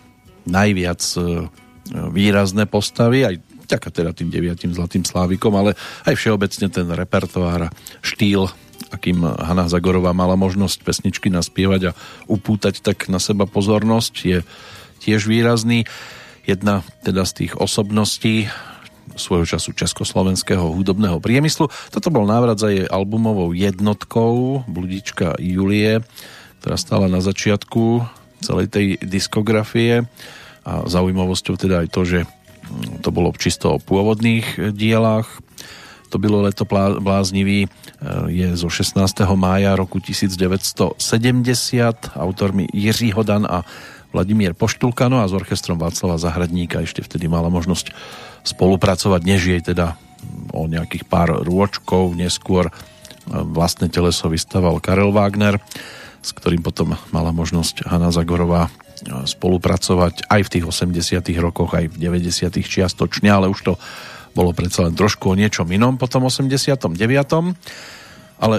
najviac 0.46 1.02
e, 1.18 1.50
výrazné 2.14 2.70
postavy, 2.70 3.26
aj 3.26 3.34
ďaká 3.70 3.90
teda 3.90 4.10
tým 4.14 4.30
deviatým 4.30 4.70
zlatým 4.70 5.02
slávikom, 5.02 5.50
ale 5.54 5.74
aj 6.06 6.14
všeobecne 6.14 6.66
ten 6.70 6.86
repertoár, 6.90 7.70
štýl 8.02 8.50
akým 8.90 9.22
Hanna 9.22 9.70
Zagorová 9.70 10.10
mala 10.10 10.34
možnosť 10.34 10.82
pesničky 10.82 11.30
naspievať 11.30 11.94
a 11.94 11.96
upútať 12.26 12.82
tak 12.82 13.06
na 13.06 13.22
seba 13.22 13.46
pozornosť, 13.46 14.14
je 14.26 14.38
tiež 15.04 15.30
výrazný. 15.30 15.86
Jedna 16.42 16.82
teda 17.06 17.22
z 17.22 17.46
tých 17.46 17.52
osobností 17.54 18.50
svojho 19.16 19.46
času 19.46 19.74
československého 19.74 20.62
hudobného 20.74 21.18
priemyslu. 21.18 21.70
Toto 21.90 22.08
bol 22.12 22.26
návrat 22.26 22.58
za 22.58 22.70
jej 22.70 22.86
albumovou 22.86 23.54
jednotkou 23.56 24.62
Bludička 24.66 25.38
Julie, 25.40 26.04
ktorá 26.60 26.76
stala 26.76 27.06
na 27.08 27.24
začiatku 27.24 28.04
celej 28.40 28.72
tej 28.72 28.86
diskografie 29.00 30.08
a 30.64 30.84
zaujímavosťou 30.84 31.54
teda 31.56 31.84
aj 31.84 31.88
to, 31.92 32.02
že 32.04 32.20
to 33.00 33.10
bolo 33.10 33.32
čisto 33.34 33.76
o 33.76 33.82
pôvodných 33.82 34.72
dielách. 34.72 35.26
To 36.10 36.18
bylo 36.18 36.42
leto 36.42 36.66
bláznivý 36.98 37.66
e, 37.66 37.68
je 38.30 38.48
zo 38.58 38.66
16. 38.66 38.98
mája 39.38 39.78
roku 39.78 40.02
1970 40.02 40.98
autormi 42.18 42.66
Jiří 42.74 43.14
Hodan 43.14 43.46
a 43.46 43.62
Vladimír 44.10 44.58
Poštulkano 44.58 45.22
a 45.22 45.30
s 45.30 45.32
orchestrom 45.34 45.78
Václava 45.78 46.18
Zahradníka 46.18 46.82
ešte 46.82 47.06
vtedy 47.06 47.30
mala 47.30 47.46
možnosť 47.46 47.94
spolupracovať, 48.44 49.20
než 49.24 49.40
jej 49.52 49.62
teda 49.62 49.96
o 50.52 50.66
nejakých 50.66 51.06
pár 51.06 51.40
rôčkov 51.44 52.12
neskôr 52.16 52.68
e, 52.68 52.72
vlastné 53.30 53.88
teleso 53.88 54.28
vystaval 54.28 54.82
Karel 54.82 55.14
Wagner, 55.14 55.60
s 56.20 56.30
ktorým 56.36 56.60
potom 56.60 56.96
mala 57.14 57.32
možnosť 57.32 57.88
Hanna 57.88 58.12
Zagorová 58.12 58.68
e, 58.68 58.70
spolupracovať 59.24 60.28
aj 60.28 60.40
v 60.44 60.52
tých 60.52 60.64
80 60.66 61.24
rokoch, 61.40 61.72
aj 61.72 61.88
v 61.92 61.96
90 61.96 62.60
čiastočne, 62.60 63.28
ale 63.32 63.48
už 63.48 63.60
to 63.60 63.74
bolo 64.30 64.54
predsa 64.54 64.86
len 64.86 64.94
trošku 64.94 65.32
o 65.32 65.38
niečom 65.38 65.66
inom 65.70 65.98
po 65.98 66.06
tom 66.06 66.28
89. 66.28 66.94
Ale 68.40 68.56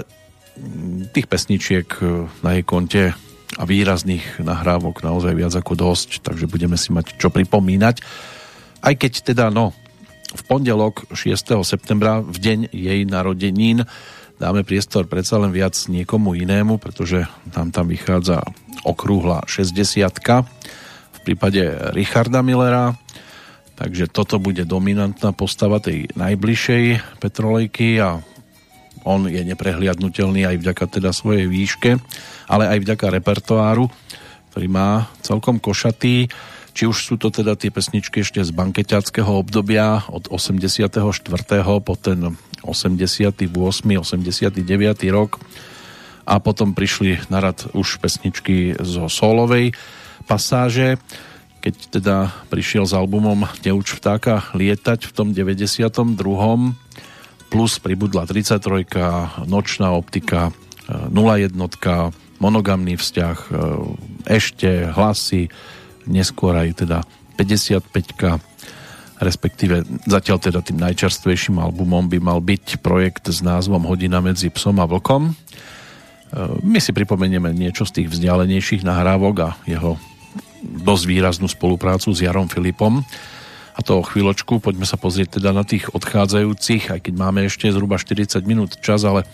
tých 1.12 1.26
pesničiek 1.28 1.88
e, 2.00 2.28
na 2.44 2.58
jej 2.58 2.64
konte 2.64 3.02
a 3.52 3.62
výrazných 3.68 4.40
nahrávok 4.40 5.04
naozaj 5.04 5.36
viac 5.36 5.52
ako 5.52 5.76
dosť, 5.76 6.24
takže 6.24 6.48
budeme 6.48 6.80
si 6.80 6.88
mať 6.88 7.20
čo 7.20 7.28
pripomínať. 7.28 8.00
Aj 8.82 8.94
keď 8.98 9.12
teda, 9.32 9.46
no, 9.54 9.70
v 10.34 10.42
pondelok 10.50 11.06
6. 11.14 11.62
septembra, 11.62 12.18
v 12.18 12.34
deň 12.34 12.58
jej 12.74 13.00
narodenín, 13.06 13.86
dáme 14.42 14.66
priestor 14.66 15.06
predsa 15.06 15.38
len 15.38 15.54
viac 15.54 15.78
niekomu 15.86 16.34
inému, 16.34 16.82
pretože 16.82 17.30
nám 17.54 17.70
tam 17.70 17.86
vychádza 17.86 18.42
okrúhla 18.82 19.46
60 19.46 20.02
v 21.14 21.18
prípade 21.22 21.62
Richarda 21.94 22.42
Millera, 22.42 22.98
takže 23.78 24.10
toto 24.10 24.42
bude 24.42 24.66
dominantná 24.66 25.30
postava 25.30 25.78
tej 25.78 26.10
najbližšej 26.18 27.16
Petrolejky 27.22 28.02
a 28.02 28.18
on 29.06 29.30
je 29.30 29.42
neprehliadnutelný 29.46 30.42
aj 30.46 30.58
vďaka 30.58 30.84
teda 30.98 31.10
svojej 31.14 31.46
výške, 31.46 31.98
ale 32.50 32.66
aj 32.66 32.78
vďaka 32.82 33.06
repertoáru, 33.14 33.86
ktorý 34.50 34.66
má 34.66 35.06
celkom 35.22 35.62
košatý. 35.62 36.26
Či 36.72 36.88
už 36.88 36.96
sú 37.04 37.14
to 37.20 37.28
teda 37.28 37.52
tie 37.56 37.68
pesničky 37.68 38.24
ešte 38.24 38.40
z 38.40 38.50
bankeťackého 38.52 39.28
obdobia 39.28 40.08
od 40.08 40.28
84. 40.32 40.96
po 41.84 41.94
ten 42.00 42.36
88. 42.64 43.44
89. 43.44 44.56
rok 45.12 45.40
a 46.22 46.38
potom 46.38 46.72
prišli 46.72 47.28
na 47.28 47.42
rad 47.42 47.66
už 47.74 47.98
pesničky 47.98 48.78
zo 48.78 49.10
solovej 49.10 49.74
pasáže, 50.24 50.96
keď 51.62 51.74
teda 51.90 52.16
prišiel 52.50 52.86
s 52.86 52.94
albumom 52.94 53.46
Neuč 53.62 53.94
vtáka 53.98 54.46
lietať 54.54 55.10
v 55.10 55.12
tom 55.12 55.28
92 55.34 55.98
plus 57.52 57.76
pribudla 57.84 58.24
33, 58.24 59.44
nočná 59.44 59.92
optika, 59.92 60.56
01, 60.88 61.52
monogamný 62.40 62.96
vzťah, 62.96 63.36
e, 63.38 63.50
ešte 64.24 64.88
hlasy, 64.88 65.52
neskôr 66.06 66.54
aj 66.56 66.84
teda 66.86 66.98
55 67.36 67.82
respektíve 69.22 69.86
zatiaľ 70.04 70.38
teda 70.42 70.60
tým 70.60 70.82
najčerstvejším 70.82 71.62
albumom 71.62 72.10
by 72.10 72.18
mal 72.18 72.42
byť 72.42 72.82
projekt 72.82 73.30
s 73.30 73.38
názvom 73.40 73.86
Hodina 73.86 74.18
medzi 74.18 74.50
psom 74.50 74.82
a 74.82 74.86
vlkom. 74.90 75.30
E, 75.30 75.32
my 76.66 76.82
si 76.82 76.90
pripomenieme 76.90 77.54
niečo 77.54 77.86
z 77.86 78.02
tých 78.02 78.08
vzdialenejších 78.10 78.82
nahrávok 78.82 79.34
a 79.46 79.50
jeho 79.64 79.94
dosť 80.62 81.04
výraznú 81.06 81.46
spoluprácu 81.46 82.10
s 82.10 82.22
Jarom 82.22 82.50
Filipom 82.50 83.06
a 83.72 83.80
to 83.80 84.02
o 84.02 84.06
chvíľočku. 84.06 84.58
Poďme 84.58 84.84
sa 84.84 84.98
pozrieť 85.00 85.40
teda 85.40 85.54
na 85.54 85.62
tých 85.62 85.88
odchádzajúcich, 85.94 86.92
aj 86.92 87.00
keď 87.08 87.14
máme 87.14 87.46
ešte 87.46 87.70
zhruba 87.70 87.96
40 87.96 88.42
minút 88.44 88.78
čas, 88.82 89.06
ale 89.06 89.24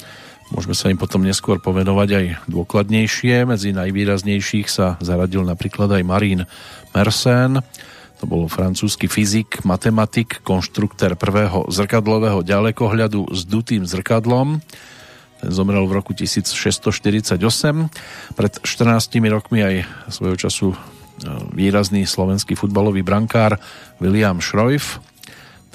môžeme 0.53 0.75
sa 0.77 0.91
im 0.91 0.99
potom 1.01 1.25
neskôr 1.25 1.61
povenovať 1.61 2.09
aj 2.15 2.25
dôkladnejšie. 2.49 3.45
Medzi 3.45 3.77
najvýraznejších 3.77 4.67
sa 4.69 4.97
zaradil 5.01 5.45
napríklad 5.45 5.93
aj 5.93 6.03
Marín 6.05 6.41
Mersenne, 6.93 7.63
to 8.19 8.27
bol 8.27 8.51
francúzsky 8.51 9.07
fyzik, 9.07 9.63
matematik, 9.63 10.43
konštruktér 10.43 11.15
prvého 11.15 11.71
zrkadlového 11.71 12.43
ďalekohľadu 12.43 13.31
s 13.31 13.47
dutým 13.47 13.87
zrkadlom. 13.87 14.59
Ten 15.39 15.51
zomrel 15.55 15.87
v 15.87 16.03
roku 16.03 16.11
1648. 16.19 17.39
Pred 18.35 18.53
14 18.67 19.31
rokmi 19.31 19.63
aj 19.63 19.75
svojho 20.11 20.35
času 20.35 20.75
výrazný 21.55 22.07
slovenský 22.07 22.59
futbalový 22.59 23.07
brankár 23.07 23.59
William 24.03 24.43
Šrojf. 24.43 24.99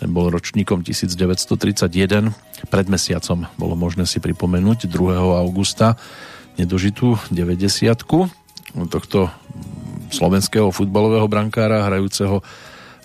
Ten 0.03 0.11
bol 0.11 0.27
ročníkom 0.27 0.83
1931. 0.83 2.35
Pred 2.67 2.87
mesiacom 2.91 3.47
bolo 3.55 3.79
možné 3.79 4.03
si 4.03 4.19
pripomenúť 4.19 4.91
2. 4.91 5.15
augusta 5.15 5.95
nedožitú 6.59 7.15
90 7.31 7.87
tohto 8.91 9.31
slovenského 10.11 10.75
futbalového 10.75 11.23
brankára 11.31 11.87
hrajúceho 11.87 12.43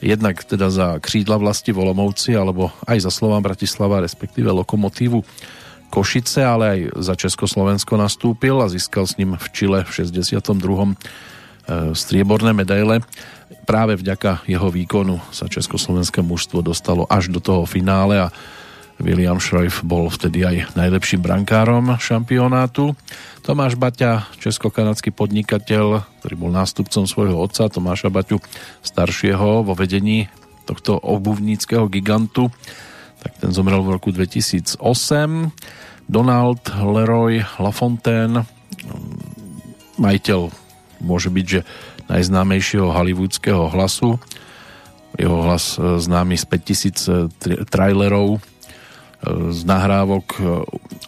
jednak 0.02 0.42
teda 0.42 0.74
za 0.74 0.98
křídla 0.98 1.38
vlasti 1.38 1.70
Volomovci 1.70 2.34
alebo 2.34 2.74
aj 2.90 3.06
za 3.06 3.14
Slován 3.14 3.46
Bratislava 3.46 4.02
respektíve 4.02 4.50
Lokomotívu 4.50 5.22
Košice, 5.94 6.42
ale 6.42 6.64
aj 6.66 6.80
za 6.98 7.14
Československo 7.14 7.94
nastúpil 7.94 8.58
a 8.58 8.66
získal 8.66 9.06
s 9.06 9.14
ním 9.14 9.38
v 9.38 9.46
Čile 9.54 9.86
v 9.86 10.02
62 10.02 10.34
E, 10.42 11.06
strieborné 11.92 12.56
medaile. 12.56 13.04
Práve 13.68 14.00
vďaka 14.00 14.48
jeho 14.48 14.72
výkonu 14.72 15.20
sa 15.28 15.44
československé 15.44 16.24
mužstvo 16.24 16.64
dostalo 16.64 17.04
až 17.08 17.28
do 17.28 17.40
toho 17.40 17.68
finále 17.68 18.28
a 18.28 18.32
William 18.98 19.38
Šrojf 19.38 19.86
bol 19.86 20.10
vtedy 20.10 20.42
aj 20.42 20.74
najlepším 20.74 21.22
brankárom 21.22 21.94
šampionátu. 22.02 22.98
Tomáš 23.46 23.78
Baťa, 23.78 24.26
česko-kanadský 24.42 25.14
podnikateľ, 25.14 26.02
ktorý 26.18 26.34
bol 26.34 26.50
nástupcom 26.50 27.06
svojho 27.06 27.38
otca 27.38 27.70
Tomáša 27.70 28.10
Baťu 28.10 28.42
staršieho 28.82 29.62
vo 29.62 29.72
vedení 29.78 30.26
tohto 30.66 30.98
obuvníckého 30.98 31.86
gigantu, 31.86 32.50
tak 33.22 33.38
ten 33.38 33.54
zomrel 33.54 33.80
v 33.86 33.96
roku 33.96 34.10
2008. 34.10 34.82
Donald 36.08 36.62
Leroy 36.72 37.44
Lafontaine, 37.60 38.48
majiteľ 40.00 40.67
môže 41.02 41.30
byť, 41.30 41.46
že 41.46 41.60
najznámejšieho 42.08 42.88
hollywoodského 42.88 43.68
hlasu. 43.70 44.16
Jeho 45.16 45.38
hlas 45.44 45.76
e, 45.76 46.00
známy 46.00 46.36
z 46.36 46.44
5000 46.46 47.08
e, 47.08 47.64
trailerov 47.68 48.38
e, 48.38 48.40
z 49.52 49.60
nahrávok, 49.64 50.26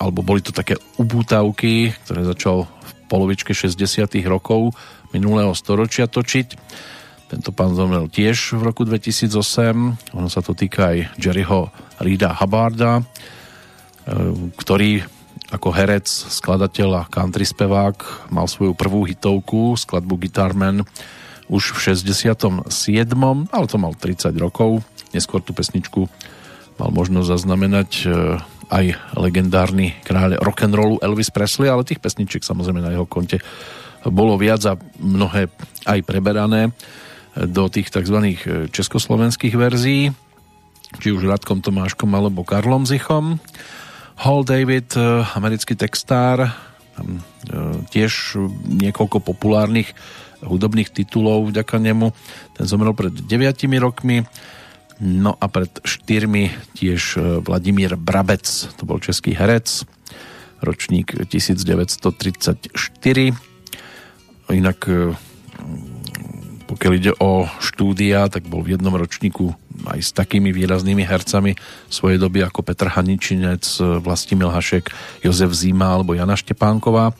alebo 0.00 0.20
boli 0.20 0.40
to 0.44 0.52
také 0.52 0.76
ubútavky, 1.00 1.92
ktoré 2.06 2.26
začal 2.26 2.66
v 2.66 2.90
polovičke 3.08 3.52
60 3.52 3.76
rokov 4.28 4.72
minulého 5.10 5.52
storočia 5.56 6.06
točiť. 6.06 6.58
Tento 7.30 7.54
pán 7.54 7.78
zomrel 7.78 8.10
tiež 8.10 8.58
v 8.58 8.62
roku 8.66 8.82
2008. 8.82 9.30
Ono 10.18 10.28
sa 10.30 10.42
to 10.42 10.50
týka 10.50 10.90
aj 10.90 11.14
Jerryho 11.14 11.70
Rida 12.02 12.34
Hubbarda, 12.34 13.06
ktorý 14.58 15.06
ako 15.50 15.68
herec, 15.74 16.06
skladateľ 16.06 17.02
a 17.02 17.08
country 17.10 17.42
spevák 17.42 18.30
mal 18.30 18.46
svoju 18.46 18.78
prvú 18.78 19.02
hitovku, 19.06 19.74
skladbu 19.74 20.14
Guitarman 20.22 20.86
už 21.50 21.74
v 21.74 21.78
67. 21.90 22.70
ale 23.50 23.66
to 23.66 23.76
mal 23.76 23.92
30 23.98 24.30
rokov. 24.38 24.86
Neskôr 25.10 25.42
tú 25.42 25.50
pesničku 25.50 26.06
mal 26.78 26.90
možnosť 26.94 27.26
zaznamenať 27.26 27.90
e, 27.98 28.02
aj 28.70 28.84
legendárny 29.18 29.98
kráľ 30.06 30.38
rock'n'rollu 30.38 31.02
Elvis 31.02 31.34
Presley, 31.34 31.66
ale 31.66 31.82
tých 31.82 31.98
pesničiek 31.98 32.46
samozrejme 32.46 32.78
na 32.78 32.94
jeho 32.94 33.10
konte 33.10 33.42
bolo 34.06 34.38
viac 34.38 34.62
a 34.64 34.78
mnohé 35.02 35.50
aj 35.84 35.98
preberané 36.06 36.70
do 37.34 37.66
tých 37.66 37.90
tzv. 37.90 38.16
československých 38.70 39.54
verzií, 39.58 40.14
či 41.02 41.08
už 41.10 41.26
Radkom 41.26 41.60
Tomáškom 41.60 42.10
alebo 42.14 42.46
Karlom 42.46 42.86
Zichom. 42.86 43.42
Hall 44.20 44.44
David, 44.44 44.92
eh, 45.00 45.24
americký 45.32 45.80
textár, 45.80 46.44
eh, 46.44 46.52
tiež 47.88 48.36
niekoľko 48.68 49.24
populárnych 49.24 49.96
hudobných 50.44 50.92
titulov 50.92 51.48
vďaka 51.48 51.80
nemu. 51.80 52.12
Ten 52.52 52.64
zomrel 52.68 52.92
pred 52.92 53.16
9 53.16 53.80
rokmi. 53.80 54.28
No 55.00 55.40
a 55.40 55.48
pred 55.48 55.72
štyrmi 55.80 56.52
tiež 56.76 57.16
eh, 57.16 57.40
Vladimír 57.40 57.96
Brabec, 57.96 58.44
to 58.76 58.84
bol 58.84 59.00
český 59.00 59.32
herec, 59.32 59.88
ročník 60.60 61.16
1934. 61.24 63.32
Inak 64.52 64.80
pokiaľ 66.70 66.92
ide 66.94 67.12
o 67.18 67.50
štúdia, 67.58 68.30
tak 68.30 68.46
bol 68.46 68.62
v 68.62 68.78
jednom 68.78 68.94
ročníku 68.94 69.50
aj 69.90 69.98
s 69.98 70.10
takými 70.14 70.54
výraznými 70.54 71.02
hercami 71.02 71.58
svojej 71.90 72.22
doby 72.22 72.46
ako 72.46 72.62
Petr 72.62 72.86
Haničinec, 72.94 73.66
Vlastimil 73.98 74.54
Hašek, 74.54 74.94
Jozef 75.26 75.50
Zima 75.50 75.90
alebo 75.90 76.14
Jana 76.14 76.38
Štepánková. 76.38 77.10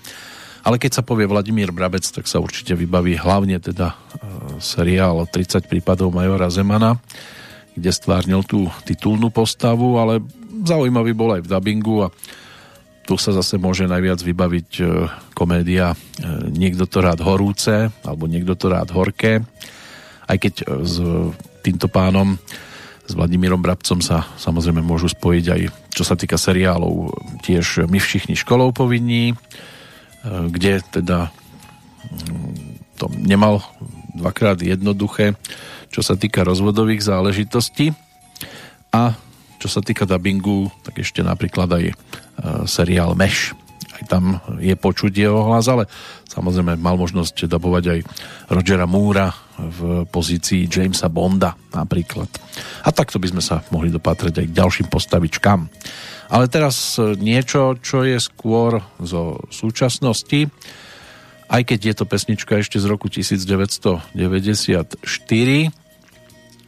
Ale 0.63 0.77
keď 0.79 1.01
sa 1.01 1.03
povie 1.03 1.27
Vladimír 1.27 1.75
Brabec, 1.75 2.05
tak 2.07 2.31
sa 2.31 2.39
určite 2.39 2.77
vybaví 2.77 3.17
hlavne 3.17 3.59
teda 3.59 3.91
e, 3.91 3.95
seriál 4.61 5.25
30 5.25 5.67
prípadov 5.67 6.13
Majora 6.13 6.53
Zemana, 6.53 7.01
kde 7.73 7.91
stvárnil 7.91 8.45
tú 8.45 8.69
titulnú 8.85 9.33
postavu, 9.33 9.97
ale 9.97 10.21
zaujímavý 10.63 11.17
bol 11.17 11.33
aj 11.33 11.49
v 11.49 11.51
dabingu 11.51 12.07
a 12.07 12.13
tu 13.11 13.19
sa 13.19 13.35
zase 13.35 13.59
môže 13.59 13.91
najviac 13.91 14.23
vybaviť 14.23 14.71
e, 14.79 14.83
komédia 15.35 15.91
e, 15.91 15.97
Niekto 16.55 16.87
to 16.87 17.03
rád 17.03 17.19
horúce 17.27 17.91
alebo 18.07 18.31
Niekto 18.31 18.55
to 18.55 18.71
rád 18.71 18.95
horké. 18.95 19.43
Aj 20.31 20.39
keď 20.39 20.63
s 20.87 21.03
týmto 21.67 21.91
pánom 21.91 22.39
s 23.03 23.13
Vladimírom 23.19 23.59
Brabcom 23.59 23.99
sa 23.99 24.23
samozrejme 24.39 24.79
môžu 24.79 25.11
spojiť 25.11 25.45
aj 25.51 25.61
čo 25.91 26.07
sa 26.07 26.15
týka 26.15 26.39
seriálov 26.39 27.11
tiež 27.43 27.91
My 27.91 27.99
všichni 27.99 28.39
školou 28.39 28.71
povinní 28.71 29.35
kde 30.25 30.85
teda 30.93 31.33
mm, 32.13 33.01
to 33.01 33.09
nemal 33.17 33.65
dvakrát 34.13 34.61
jednoduché, 34.61 35.33
čo 35.89 36.05
sa 36.05 36.19
týka 36.19 36.45
rozvodových 36.45 37.01
záležitostí. 37.01 37.97
A 38.93 39.17
čo 39.61 39.69
sa 39.69 39.85
týka 39.85 40.09
dubbingu, 40.09 40.73
tak 40.81 41.05
ešte 41.05 41.21
napríklad 41.21 41.69
aj 41.69 41.85
e, 41.93 41.95
seriál 42.65 43.13
Meš. 43.13 43.53
Aj 44.01 44.03
tam 44.09 44.41
je 44.57 44.73
počuť 44.73 45.13
jeho 45.13 45.45
hlas, 45.53 45.69
ale 45.69 45.85
samozrejme 46.25 46.81
mal 46.81 46.97
možnosť 46.97 47.45
dubovať 47.45 47.85
aj 47.93 48.01
Rogera 48.49 48.89
Moora 48.89 49.29
v 49.61 50.09
pozícii 50.09 50.65
Jamesa 50.65 51.13
Bonda 51.13 51.53
napríklad. 51.77 52.33
A 52.81 52.89
takto 52.97 53.21
by 53.21 53.29
sme 53.29 53.43
sa 53.45 53.61
mohli 53.69 53.93
dopatrať 53.93 54.41
aj 54.41 54.47
k 54.49 54.57
ďalším 54.57 54.89
postavičkám. 54.89 55.61
Ale 56.33 56.49
teraz 56.49 56.97
e, 56.97 57.21
niečo, 57.21 57.77
čo 57.85 58.09
je 58.09 58.17
skôr 58.17 58.81
zo 58.97 59.45
súčasnosti, 59.53 60.49
aj 61.51 61.63
keď 61.67 61.81
je 61.83 61.95
to 61.99 62.05
pesnička 62.07 62.63
ešte 62.63 62.79
z 62.79 62.87
roku 62.87 63.11
1994, 63.11 64.17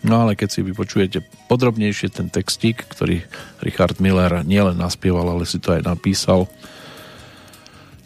no 0.02 0.26
ale 0.26 0.38
keď 0.38 0.48
si 0.50 0.60
vypočujete 0.62 1.18
podrobnejšie 1.48 2.08
ten 2.12 2.28
textík, 2.28 2.86
ktorý 2.90 3.22
Richard 3.62 3.98
Miller 3.98 4.42
nielen 4.46 4.78
naspieval, 4.78 5.30
ale 5.30 5.46
si 5.46 5.62
to 5.62 5.74
aj 5.74 5.86
napísal, 5.86 6.50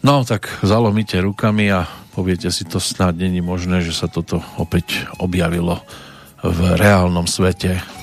no 0.01 0.25
tak 0.25 0.49
zalomíte 0.61 1.17
rukami 1.21 1.69
a 1.73 1.89
poviete 2.13 2.49
si 2.49 2.65
to 2.65 2.81
snad 2.81 3.17
není 3.17 3.41
možné, 3.41 3.81
že 3.81 3.93
sa 3.93 4.09
toto 4.09 4.41
opäť 4.57 5.09
objavilo 5.21 5.81
v 6.41 6.59
reálnom 6.77 7.25
svete 7.25 7.97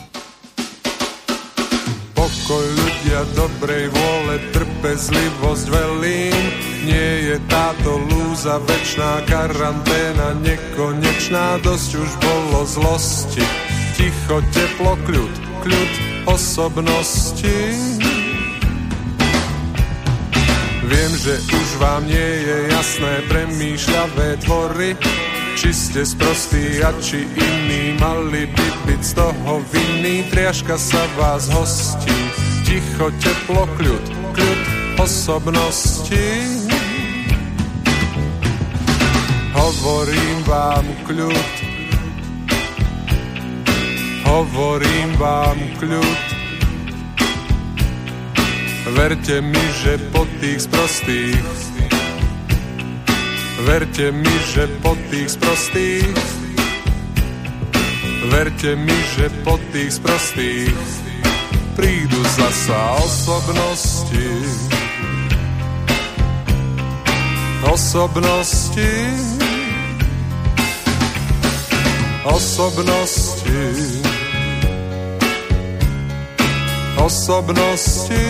pokoj 2.44 2.66
ľudia 2.76 3.20
dobrej 3.36 3.88
vôle, 3.88 4.36
trpezlivosť 4.52 5.66
velím. 5.72 6.44
Nie 6.84 7.32
je 7.32 7.36
táto 7.48 7.96
lúza 7.96 8.60
večná 8.60 9.24
karanténa, 9.24 10.36
nekonečná, 10.44 11.64
dosť 11.64 11.90
už 12.04 12.10
bolo 12.20 12.60
zlosti. 12.68 13.73
Ticho, 13.94 14.42
teplo, 14.50 14.98
kľud, 15.06 15.34
kľud 15.62 15.92
osobnosti. 16.26 17.58
Viem, 20.84 21.12
že 21.16 21.34
už 21.40 21.68
vám 21.80 22.02
nie 22.04 22.30
je 22.44 22.56
jasné 22.74 23.14
premýšľavé 23.30 24.28
tvory, 24.44 24.98
či 25.56 25.70
ste 25.72 26.02
sprostí 26.04 26.82
a 26.84 26.92
či 27.00 27.24
iní 27.24 27.96
mali 27.96 28.50
by 28.50 28.68
byť 28.84 29.00
z 29.00 29.12
toho 29.16 29.62
vinný, 29.72 30.28
triaška 30.28 30.76
sa 30.76 31.02
vás 31.16 31.48
hostí, 31.54 32.18
ticho, 32.68 33.08
teplo, 33.22 33.64
kľud, 33.80 34.04
kľud 34.36 34.60
osobnosti. 35.00 36.26
Hovorím 39.54 40.36
vám 40.44 40.86
kľud, 41.08 41.63
hovorím 44.24 45.16
vám 45.20 45.58
kľud, 45.80 46.20
verte 48.94 49.40
mi, 49.40 49.64
že 49.84 49.98
po 50.12 50.28
tých 50.40 50.68
sprostých 50.68 51.64
Verte 53.64 54.12
mi, 54.12 54.36
že 54.52 54.68
po 54.84 54.92
tých 55.08 55.40
sprostých 55.40 56.20
Verte 58.28 58.76
mi, 58.76 58.98
že 59.16 59.32
po 59.40 59.56
tých 59.72 59.88
sprostých 59.88 60.74
Prídu 61.72 62.20
zasa 62.36 63.00
osobnosti. 63.00 64.28
Osobnosti. 67.64 68.92
Osobnosti 72.24 74.13
Osobnosti 77.04 78.24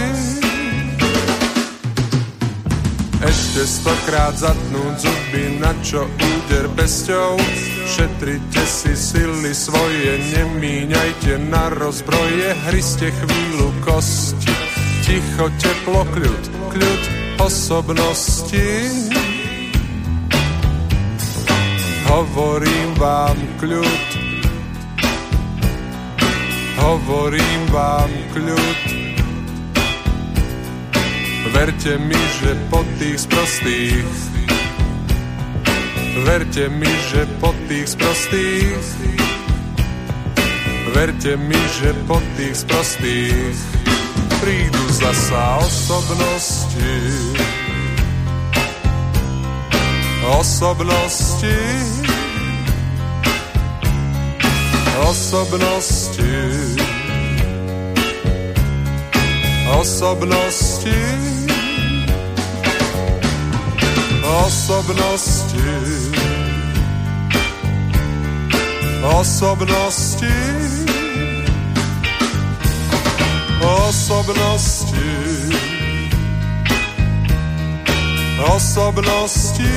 ešte 3.22 3.70
stokrát 3.70 4.34
zatnúť 4.34 4.94
zuby, 4.98 5.62
na 5.62 5.70
čo 5.86 6.10
úder 6.10 6.66
pesťou. 6.74 7.38
Šetrite 7.86 8.66
si 8.66 8.98
sily 8.98 9.54
svoje, 9.54 10.18
nemíňajte 10.34 11.38
na 11.54 11.70
rozbroje, 11.70 12.50
hryste 12.66 13.14
chvíľu 13.14 13.70
kosti. 13.86 14.50
Ticho, 15.06 15.46
teplo, 15.62 16.02
kľud, 16.10 16.42
kľud 16.74 17.02
osobnosti. 17.46 18.68
Hovorím 22.10 22.90
vám 22.98 23.38
kľud, 23.62 24.13
hovorím 26.78 27.60
vám 27.70 28.10
kľud. 28.34 28.80
Verte 31.54 31.98
mi, 32.02 32.18
že 32.42 32.58
po 32.66 32.82
tých 32.98 33.30
sprostých 33.30 34.10
Verte 36.26 36.66
mi, 36.66 36.90
že 37.14 37.26
po 37.38 37.54
tých 37.70 37.94
sprostých 37.94 38.84
Verte 40.94 41.38
mi, 41.38 41.60
že 41.78 41.94
po 42.10 42.18
tých 42.34 42.54
sprostých 42.58 43.54
Prídu 44.42 44.84
zasa 44.98 45.62
osobnosti 45.62 46.96
Osobnosti 50.26 51.58
Osobnosti. 55.14 56.22
Osobnosti. 59.80 60.94
Osobnosti. 64.44 65.62
Osobnosti. 69.04 70.34
Osobnosti. 73.62 75.10
Osobnosti 78.54 79.70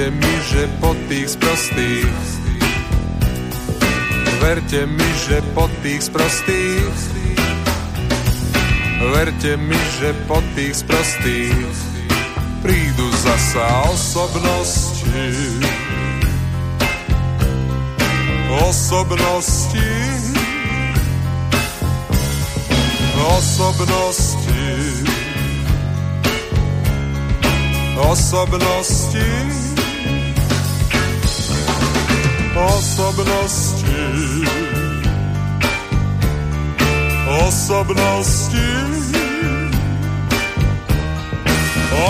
Verte 0.00 0.16
mi, 0.16 0.36
že 0.48 0.64
po 0.80 0.96
tých 1.12 1.28
sprostých 1.28 2.08
Verte 4.40 4.88
mi, 4.88 5.10
že 5.28 5.44
po 5.52 5.68
tých 5.84 6.08
sprostých 6.08 6.96
Verte 9.12 9.60
mi, 9.60 9.76
že 10.00 10.16
po 10.24 10.40
tých 10.56 10.80
sprostých 10.80 11.76
prídu 12.64 13.12
zasa 13.12 13.92
osobnosti. 13.92 15.28
Osobnosti. 18.56 19.92
Osobnosti. 23.36 24.64
Osobnosti. 28.00 29.69
Osobnosti. 32.56 33.84
Osobnosti. 37.46 38.56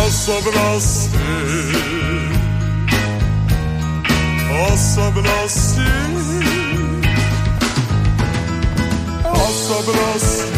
Osobnosti. 0.06 1.18
Osobnosti. 4.72 5.80
Osobnosti. 9.32 10.50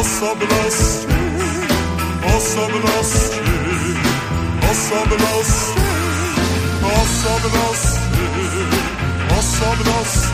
Osobnosti. 0.00 1.06
Osobnosti. 2.36 3.40
Osobnosti. 4.70 5.80
Osobnosti. 7.02 7.91
Osobnost, 9.38 10.32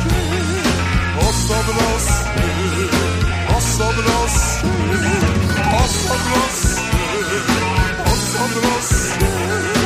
osobnost, 1.28 2.10
osobnost, 3.56 4.64
osobnost, 5.84 6.80
osobnost. 8.12 9.77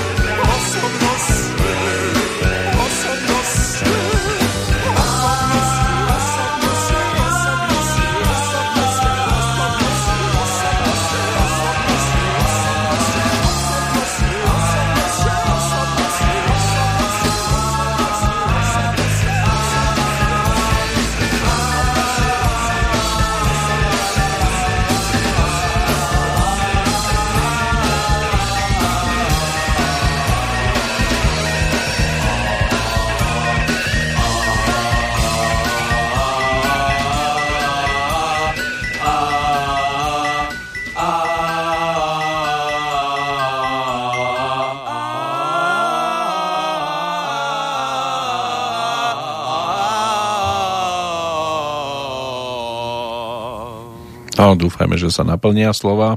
No, 54.41 54.57
dúfajme, 54.57 54.97
že 54.97 55.13
sa 55.13 55.29
naplnia 55.29 55.77
slova, 55.77 56.17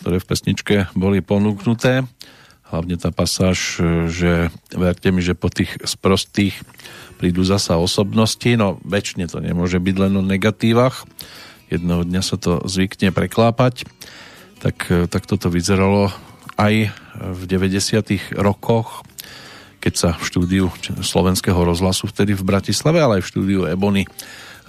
ktoré 0.00 0.16
v 0.16 0.28
pesničke 0.28 0.76
boli 0.96 1.20
ponúknuté. 1.20 2.08
Hlavne 2.72 2.96
tá 2.96 3.12
pasáž, 3.12 3.78
že 4.08 4.48
verte 4.72 5.12
mi, 5.12 5.20
že 5.20 5.36
po 5.36 5.52
tých 5.52 5.76
sprostých 5.84 6.56
prídu 7.20 7.44
zasa 7.44 7.78
osobnosti, 7.78 8.48
no 8.56 8.80
väčšine 8.82 9.28
to 9.30 9.38
nemôže 9.44 9.78
byť 9.78 9.96
len 10.00 10.12
o 10.18 10.24
negatívach. 10.24 11.04
Jedného 11.68 12.02
dňa 12.08 12.22
sa 12.24 12.40
to 12.40 12.64
zvykne 12.64 13.12
preklápať. 13.12 13.86
Tak, 14.64 15.08
tak 15.12 15.22
toto 15.28 15.52
vyzeralo 15.52 16.08
aj 16.56 16.90
v 17.20 17.42
90. 17.44 18.40
rokoch, 18.40 19.04
keď 19.84 19.92
sa 19.92 20.10
v 20.16 20.24
štúdiu 20.24 20.66
slovenského 21.04 21.60
rozhlasu 21.60 22.08
vtedy 22.08 22.32
v 22.32 22.46
Bratislave, 22.48 23.04
ale 23.04 23.20
aj 23.20 23.28
v 23.28 23.30
štúdiu 23.30 23.60
Ebony 23.68 24.08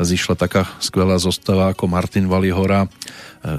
zišla 0.03 0.35
taká 0.35 0.67
skvelá 0.83 1.15
zostava 1.15 1.71
ako 1.71 1.87
Martin 1.87 2.27
Valihora, 2.27 2.83
e, 2.83 2.89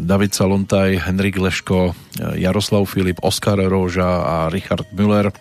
David 0.05 0.37
Salontaj, 0.37 1.09
Henrik 1.09 1.41
Leško, 1.41 1.93
e, 1.93 2.45
Jaroslav 2.45 2.85
Filip, 2.85 3.25
Oskar 3.25 3.57
Róža 3.57 4.11
a 4.25 4.37
Richard 4.53 4.91
Müller 4.93 5.33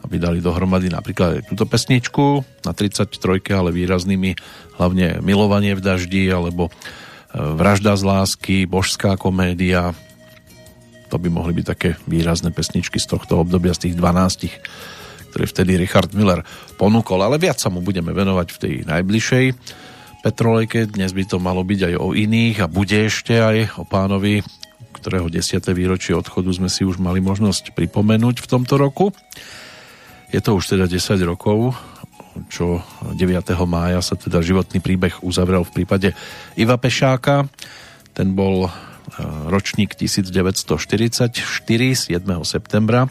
aby 0.00 0.16
dali 0.16 0.40
dohromady 0.40 0.88
napríklad 0.88 1.40
aj 1.40 1.42
túto 1.52 1.68
pesničku 1.68 2.40
na 2.64 2.72
33, 2.72 3.12
ale 3.52 3.68
výraznými 3.68 4.32
hlavne 4.80 5.20
Milovanie 5.20 5.76
v 5.76 5.84
daždi 5.84 6.24
alebo 6.32 6.68
e, 6.68 6.72
Vražda 7.36 7.96
z 8.00 8.08
lásky, 8.08 8.56
Božská 8.64 9.20
komédia. 9.20 9.92
To 11.12 11.20
by 11.20 11.28
mohli 11.28 11.52
byť 11.52 11.66
také 11.66 11.90
výrazné 12.08 12.54
pesničky 12.54 12.96
z 12.96 13.12
tohto 13.12 13.44
obdobia, 13.44 13.76
z 13.76 13.90
tých 13.90 13.94
12, 13.98 14.48
ktoré 15.34 15.44
vtedy 15.44 15.76
Richard 15.76 16.16
Müller 16.16 16.46
ponúkol, 16.80 17.20
ale 17.20 17.36
viac 17.36 17.60
sa 17.60 17.68
mu 17.68 17.84
budeme 17.84 18.16
venovať 18.16 18.48
v 18.56 18.60
tej 18.60 18.74
najbližšej 18.88 19.46
Petrolejke. 20.20 20.84
Dnes 20.84 21.16
by 21.16 21.24
to 21.24 21.40
malo 21.40 21.64
byť 21.64 21.80
aj 21.88 21.94
o 21.96 22.12
iných 22.12 22.56
a 22.60 22.68
bude 22.68 23.08
ešte 23.08 23.40
aj 23.40 23.80
o 23.80 23.88
pánovi, 23.88 24.44
ktorého 24.92 25.32
10. 25.32 25.64
výročie 25.72 26.12
odchodu 26.12 26.52
sme 26.52 26.68
si 26.68 26.84
už 26.84 27.00
mali 27.00 27.24
možnosť 27.24 27.72
pripomenúť 27.72 28.44
v 28.44 28.46
tomto 28.46 28.76
roku. 28.76 29.16
Je 30.28 30.44
to 30.44 30.60
už 30.60 30.76
teda 30.76 30.84
10 30.84 31.16
rokov, 31.24 31.72
čo 32.52 32.84
9. 33.16 33.16
mája 33.64 34.04
sa 34.04 34.12
teda 34.12 34.44
životný 34.44 34.84
príbeh 34.84 35.24
uzavrel 35.24 35.64
v 35.64 35.82
prípade 35.82 36.12
Iva 36.52 36.76
Pešáka. 36.76 37.48
Ten 38.12 38.36
bol 38.36 38.68
e, 38.68 38.70
ročník 39.48 39.96
1944, 39.96 41.32
7. 41.32 42.20
septembra 42.44 43.08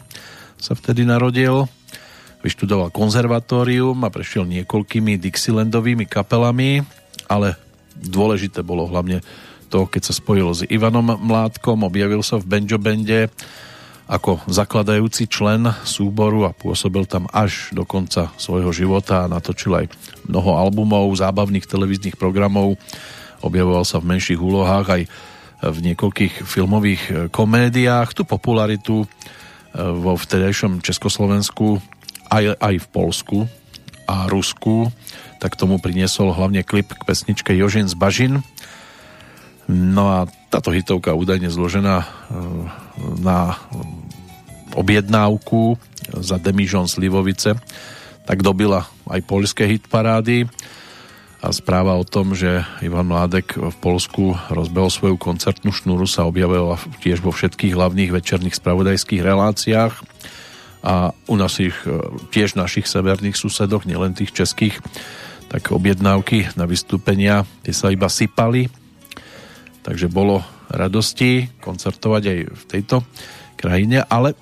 sa 0.62 0.72
vtedy 0.78 1.02
narodil. 1.02 1.66
Vyštudoval 2.40 2.88
konzervatórium 2.88 4.00
a 4.04 4.08
prešiel 4.08 4.48
niekoľkými 4.48 5.20
Dixielandovými 5.20 6.08
kapelami 6.08 6.84
ale 7.30 7.54
dôležité 7.94 8.66
bolo 8.66 8.90
hlavne 8.90 9.22
to, 9.70 9.86
keď 9.86 10.10
sa 10.10 10.14
spojil 10.18 10.50
s 10.50 10.66
Ivanom 10.66 11.14
Mládkom, 11.14 11.86
objavil 11.86 12.26
sa 12.26 12.42
v 12.42 12.58
Benjo 12.58 12.82
Bende 12.82 13.30
ako 14.10 14.42
zakladajúci 14.50 15.30
člen 15.30 15.70
súboru 15.86 16.42
a 16.42 16.50
pôsobil 16.50 17.06
tam 17.06 17.30
až 17.30 17.70
do 17.70 17.86
konca 17.86 18.34
svojho 18.34 18.74
života 18.74 19.22
a 19.22 19.30
natočil 19.30 19.70
aj 19.70 19.86
mnoho 20.26 20.58
albumov, 20.58 21.14
zábavných 21.14 21.70
televíznych 21.70 22.18
programov, 22.18 22.74
objavoval 23.46 23.86
sa 23.86 24.02
v 24.02 24.10
menších 24.10 24.42
úlohách 24.42 24.86
aj 24.90 25.02
v 25.60 25.78
niekoľkých 25.92 26.42
filmových 26.42 27.02
komédiách. 27.30 28.16
Tu 28.16 28.24
popularitu 28.26 29.04
e, 29.04 29.06
vo 29.78 30.16
vtedajšom 30.18 30.82
Československu 30.82 31.78
aj, 32.30 32.56
aj 32.56 32.74
v 32.78 32.86
Polsku 32.88 33.38
a 34.06 34.30
Rusku 34.30 34.90
tak 35.40 35.56
tomu 35.56 35.80
priniesol 35.80 36.36
hlavne 36.36 36.60
klip 36.60 36.92
k 36.92 37.02
pesničke 37.02 37.56
Jožin 37.56 37.88
z 37.88 37.96
Bažin. 37.96 38.44
No 39.66 40.04
a 40.12 40.18
táto 40.52 40.68
hitovka 40.68 41.16
údajne 41.16 41.48
zložená 41.48 42.04
e, 42.04 42.06
na 43.24 43.56
objednávku 44.76 45.80
za 46.12 46.36
Demižon 46.36 46.86
Slivovice, 46.86 47.56
tak 48.28 48.44
dobila 48.44 48.86
aj 49.08 49.20
poľské 49.24 49.64
hitparády 49.66 50.46
a 51.40 51.48
správa 51.56 51.96
o 51.96 52.04
tom, 52.04 52.36
že 52.36 52.60
Ivan 52.84 53.08
Mládek 53.08 53.56
v 53.56 53.76
Polsku 53.80 54.36
rozbehol 54.52 54.92
svoju 54.92 55.16
koncertnú 55.16 55.72
šnúru 55.72 56.04
sa 56.04 56.28
objavila 56.28 56.76
tiež 57.00 57.24
vo 57.24 57.32
všetkých 57.32 57.72
hlavných 57.72 58.12
večerných 58.12 58.58
spravodajských 58.60 59.24
reláciách 59.24 59.94
a 60.80 61.12
u 61.28 61.34
našich, 61.36 61.76
e, 61.84 62.00
tiež 62.32 62.56
našich 62.56 62.88
severných 62.88 63.36
susedoch, 63.36 63.84
nielen 63.84 64.16
tých 64.16 64.32
českých, 64.32 64.80
tak 65.50 65.74
objednávky 65.74 66.54
na 66.54 66.64
vystúpenia 66.64 67.42
tie 67.66 67.74
sa 67.74 67.90
iba 67.90 68.06
sypali, 68.06 68.70
takže 69.82 70.06
bolo 70.06 70.46
radosti 70.70 71.50
koncertovať 71.58 72.22
aj 72.22 72.38
v 72.54 72.64
tejto 72.70 72.96
krajine, 73.58 74.06
ale 74.06 74.38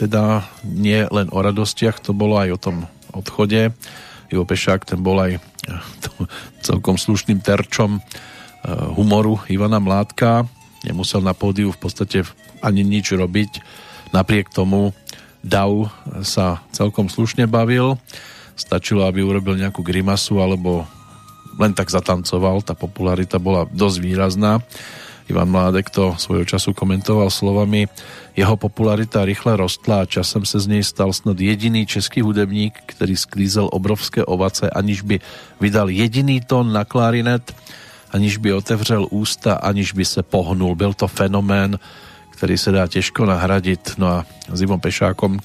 teda 0.00 0.48
nie 0.64 1.04
len 1.12 1.28
o 1.30 1.38
radostiach, 1.44 2.00
to 2.00 2.16
bolo 2.16 2.40
aj 2.40 2.50
o 2.56 2.58
tom 2.58 2.76
odchode. 3.12 3.76
Ivo 4.32 4.44
Pešák, 4.48 4.88
ten 4.88 5.04
bol 5.04 5.20
aj 5.20 5.38
celkom 6.66 6.96
slušným 6.96 7.44
terčom 7.44 8.00
eh, 8.00 8.02
humoru 8.96 9.38
Ivana 9.52 9.78
Mládka. 9.78 10.48
Nemusel 10.82 11.22
na 11.22 11.36
pódiu 11.36 11.70
v 11.70 11.78
podstate 11.78 12.26
ani 12.64 12.82
nič 12.82 13.12
robiť. 13.14 13.62
Napriek 14.16 14.50
tomu 14.50 14.96
Dav 15.42 15.90
sa 16.22 16.62
celkom 16.70 17.10
slušne 17.10 17.50
bavil 17.50 17.98
stačilo, 18.54 19.04
aby 19.04 19.24
urobil 19.24 19.58
nejakú 19.58 19.82
grimasu 19.82 20.38
alebo 20.38 20.86
len 21.60 21.76
tak 21.76 21.92
zatancoval, 21.92 22.64
tá 22.64 22.72
popularita 22.72 23.36
bola 23.36 23.68
dosť 23.68 23.98
výrazná. 24.00 24.62
Ivan 25.30 25.52
Mládek 25.52 25.92
to 25.92 26.18
svojho 26.18 26.44
času 26.44 26.74
komentoval 26.74 27.30
slovami 27.30 27.86
jeho 28.34 28.56
popularita 28.56 29.24
rýchle 29.24 29.56
rostla 29.56 30.02
a 30.02 30.08
časem 30.08 30.42
se 30.44 30.58
z 30.60 30.66
nej 30.66 30.82
stal 30.82 31.12
snad 31.12 31.38
jediný 31.38 31.86
český 31.86 32.20
hudebník, 32.20 32.74
který 32.86 33.16
sklízel 33.16 33.68
obrovské 33.72 34.24
ovace, 34.24 34.70
aniž 34.70 35.02
by 35.02 35.20
vydal 35.60 35.88
jediný 35.88 36.40
tón 36.40 36.72
na 36.72 36.84
klarinet, 36.84 37.54
aniž 38.10 38.36
by 38.36 38.52
otevřel 38.52 39.06
ústa, 39.10 39.54
aniž 39.62 39.92
by 39.92 40.04
se 40.04 40.22
pohnul. 40.22 40.74
Byl 40.74 40.92
to 40.94 41.08
fenomén, 41.08 41.78
který 42.42 42.58
se 42.58 42.72
dá 42.74 42.86
těžko 42.90 43.22
nahradit. 43.26 43.94
No 44.02 44.06
a 44.06 44.26
s 44.50 44.66
Pešákom, 44.66 45.38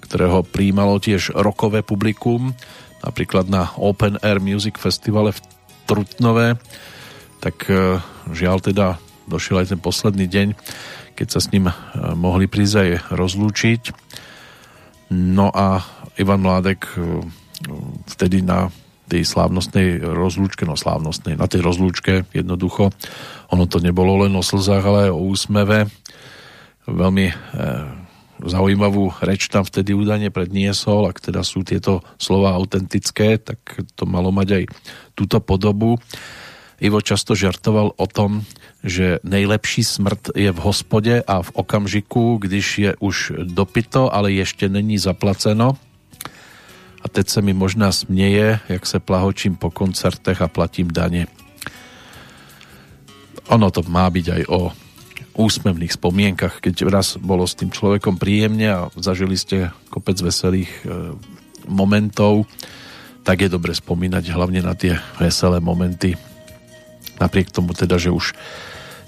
ktorého 0.00 0.40
príjmalo 0.40 0.96
tiež 0.96 1.36
rokové 1.36 1.84
publikum, 1.84 2.56
napríklad 3.04 3.52
na 3.52 3.68
Open 3.76 4.16
Air 4.24 4.40
Music 4.40 4.80
Festivale 4.80 5.36
v 5.36 5.44
Trutnové, 5.84 6.56
tak 7.44 7.68
e, 7.68 8.00
žiaľ 8.32 8.64
teda 8.64 8.96
došiel 9.28 9.60
aj 9.60 9.76
ten 9.76 9.80
posledný 9.84 10.24
deň, 10.24 10.48
keď 11.20 11.36
sa 11.36 11.44
s 11.44 11.52
ním 11.52 11.68
e, 11.68 11.74
mohli 12.16 12.48
prísť 12.48 12.76
aj 12.80 12.90
rozlúčiť. 13.12 13.82
No 15.12 15.52
a 15.52 15.84
Ivan 16.16 16.40
Mládek 16.40 16.80
e, 16.96 17.28
vtedy 18.08 18.40
na 18.40 18.72
tej 19.04 19.28
slávnostnej 19.28 20.00
rozlúčke, 20.00 20.64
no 20.64 20.80
slávnostnej, 20.80 21.36
na 21.36 21.44
tej 21.44 21.60
rozlúčke 21.60 22.24
jednoducho, 22.32 22.88
ono 23.52 23.64
to 23.68 23.84
nebolo 23.84 24.24
len 24.24 24.32
o 24.32 24.40
slzách, 24.40 24.84
ale 24.84 24.98
aj 25.08 25.12
o 25.12 25.20
úsmeve. 25.28 25.92
Veľmi 26.88 27.26
e, 27.28 27.34
zaujímavú 28.44 29.12
reč 29.20 29.52
tam 29.52 29.66
vtedy 29.66 29.92
údajne 29.92 30.32
predniesol, 30.32 31.10
ak 31.10 31.20
teda 31.20 31.44
sú 31.44 31.66
tieto 31.66 32.00
slova 32.16 32.56
autentické, 32.56 33.36
tak 33.36 33.60
to 33.92 34.08
malo 34.08 34.32
mať 34.32 34.48
aj 34.48 34.64
túto 35.12 35.42
podobu. 35.44 36.00
Ivo 36.78 37.02
často 37.02 37.34
žartoval 37.34 37.98
o 37.98 38.06
tom, 38.06 38.46
že 38.86 39.18
nejlepší 39.26 39.82
smrt 39.82 40.30
je 40.38 40.46
v 40.46 40.62
hospode 40.62 41.26
a 41.26 41.42
v 41.42 41.50
okamžiku, 41.58 42.38
když 42.38 42.66
je 42.78 42.90
už 43.02 43.32
dopito, 43.50 44.14
ale 44.14 44.32
ještě 44.32 44.68
není 44.68 44.98
zaplaceno. 44.98 45.74
A 47.02 47.06
teď 47.08 47.28
se 47.28 47.42
mi 47.42 47.54
možná 47.54 47.92
směje, 47.92 48.60
jak 48.68 48.86
se 48.86 48.98
plahočím 49.00 49.56
po 49.56 49.70
koncertech 49.70 50.42
a 50.42 50.48
platím 50.48 50.88
daně. 50.90 51.26
Ono 53.48 53.70
to 53.70 53.82
má 53.88 54.10
byť 54.10 54.26
aj 54.28 54.42
o 54.48 54.60
úsmevných 55.38 55.94
spomienkach, 55.94 56.58
keď 56.58 56.90
raz 56.90 57.14
bolo 57.14 57.46
s 57.46 57.54
tým 57.54 57.70
človekom 57.70 58.18
príjemne 58.18 58.66
a 58.66 58.80
zažili 58.98 59.38
ste 59.38 59.70
kopec 59.86 60.18
veselých 60.18 60.66
e, 60.82 61.14
momentov, 61.70 62.50
tak 63.22 63.46
je 63.46 63.48
dobre 63.48 63.70
spomínať 63.70 64.34
hlavne 64.34 64.66
na 64.66 64.74
tie 64.74 64.98
veselé 65.22 65.62
momenty. 65.62 66.18
Napriek 67.22 67.54
tomu 67.54 67.70
teda, 67.70 68.02
že 68.02 68.10
už 68.10 68.34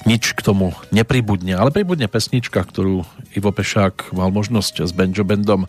nič 0.07 0.33
k 0.33 0.41
tomu 0.41 0.71
nepribudne, 0.95 1.59
ale 1.59 1.75
pribudne 1.75 2.07
pesnička, 2.07 2.63
ktorú 2.63 3.03
Ivo 3.35 3.51
Pešák 3.51 4.15
mal 4.15 4.31
možnosť 4.31 4.87
s 4.87 4.95
Benjo 4.95 5.27
Bandom 5.27 5.67
e, 5.67 5.69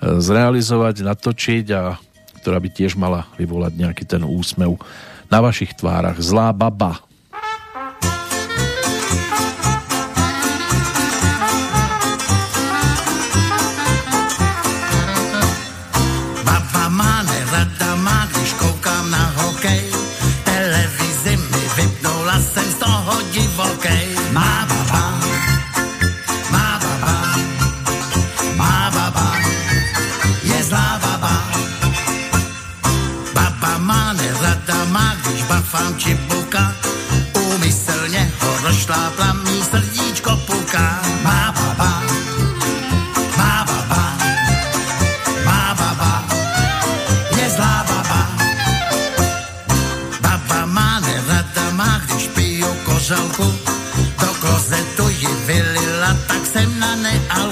zrealizovať, 0.00 1.04
natočiť 1.04 1.66
a 1.76 2.00
ktorá 2.40 2.58
by 2.58 2.68
tiež 2.72 2.96
mala 2.96 3.28
vyvolať 3.36 3.76
nejaký 3.76 4.04
ten 4.08 4.24
úsmev 4.24 4.80
na 5.28 5.38
vašich 5.44 5.76
tvárach. 5.76 6.16
Zlá 6.16 6.50
baba 6.56 7.04
rozšlápla, 38.72 39.32
mý 39.44 39.56
srdíčko 39.62 40.32
puká. 40.48 41.00
Má 41.22 41.52
baba, 41.52 41.92
má 43.36 43.64
baba, 43.68 44.04
má 45.44 45.62
baba, 45.76 46.12
je 47.36 47.46
zlá 47.52 47.84
baba. 47.84 48.20
Baba 50.24 50.60
má 50.66 51.00
nerada, 51.04 51.64
má 51.76 52.00
když 52.08 52.28
piju 52.32 52.72
kořalku, 52.84 53.46
do 54.20 54.28
klozetu 54.40 55.08
ji 55.08 55.28
vylila, 55.46 56.16
tak 56.26 56.46
jsem 56.46 56.80
na 56.80 56.96
nealku. 56.96 57.51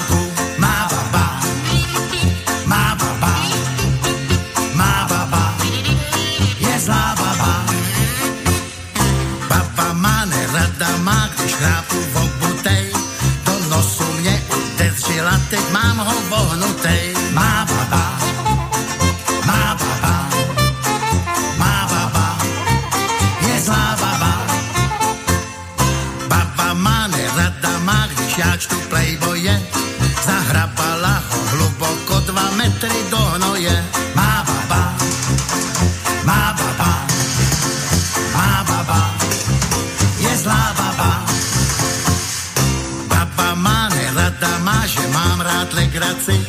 Legraci. 46.27 46.45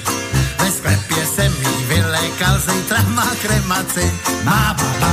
Ve 0.59 0.71
sklepě 0.71 1.27
jsem 1.27 1.53
jí 1.53 1.85
vylékal, 1.85 2.59
zítra 2.59 3.03
má 3.03 3.27
kremaci. 3.43 4.13
Má 4.45 4.75
baba, 4.75 5.13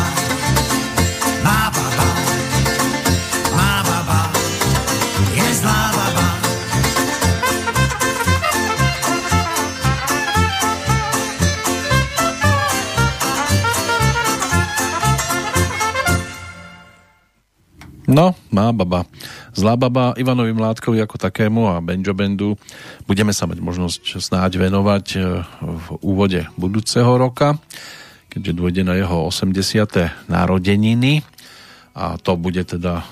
má 1.44 1.72
baba, 1.72 2.06
má 3.56 3.84
baba, 3.84 4.32
je 5.34 5.54
zlá 5.54 5.92
baba. 5.96 6.40
No, 18.08 18.36
má 18.52 18.72
baba. 18.72 19.06
Zlá 19.54 19.74
baba 19.76 20.14
Ivanovi 20.14 20.54
Mládkovi 20.54 21.02
ako 21.02 21.18
takému 21.18 21.74
a 21.74 21.82
Benjo 21.82 22.14
Bandu 22.14 22.54
budeme 23.10 23.34
sa 23.34 23.50
mať 23.50 23.60
možnosť 23.62 24.22
snáď 24.22 24.62
venovať 24.62 25.06
e, 25.16 25.20
v 25.62 25.86
úvode 26.06 26.46
budúceho 26.54 27.10
roka, 27.18 27.58
keďže 28.30 28.54
dôjde 28.54 28.84
na 28.86 28.96
jeho 28.98 29.26
80. 29.30 30.30
narodeniny 30.30 31.26
a 31.98 32.16
to 32.22 32.38
bude 32.38 32.62
teda 32.70 33.04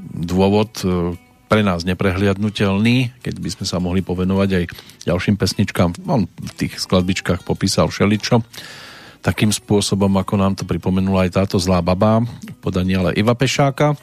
dôvod 0.00 0.70
e, 0.84 1.16
pre 1.46 1.62
nás 1.62 1.86
neprehliadnutelný, 1.86 3.22
keď 3.22 3.34
by 3.38 3.48
sme 3.54 3.64
sa 3.64 3.78
mohli 3.78 4.02
povenovať 4.02 4.50
aj 4.52 4.64
ďalším 5.06 5.38
pesničkám. 5.38 5.94
On 6.10 6.26
v 6.26 6.52
tých 6.58 6.82
skladbičkách 6.82 7.46
popísal 7.46 7.86
všeličo 7.86 8.42
takým 9.24 9.50
spôsobom, 9.50 10.10
ako 10.22 10.34
nám 10.38 10.54
to 10.54 10.62
pripomenula 10.62 11.26
aj 11.26 11.34
táto 11.34 11.56
zlá 11.58 11.82
baba, 11.82 12.22
podaní 12.62 12.94
ale 12.94 13.10
Iva 13.18 13.34
Pešáka, 13.34 13.98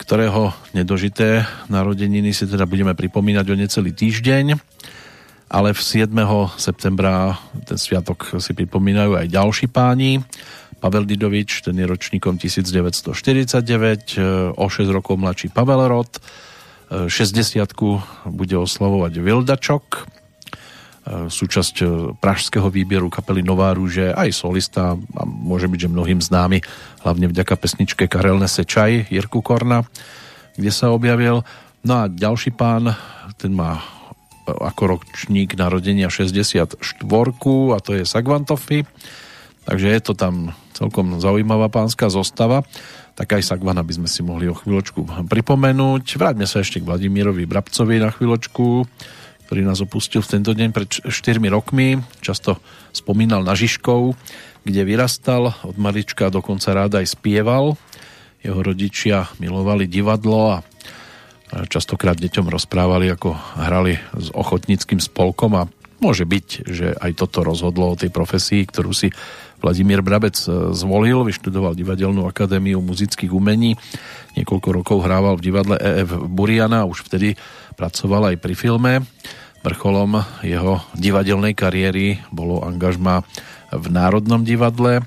ktorého 0.00 0.56
nedožité 0.72 1.44
narodeniny 1.68 2.32
si 2.32 2.48
teda 2.48 2.64
budeme 2.64 2.96
pripomínať 2.96 3.44
o 3.52 3.60
necelý 3.60 3.92
týždeň, 3.92 4.56
ale 5.52 5.76
v 5.76 5.80
7. 5.84 6.08
septembra 6.56 7.36
ten 7.68 7.76
sviatok 7.76 8.40
si 8.40 8.56
pripomínajú 8.56 9.20
aj 9.20 9.28
ďalší 9.28 9.68
páni. 9.68 10.24
Pavel 10.80 11.04
Didovič, 11.04 11.60
ten 11.60 11.76
je 11.76 11.84
ročníkom 11.84 12.40
1949, 12.40 14.56
o 14.56 14.64
6 14.64 14.88
rokov 14.88 15.20
mladší 15.20 15.52
Pavel 15.52 15.92
Rod, 15.92 16.08
60 16.88 17.60
bude 18.32 18.56
oslavovať 18.56 19.12
Vildačok, 19.20 19.84
súčasť 21.08 21.74
pražského 22.20 22.68
výbieru 22.68 23.08
kapely 23.08 23.40
Nová 23.40 23.72
rúže, 23.72 24.12
aj 24.12 24.36
solista 24.36 24.94
a 24.94 25.22
môže 25.24 25.64
byť, 25.64 25.88
že 25.88 25.92
mnohým 25.92 26.20
známy 26.20 26.60
hlavne 27.00 27.26
vďaka 27.32 27.56
pesničke 27.56 28.04
Karel 28.04 28.36
Nesečaj 28.36 29.08
Jirku 29.08 29.40
Korna, 29.40 29.88
kde 30.60 30.70
sa 30.70 30.92
objavil. 30.92 31.40
No 31.80 32.04
a 32.04 32.12
ďalší 32.12 32.52
pán, 32.52 32.92
ten 33.40 33.56
má 33.56 33.80
e, 33.80 33.82
ako 34.52 35.00
ročník 35.00 35.56
narodenia 35.56 36.12
64 36.12 36.76
a 36.76 37.76
to 37.80 37.90
je 37.96 38.04
Sagvantofy, 38.04 38.84
takže 39.64 39.88
je 39.88 40.00
to 40.04 40.12
tam 40.12 40.52
celkom 40.76 41.16
zaujímavá 41.20 41.72
pánska 41.72 42.12
zostava. 42.12 42.64
tak 43.16 43.36
aj 43.36 43.52
Sagvana 43.52 43.84
by 43.84 44.00
sme 44.00 44.08
si 44.08 44.24
mohli 44.24 44.48
o 44.48 44.56
chvíľočku 44.56 45.28
pripomenúť. 45.28 46.04
Vráťme 46.16 46.48
sa 46.48 46.64
ešte 46.64 46.80
k 46.80 46.88
Vladimírovi 46.88 47.44
Brabcovi 47.44 48.00
na 48.00 48.08
chvíľočku, 48.08 48.88
ktorý 49.50 49.66
nás 49.66 49.82
opustil 49.82 50.22
v 50.22 50.38
tento 50.38 50.54
deň 50.54 50.70
pred 50.70 50.86
4 51.10 51.10
rokmi. 51.50 51.98
Často 52.22 52.62
spomínal 52.94 53.42
na 53.42 53.58
Žižkov, 53.58 54.14
kde 54.62 54.86
vyrastal, 54.86 55.58
od 55.66 55.74
malička 55.74 56.30
dokonca 56.30 56.70
rád 56.70 57.02
aj 57.02 57.18
spieval. 57.18 57.74
Jeho 58.46 58.62
rodičia 58.62 59.26
milovali 59.42 59.90
divadlo 59.90 60.54
a 60.54 60.62
častokrát 61.66 62.14
deťom 62.14 62.46
rozprávali, 62.46 63.10
ako 63.10 63.34
hrali 63.58 63.98
s 64.14 64.30
ochotníckým 64.30 65.02
spolkom 65.02 65.58
a 65.58 65.66
môže 65.98 66.22
byť, 66.22 66.46
že 66.70 66.94
aj 66.94 67.18
toto 67.18 67.42
rozhodlo 67.42 67.90
o 67.90 67.98
tej 67.98 68.14
profesii, 68.14 68.62
ktorú 68.70 68.94
si 68.94 69.10
Vladimír 69.58 69.98
Brabec 69.98 70.38
e, 70.46 70.72
zvolil, 70.78 71.26
vyštudoval 71.26 71.74
Divadelnú 71.74 72.24
akadémiu 72.24 72.78
muzických 72.80 73.34
umení, 73.34 73.74
niekoľko 74.38 74.68
rokov 74.72 75.02
hrával 75.02 75.36
v 75.36 75.44
divadle 75.50 75.76
EF 75.76 76.08
Buriana, 76.30 76.86
už 76.86 77.02
vtedy 77.02 77.34
pracoval 77.74 78.30
aj 78.30 78.36
pri 78.38 78.54
filme. 78.54 78.92
Vrcholom 79.60 80.24
jeho 80.40 80.80
divadelnej 80.96 81.52
kariéry 81.52 82.20
bolo 82.32 82.64
angažma 82.64 83.22
v 83.68 83.86
Národnom 83.92 84.40
divadle. 84.40 85.04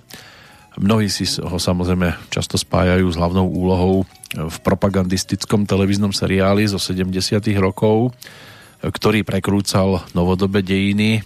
Mnohí 0.78 1.10
si 1.10 1.26
ho 1.42 1.58
samozrejme 1.58 2.18
často 2.34 2.58
spájajú 2.58 3.06
s 3.10 3.18
hlavnou 3.18 3.46
úlohou 3.50 4.06
v 4.34 4.58
propagandistickom 4.66 5.66
televíznom 5.66 6.14
seriáli 6.14 6.66
zo 6.66 6.82
70. 6.82 7.42
rokov, 7.62 8.14
ktorý 8.82 9.22
prekrúcal 9.22 10.02
novodobé 10.18 10.66
dejiny 10.66 11.22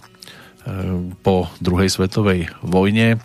Ehm, 0.68 1.16
po 1.24 1.48
druhej 1.64 1.88
svetovej 1.88 2.52
vojne. 2.60 3.16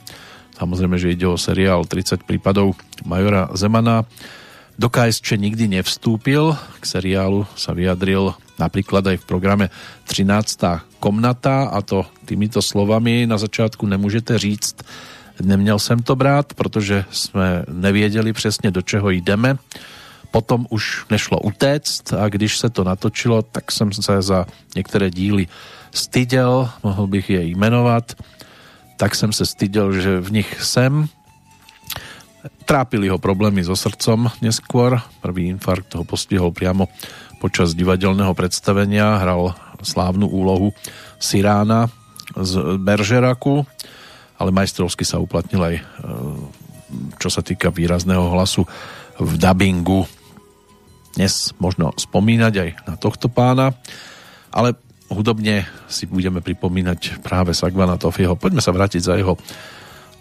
Samozrejme, 0.56 0.96
že 0.96 1.12
ide 1.12 1.28
o 1.28 1.36
seriál 1.36 1.84
30 1.84 2.24
prípadov 2.24 2.80
Majora 3.04 3.52
Zemana. 3.52 4.08
Do 4.80 4.88
KSČ 4.88 5.36
nikdy 5.36 5.68
nevstúpil, 5.68 6.56
k 6.80 6.84
seriálu 6.88 7.44
sa 7.60 7.76
vyjadril 7.76 8.32
napríklad 8.60 9.08
aj 9.08 9.18
v 9.22 9.26
programe 9.26 9.66
13. 10.06 11.00
komnata 11.00 11.74
a 11.74 11.82
to 11.82 12.06
týmito 12.26 12.62
slovami 12.62 13.26
na 13.26 13.38
začiatku 13.38 13.86
nemôžete 13.86 14.38
říct, 14.38 14.86
neměl 15.42 15.80
jsem 15.80 16.00
to 16.00 16.16
brát, 16.16 16.54
protože 16.54 17.06
jsme 17.12 17.66
nevěděli 17.68 18.34
přesně 18.34 18.72
do 18.72 18.82
čeho 18.82 19.10
jdeme. 19.10 19.58
Potom 20.32 20.66
už 20.70 21.06
nešlo 21.10 21.40
utéct 21.40 22.14
a 22.14 22.30
když 22.30 22.58
se 22.58 22.70
to 22.70 22.84
natočilo, 22.84 23.42
tak 23.42 23.72
jsem 23.72 23.94
se 23.94 24.22
za 24.22 24.46
některé 24.76 25.10
díly 25.10 25.48
styděl, 25.94 26.70
mohl 26.84 27.08
bych 27.08 27.30
je 27.30 27.44
jmenovat, 27.44 28.14
tak 28.98 29.16
jsem 29.16 29.34
se 29.34 29.46
styděl, 29.46 29.94
že 29.94 30.20
v 30.20 30.32
nich 30.32 30.62
jsem. 30.62 31.08
Trápili 32.66 33.08
ho 33.08 33.20
problémy 33.20 33.64
so 33.64 33.76
srdcom 33.76 34.32
neskôr. 34.44 35.00
Prvý 35.22 35.48
infarkt 35.48 35.96
ho 35.96 36.04
postihol 36.04 36.52
priamo 36.52 36.92
počas 37.44 37.76
divadelného 37.76 38.32
predstavenia. 38.32 39.20
Hral 39.20 39.52
slávnu 39.84 40.32
úlohu 40.32 40.72
Sirána 41.20 41.92
z 42.40 42.80
Beržeraku, 42.80 43.68
ale 44.40 44.56
majstrovsky 44.56 45.04
sa 45.04 45.20
uplatnil 45.20 45.60
aj 45.60 45.76
e, 45.76 45.84
čo 47.20 47.28
sa 47.28 47.44
týka 47.44 47.68
výrazného 47.68 48.32
hlasu 48.32 48.64
v 49.20 49.32
dabingu. 49.36 50.08
Dnes 51.20 51.52
možno 51.60 51.92
spomínať 51.92 52.54
aj 52.56 52.70
na 52.88 52.96
tohto 52.96 53.28
pána, 53.28 53.76
ale 54.48 54.80
hudobne 55.12 55.68
si 55.92 56.08
budeme 56.08 56.40
pripomínať 56.40 57.20
práve 57.20 57.52
Sagvana 57.52 58.00
Tofiho. 58.00 58.40
Poďme 58.40 58.64
sa 58.64 58.72
vrátiť 58.72 59.04
za 59.04 59.20
jeho 59.20 59.36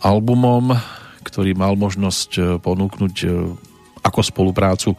albumom, 0.02 0.74
ktorý 1.22 1.54
mal 1.54 1.78
možnosť 1.78 2.30
e, 2.34 2.42
ponúknuť 2.58 3.14
e, 3.22 3.26
ako 4.02 4.20
spoluprácu 4.26 4.98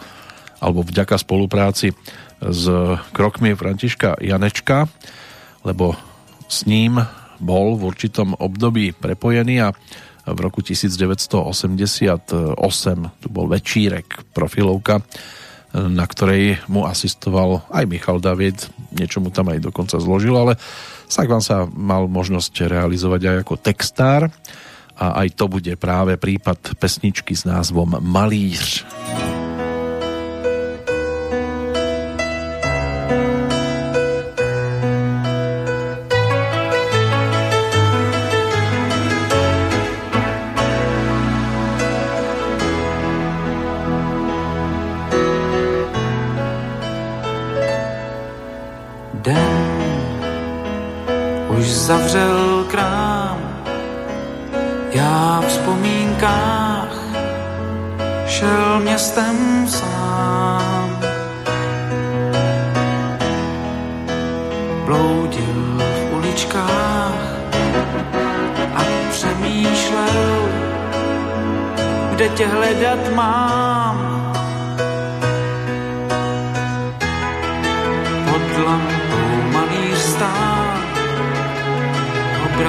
alebo 0.64 0.88
vďaka 0.88 1.20
spolupráci 1.20 1.92
s 2.40 2.64
krokmi 3.12 3.52
Františka 3.52 4.24
Janečka, 4.24 4.88
lebo 5.68 6.00
s 6.48 6.64
ním 6.64 7.04
bol 7.44 7.76
v 7.76 7.92
určitom 7.92 8.40
období 8.40 8.96
prepojený 8.96 9.68
a 9.68 9.76
v 10.24 10.40
roku 10.40 10.64
1988 10.64 12.24
tu 13.20 13.28
bol 13.28 13.46
večírek 13.52 14.32
profilovka 14.32 15.04
na 15.74 16.06
ktorej 16.06 16.62
mu 16.70 16.86
asistoval 16.86 17.66
aj 17.74 17.90
Michal 17.90 18.22
David, 18.22 18.70
niečo 18.94 19.18
mu 19.18 19.34
tam 19.34 19.50
aj 19.50 19.58
dokonca 19.58 19.98
zložil, 19.98 20.38
ale 20.38 20.54
Sagvan 21.10 21.42
sa 21.42 21.66
mal 21.66 22.06
možnosť 22.06 22.70
realizovať 22.70 23.22
aj 23.26 23.38
ako 23.42 23.56
textár 23.58 24.30
a 24.94 25.26
aj 25.26 25.34
to 25.34 25.50
bude 25.50 25.74
práve 25.82 26.14
prípad 26.22 26.78
pesničky 26.78 27.34
s 27.34 27.50
názvom 27.50 27.98
Malíř. 27.98 28.86
Malíř. 28.86 29.43
Zavřel 51.84 52.66
krám. 52.72 53.38
Já 54.92 55.42
v 55.42 55.48
vzpomínkách 55.48 56.98
šel 58.28 58.80
městem 58.80 59.68
sám. 59.68 61.00
Bloudil 64.86 65.78
v 65.78 66.14
uličkách 66.14 67.24
a 68.76 68.82
přemýšlel, 69.12 70.50
kde 72.12 72.30
tě 72.30 72.48
hledat 72.48 73.14
mám. 73.16 74.13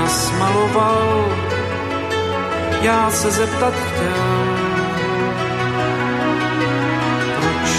Obraz 0.04 0.32
maloval, 0.38 1.32
já 2.82 3.10
se 3.10 3.30
zeptat 3.30 3.74
chtěl, 3.74 4.46
proč 7.40 7.70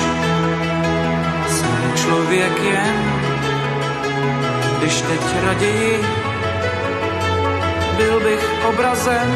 jsem 1.48 1.94
člověk 1.96 2.64
jen, 2.64 2.96
když 4.80 5.02
teď 5.02 5.22
raději 5.46 6.06
byl 7.98 8.20
bych 8.20 8.66
obrazem. 8.70 9.30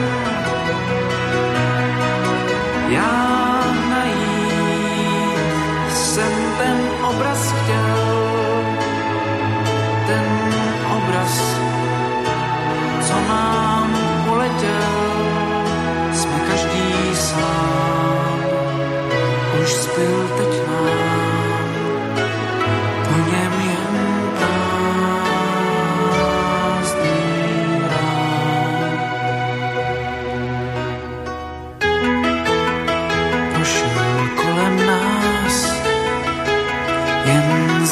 Já 2.90 3.39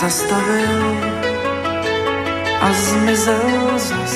zastavil 0.07 0.97
a 2.61 2.73
zmizel 2.73 3.79
zas 3.79 4.06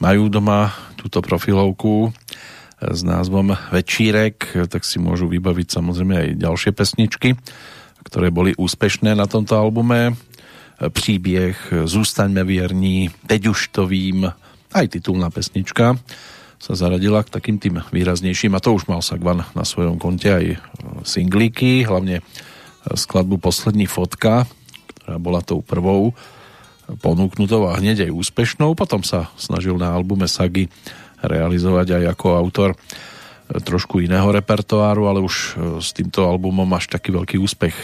majú 0.00 0.32
doma 0.32 0.72
túto 0.96 1.20
profilovku 1.20 2.10
s 2.80 3.00
názvom 3.04 3.52
Večírek, 3.68 4.56
tak 4.72 4.88
si 4.88 4.96
môžu 4.96 5.28
vybaviť 5.28 5.68
samozrejme 5.68 6.14
aj 6.16 6.28
ďalšie 6.40 6.70
pesničky, 6.72 7.36
ktoré 8.08 8.32
boli 8.32 8.56
úspešné 8.56 9.12
na 9.12 9.28
tomto 9.28 9.60
albume. 9.60 10.16
Příběh, 10.80 11.84
Zústaňme 11.84 12.40
vierní, 12.40 13.12
Teď 13.28 13.52
už 13.52 13.68
to 13.68 13.84
vím, 13.84 14.32
aj 14.72 14.96
titulná 14.96 15.28
pesnička 15.28 16.00
sa 16.60 16.72
zaradila 16.76 17.24
k 17.24 17.32
takým 17.36 17.56
tým 17.60 17.84
výraznejším 17.88 18.56
a 18.56 18.60
to 18.64 18.76
už 18.76 18.88
mal 18.88 19.04
Sagvan 19.04 19.44
na 19.56 19.64
svojom 19.64 19.96
konte 19.96 20.28
aj 20.28 20.46
singlíky, 21.04 21.84
hlavne 21.84 22.24
skladbu 22.84 23.40
Poslední 23.40 23.84
fotka, 23.84 24.48
ktorá 24.88 25.16
bola 25.20 25.44
tou 25.44 25.60
prvou 25.60 26.16
ponúknutou 26.98 27.70
a 27.70 27.78
hneď 27.78 28.10
aj 28.10 28.16
úspešnou. 28.16 28.74
Potom 28.74 29.06
sa 29.06 29.30
snažil 29.38 29.78
na 29.78 29.94
albume 29.94 30.26
Sagy 30.26 30.66
realizovať 31.22 32.02
aj 32.02 32.04
ako 32.18 32.26
autor 32.34 32.70
trošku 33.50 33.98
iného 33.98 34.30
repertoáru, 34.30 35.10
ale 35.10 35.18
už 35.18 35.58
s 35.82 35.90
týmto 35.90 36.22
albumom 36.22 36.70
až 36.70 36.86
taký 36.86 37.10
veľký 37.10 37.36
úspech 37.42 37.74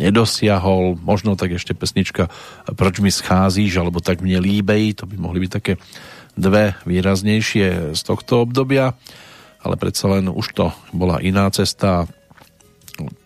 nedosiahol. 0.00 0.96
Možno 1.04 1.36
tak 1.36 1.52
ešte 1.52 1.76
pesnička 1.76 2.32
Proč 2.72 3.04
mi 3.04 3.12
scházíš, 3.12 3.76
alebo 3.76 4.00
tak 4.00 4.24
mne 4.24 4.40
líbej, 4.40 4.96
to 4.96 5.04
by 5.04 5.20
mohli 5.20 5.44
byť 5.44 5.52
také 5.52 5.76
dve 6.34 6.74
výraznejšie 6.88 7.92
z 7.94 8.00
tohto 8.00 8.42
obdobia, 8.48 8.96
ale 9.60 9.74
predsa 9.76 10.18
len 10.18 10.32
už 10.32 10.46
to 10.56 10.66
bola 10.96 11.20
iná 11.20 11.46
cesta, 11.52 12.08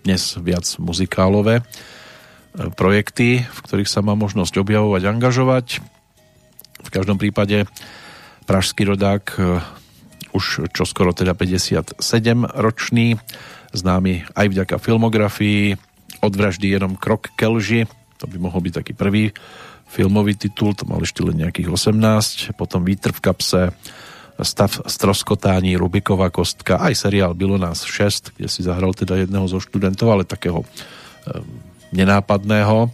dnes 0.04 0.36
viac 0.40 0.64
muzikálové 0.80 1.60
e, 1.60 1.62
projekty, 2.74 3.46
v 3.46 3.58
ktorých 3.62 3.90
sa 3.90 4.02
má 4.02 4.18
možnosť 4.18 4.58
objavovať, 4.58 5.02
angažovať. 5.06 5.66
V 6.82 6.90
každom 6.90 7.18
prípade 7.18 7.70
pražský 8.48 8.88
rodák 8.88 9.24
e, 9.36 9.62
už 10.34 10.70
čoskoro 10.74 11.14
teda 11.14 11.36
57 11.36 12.02
ročný, 12.58 13.18
známy 13.70 14.26
aj 14.34 14.46
vďaka 14.50 14.76
filmografii, 14.80 15.76
od 16.18 16.32
vraždy 16.34 16.74
jenom 16.74 16.98
krok 16.98 17.30
ke 17.38 17.46
lži, 17.46 17.86
to 18.18 18.26
by 18.26 18.36
mohol 18.42 18.58
byť 18.58 18.74
taký 18.82 18.92
prvý 18.98 19.30
filmový 19.88 20.34
titul, 20.34 20.74
to 20.74 20.84
mal 20.84 20.98
ešte 20.98 21.22
len 21.22 21.38
nejakých 21.38 21.70
18, 21.70 22.58
potom 22.58 22.82
Vítr 22.82 23.14
v 23.14 23.20
kapse, 23.22 23.62
Stav 24.38 24.70
stroskotání, 24.86 25.74
Rubiková 25.74 26.30
kostka, 26.30 26.78
aj 26.78 26.94
seriál 26.94 27.34
Bylo 27.34 27.58
nás 27.58 27.82
6, 27.82 28.38
kde 28.38 28.46
si 28.46 28.62
zahral 28.62 28.94
teda 28.94 29.18
jedného 29.18 29.50
zo 29.50 29.58
študentov, 29.58 30.14
ale 30.14 30.22
takého 30.22 30.62
nenápadného 31.94 32.92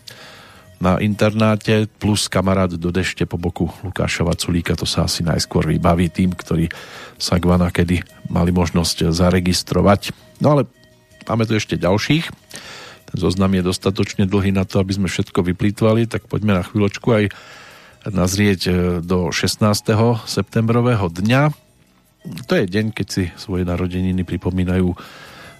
na 0.83 1.01
internáte, 1.01 1.89
plus 1.99 2.29
kamarát 2.29 2.69
do 2.69 2.91
dešte 2.93 3.25
po 3.25 3.41
boku 3.41 3.71
Lukáša 3.87 4.27
Vaculíka, 4.27 4.77
to 4.77 4.85
sa 4.85 5.09
asi 5.09 5.25
najskôr 5.25 5.65
vybaví 5.65 6.13
tým, 6.13 6.35
ktorí 6.35 6.69
sa 7.17 7.41
Gvana 7.41 7.73
kedy 7.73 8.05
mali 8.29 8.51
možnosť 8.53 9.15
zaregistrovať. 9.15 10.13
No 10.45 10.59
ale 10.59 10.69
máme 11.25 11.49
tu 11.49 11.57
ešte 11.57 11.81
ďalších 11.81 12.29
zoznam 13.15 13.55
je 13.55 13.63
dostatočne 13.63 14.27
dlhý 14.27 14.51
na 14.51 14.67
to, 14.67 14.83
aby 14.83 14.99
sme 14.99 15.07
všetko 15.07 15.47
vyplýtvali, 15.47 16.11
tak 16.11 16.27
poďme 16.27 16.59
na 16.59 16.67
chvíľočku 16.67 17.09
aj 17.15 17.25
nazrieť 18.11 18.61
e, 18.69 18.73
do 19.01 19.31
16. 19.31 19.63
septembrového 20.27 21.07
dňa. 21.09 21.55
To 22.51 22.53
je 22.53 22.65
deň, 22.67 22.87
keď 22.93 23.07
si 23.07 23.25
svoje 23.39 23.65
narodeniny 23.65 24.27
pripomínajú 24.27 24.93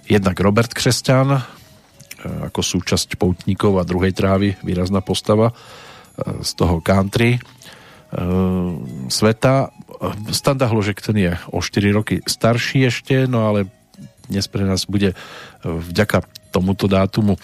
jednak 0.05 0.37
Robert 0.37 0.69
Křesťan, 0.75 1.41
ako 2.25 2.61
súčasť 2.61 3.15
poutníkov 3.19 3.77
a 3.77 3.87
druhej 3.87 4.11
trávy, 4.11 4.57
výrazná 4.65 4.99
postava 5.05 5.51
e, 5.51 5.53
z 6.41 6.51
toho 6.57 6.81
country 6.81 7.41
sveta. 9.11 9.75
Standa 10.31 10.71
Hložek 10.71 11.03
ten 11.03 11.19
je 11.19 11.31
o 11.51 11.59
4 11.59 11.91
roky 11.91 12.23
starší 12.23 12.87
ešte, 12.87 13.27
no 13.27 13.43
ale 13.43 13.67
dnes 14.31 14.47
pre 14.47 14.63
nás 14.63 14.87
bude 14.87 15.19
vďaka 15.65 16.23
tomuto 16.55 16.87
dátumu 16.87 17.35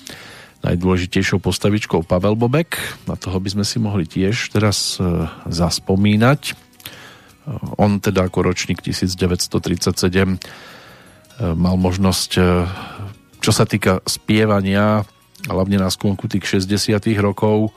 najdôležitejšou 0.62 1.42
postavičkou 1.42 2.06
Pavel 2.06 2.38
Bobek. 2.38 2.78
Na 3.10 3.18
toho 3.18 3.42
by 3.42 3.50
sme 3.58 3.66
si 3.66 3.82
mohli 3.82 4.06
tiež 4.06 4.54
teraz 4.54 5.02
e, 5.02 5.26
zaspomínať. 5.50 6.42
E, 6.48 6.54
on 7.82 7.98
teda 7.98 8.30
ako 8.30 8.54
ročník 8.54 8.86
1937 8.86 9.90
e, 9.98 10.38
mal 11.58 11.76
možnosť, 11.82 12.32
čo 13.42 13.52
sa 13.52 13.66
týka 13.66 14.06
spievania, 14.06 15.02
hlavne 15.50 15.82
na 15.82 15.90
sklonku 15.90 16.30
tých 16.30 16.62
60 16.62 17.02
rokov, 17.18 17.74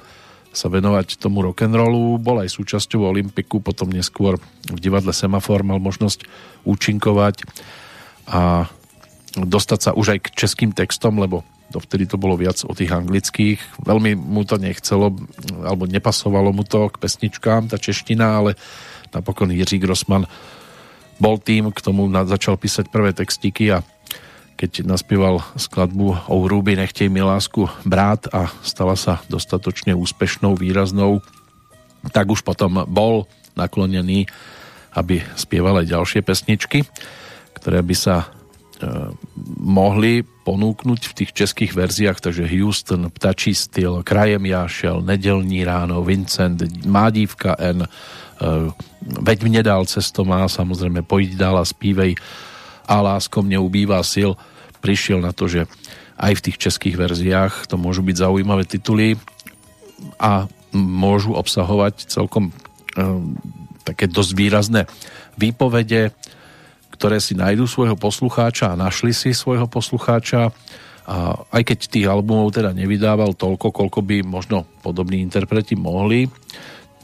sa 0.54 0.70
venovať 0.70 1.18
tomu 1.18 1.42
rock'n'rollu. 1.42 2.22
Bol 2.22 2.46
aj 2.46 2.54
súčasťou 2.54 3.10
Olympiku, 3.10 3.58
potom 3.58 3.90
neskôr 3.90 4.38
v 4.70 4.78
divadle 4.78 5.10
Semafor 5.10 5.66
mal 5.66 5.82
možnosť 5.82 6.28
účinkovať 6.62 7.42
a 8.30 8.70
dostať 9.34 9.80
sa 9.82 9.90
už 9.98 10.14
aj 10.14 10.18
k 10.30 10.46
českým 10.46 10.70
textom, 10.70 11.18
lebo 11.18 11.42
dovtedy 11.74 12.06
to 12.06 12.14
bolo 12.14 12.38
viac 12.38 12.62
o 12.62 12.70
tých 12.70 12.94
anglických. 12.94 13.82
Veľmi 13.82 14.14
mu 14.14 14.46
to 14.46 14.62
nechcelo, 14.62 15.10
alebo 15.66 15.90
nepasovalo 15.90 16.54
mu 16.54 16.62
to 16.62 16.86
k 16.86 17.02
pesničkám, 17.02 17.66
tá 17.66 17.74
čeština, 17.74 18.38
ale 18.38 18.54
napokon 19.10 19.50
Jiří 19.50 19.82
Grossman 19.82 20.30
bol 21.18 21.42
tým, 21.42 21.74
k 21.74 21.82
tomu 21.82 22.06
začal 22.30 22.54
písať 22.54 22.94
prvé 22.94 23.10
textíky 23.10 23.74
a 23.74 23.82
keď 24.54 24.86
naspieval 24.86 25.42
skladbu 25.58 26.30
o 26.30 26.36
Rúby 26.46 26.78
Nechtej 26.78 27.10
mi 27.10 27.20
lásku 27.20 27.66
brát 27.82 28.26
a 28.30 28.50
stala 28.62 28.94
sa 28.94 29.22
dostatočne 29.26 29.94
úspešnou, 29.94 30.54
výraznou, 30.54 31.20
tak 32.14 32.30
už 32.30 32.46
potom 32.46 32.86
bol 32.86 33.26
naklonený, 33.58 34.30
aby 34.94 35.22
spieval 35.34 35.82
aj 35.82 35.90
ďalšie 35.90 36.20
pesničky, 36.22 36.86
ktoré 37.58 37.82
by 37.82 37.96
sa 37.96 38.30
E, 38.74 38.88
mohli 39.62 40.26
ponúknuť 40.26 41.00
v 41.06 41.16
tých 41.22 41.30
českých 41.30 41.72
verziách, 41.78 42.18
takže 42.18 42.50
Houston, 42.58 43.06
Ptačí 43.06 43.54
styl, 43.54 44.02
Krajem 44.02 44.44
Jášel, 44.44 44.98
Nedelní 45.00 45.62
ráno, 45.62 46.02
Vincent, 46.02 46.58
Mádívka 46.82 47.54
N, 47.54 47.86
e, 47.86 47.88
Veď 49.04 49.38
mne 49.46 49.62
dál 49.62 49.86
cesto 49.86 50.26
má, 50.26 50.48
samozrejme 50.50 51.06
Pojď 51.06 51.38
dál 51.38 51.60
a 51.60 51.64
spívej 51.64 52.18
a 52.84 52.96
láskom 53.00 53.44
neubývá 53.48 54.00
sil. 54.04 54.36
Prišiel 54.84 55.24
na 55.24 55.32
to, 55.32 55.48
že 55.48 55.64
aj 56.20 56.32
v 56.38 56.44
tých 56.50 56.56
českých 56.60 56.96
verziách 56.96 57.66
to 57.66 57.74
môžu 57.74 58.04
byť 58.06 58.16
zaujímavé 58.20 58.64
tituly 58.68 59.18
a 60.20 60.46
môžu 60.74 61.34
obsahovať 61.34 62.06
celkom 62.10 62.50
e, 62.50 62.52
také 63.82 64.10
dosť 64.10 64.32
výrazné 64.34 64.82
výpovede, 65.34 66.14
ktoré 66.94 67.18
si 67.18 67.34
nájdú 67.34 67.66
svojho 67.66 67.98
poslucháča 67.98 68.74
a 68.74 68.78
našli 68.78 69.10
si 69.10 69.34
svojho 69.34 69.66
poslucháča 69.66 70.54
a 71.04 71.16
aj 71.52 71.62
keď 71.68 71.78
tých 71.90 72.08
albumov 72.08 72.48
teda 72.56 72.72
nevydával 72.72 73.36
toľko, 73.36 73.76
koľko 73.76 74.00
by 74.00 74.24
možno 74.24 74.64
podobní 74.80 75.20
interpreti 75.20 75.76
mohli, 75.76 76.32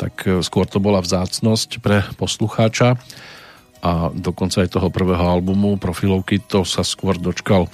tak 0.01 0.25
e, 0.25 0.41
skôr 0.41 0.65
to 0.65 0.81
bola 0.81 1.03
vzácnosť 1.03 1.83
pre 1.83 2.07
poslucháča 2.17 2.97
a 3.81 4.13
dokonca 4.13 4.61
aj 4.65 4.77
toho 4.77 4.93
prvého 4.93 5.25
albumu 5.25 5.81
profilovky 5.81 6.41
to 6.41 6.69
sa 6.69 6.85
skôr 6.85 7.17
dočkal 7.17 7.69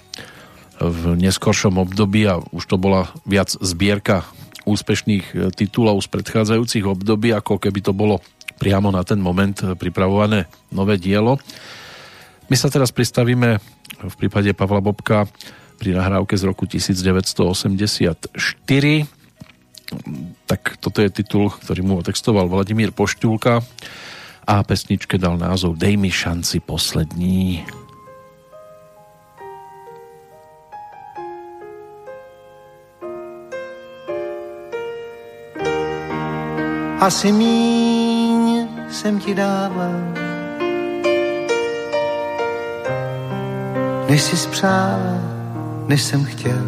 v 0.78 1.16
neskoršom 1.18 1.80
období 1.82 2.28
a 2.28 2.38
už 2.52 2.64
to 2.68 2.76
bola 2.76 3.10
viac 3.24 3.50
zbierka 3.50 4.28
úspešných 4.66 5.24
e, 5.32 5.34
titulov 5.54 6.02
z 6.02 6.08
predchádzajúcich 6.10 6.84
období, 6.84 7.32
ako 7.32 7.56
keby 7.62 7.80
to 7.80 7.94
bolo 7.94 8.20
priamo 8.58 8.90
na 8.90 9.06
ten 9.06 9.22
moment 9.22 9.56
e, 9.62 9.72
pripravované 9.78 10.50
nové 10.74 10.98
dielo. 11.00 11.38
My 12.50 12.54
sa 12.58 12.68
teraz 12.68 12.92
pristavíme 12.92 13.58
v 14.04 14.14
prípade 14.18 14.52
Pavla 14.52 14.82
Bobka 14.82 15.24
pri 15.80 15.96
nahrávke 15.96 16.34
z 16.36 16.44
roku 16.44 16.68
1984. 16.68 18.26
Tak 20.46 20.60
toto 20.82 20.98
je 20.98 21.10
titul, 21.14 21.50
ktorý 21.50 21.80
mu 21.86 21.94
otextoval 22.02 22.50
Vladimír 22.50 22.90
Poštulka 22.90 23.62
a 24.46 24.62
pesničke 24.62 25.18
dal 25.18 25.38
názov 25.38 25.76
Dej 25.76 25.96
mi 25.96 26.10
šanci 26.10 26.60
poslední. 26.60 27.66
Asi 37.00 37.32
míň 37.32 38.68
jsem 38.90 39.20
ti 39.20 39.34
dával 39.34 40.26
než 44.08 44.22
si 44.22 44.36
spřála, 44.36 45.20
než 45.86 46.02
jsem 46.02 46.24
chtěl. 46.24 46.66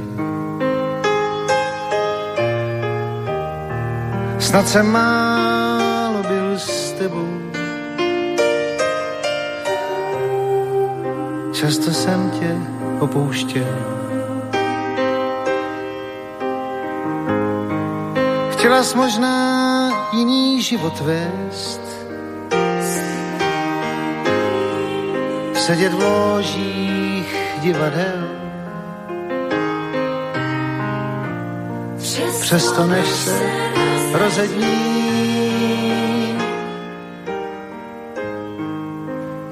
Snad 4.39 4.69
jsem 4.69 4.87
málo 4.93 6.23
byl 6.23 6.59
s 6.59 6.93
tebou, 6.93 7.38
Často 11.61 11.91
jsem 11.91 12.31
tě 12.31 12.57
opouštěl. 13.01 13.67
Chtěla 18.51 18.83
jsi 18.83 18.97
možná 18.97 19.91
jiný 20.13 20.63
život 20.63 21.01
vést. 21.01 21.81
Sedět 25.55 25.93
v 25.93 26.01
ložích 26.01 27.37
divadel. 27.61 28.29
Přesto 32.41 32.87
než 32.87 33.07
se 33.07 33.41
rozední 34.13 34.99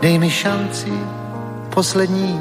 Dej 0.00 0.18
mi 0.18 0.30
šanci 0.30 0.92
poslední. 1.77 2.40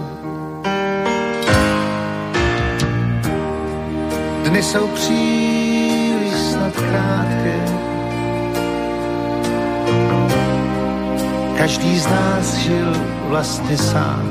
Dny 4.43 4.63
jsou 4.63 4.87
příliš 4.87 6.33
snad 6.33 6.73
krátké, 6.73 7.59
každý 11.57 11.99
z 11.99 12.07
nás 12.07 12.53
žil 12.55 12.93
vlastně 13.27 13.77
sám. 13.77 14.23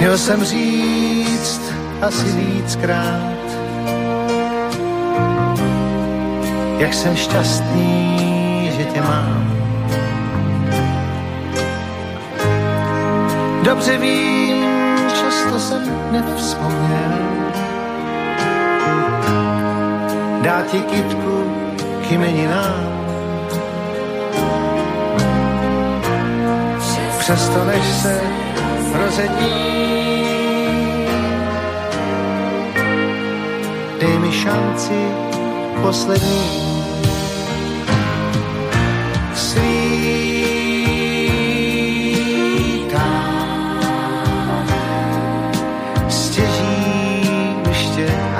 Měl 0.00 0.18
jsem 0.18 0.44
říct 0.44 1.62
asi 2.02 2.26
víckrát, 2.26 3.44
jak 6.78 6.94
jsem 6.94 7.16
šťastný, 7.16 8.70
že 8.76 8.84
tě 8.84 9.02
mám. 9.02 9.53
Dobře 13.64 13.98
vím, 13.98 14.64
často 15.20 15.60
jsem 15.60 16.12
nevzpomněl. 16.12 17.12
Dá 20.42 20.62
ti 20.70 20.80
kytku 20.80 21.52
k 22.02 22.10
jmeninám. 22.10 22.94
Přesto 27.18 27.64
než 27.64 27.84
se 27.84 28.20
rozední, 28.94 29.48
dej 34.00 34.18
mi 34.18 34.32
šanci 34.32 35.08
poslední. 35.82 36.50
Svítá, 39.34 39.63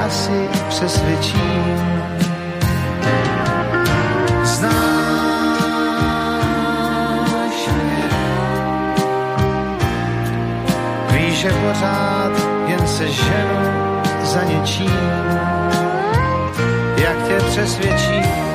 asi 0.05 0.49
přesvědčím. 0.69 2.03
Znáš 4.43 4.79
mě, 7.83 8.09
víš, 11.13 11.35
že 11.39 11.51
pořád 11.51 12.33
jen 12.67 12.87
se 12.87 13.09
ženu 13.09 14.03
za 14.23 14.43
něčím, 14.43 14.91
jak 16.97 17.29
tě 17.29 17.37
přesvědčím. 17.51 18.54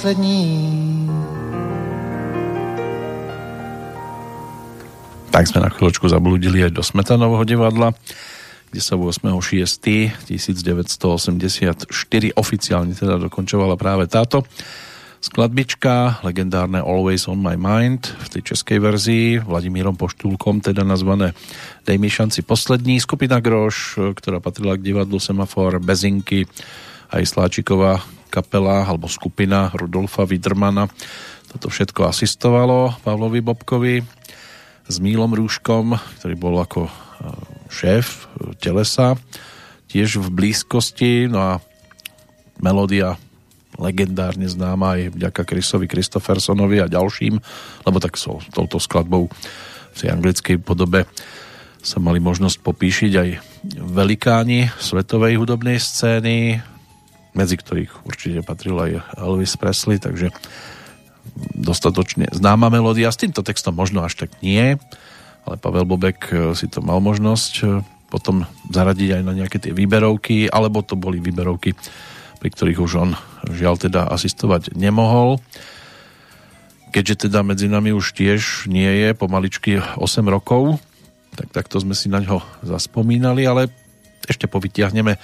Poslední. 0.00 1.04
Tak 5.28 5.44
sme 5.44 5.60
na 5.60 5.68
chvíľočku 5.68 6.08
zablúdili 6.08 6.64
aj 6.64 6.72
do 6.72 6.80
Smetanovho 6.80 7.44
divadla, 7.44 7.92
kde 8.72 8.80
sa 8.80 8.96
8.6.1984 8.96 11.84
oficiálne 12.32 12.96
teda 12.96 13.20
dokončovala 13.28 13.76
práve 13.76 14.08
táto 14.08 14.48
skladbička, 15.20 16.24
legendárne 16.24 16.80
Always 16.80 17.28
on 17.28 17.44
my 17.44 17.60
mind 17.60 18.08
v 18.08 18.40
tej 18.40 18.56
českej 18.56 18.80
verzii, 18.80 19.44
Vladimírom 19.44 20.00
Poštulkom, 20.00 20.64
teda 20.64 20.80
nazvané 20.80 21.36
Dej 21.84 22.00
mi 22.00 22.08
šanci 22.08 22.40
poslední, 22.40 23.04
skupina 23.04 23.36
Groš, 23.36 24.00
ktorá 24.16 24.40
patrila 24.40 24.80
k 24.80 24.96
divadlu 24.96 25.20
Semafor, 25.20 25.76
Bezinky, 25.76 26.48
aj 27.12 27.20
Sláčiková 27.28 28.00
kapela 28.30 28.86
alebo 28.86 29.10
skupina 29.10 29.74
Rudolfa 29.74 30.22
Widermana. 30.22 30.86
Toto 31.50 31.66
všetko 31.66 32.06
asistovalo 32.06 32.94
Pavlovi 33.02 33.42
Bobkovi 33.42 34.06
s 34.86 34.96
Mílom 35.02 35.34
Rúškom, 35.34 35.98
ktorý 36.22 36.34
bol 36.38 36.54
ako 36.62 36.86
e, 36.86 36.92
šéf 37.74 38.30
e, 38.38 38.54
telesa, 38.62 39.18
tiež 39.90 40.22
v 40.22 40.30
blízkosti, 40.30 41.26
no 41.26 41.38
a 41.42 41.52
melódia 42.62 43.18
legendárne 43.78 44.46
známa 44.46 44.94
aj 44.94 45.02
vďaka 45.18 45.42
Chrisovi 45.42 45.90
Christophersonovi 45.90 46.78
a 46.78 46.90
ďalším, 46.90 47.34
lebo 47.82 47.98
tak 47.98 48.14
so 48.14 48.38
touto 48.54 48.78
skladbou 48.78 49.26
v 49.90 49.96
tej 49.96 50.14
anglickej 50.14 50.56
podobe 50.62 51.08
sa 51.80 51.96
mali 51.96 52.20
možnosť 52.20 52.60
popíšiť 52.60 53.12
aj 53.16 53.28
velikáni 53.80 54.68
svetovej 54.76 55.40
hudobnej 55.40 55.80
scény, 55.80 56.60
medzi 57.34 57.56
ktorých 57.58 58.06
určite 58.06 58.40
patril 58.42 58.76
aj 58.80 58.90
Elvis 59.18 59.54
Presley, 59.54 60.02
takže 60.02 60.34
dostatočne 61.54 62.30
známa 62.32 62.72
melódia. 62.72 63.12
S 63.12 63.20
týmto 63.20 63.44
textom 63.46 63.76
možno 63.76 64.02
až 64.02 64.26
tak 64.26 64.34
nie, 64.42 64.76
ale 65.46 65.56
Pavel 65.56 65.86
Bobek 65.86 66.20
e, 66.30 66.34
si 66.58 66.66
to 66.66 66.82
mal 66.82 66.98
možnosť 66.98 67.52
e, 67.62 67.64
potom 68.10 68.44
zaradiť 68.74 69.20
aj 69.20 69.22
na 69.22 69.32
nejaké 69.32 69.62
tie 69.62 69.70
výberovky, 69.70 70.50
alebo 70.50 70.82
to 70.82 70.98
boli 70.98 71.22
výberovky, 71.22 71.78
pri 72.42 72.48
ktorých 72.50 72.80
už 72.82 72.92
on 72.98 73.10
žiaľ 73.46 73.78
teda 73.78 74.10
asistovať 74.10 74.74
nemohol. 74.74 75.38
Keďže 76.90 77.30
teda 77.30 77.46
medzi 77.46 77.70
nami 77.70 77.94
už 77.94 78.18
tiež 78.18 78.66
nie 78.66 78.90
je 79.06 79.14
pomaličky 79.14 79.78
8 79.78 80.26
rokov, 80.26 80.82
tak 81.38 81.54
takto 81.54 81.78
sme 81.78 81.94
si 81.94 82.10
na 82.10 82.18
ňo 82.18 82.42
zaspomínali, 82.66 83.46
ale 83.46 83.70
ešte 84.26 84.50
povytiahneme 84.50 85.14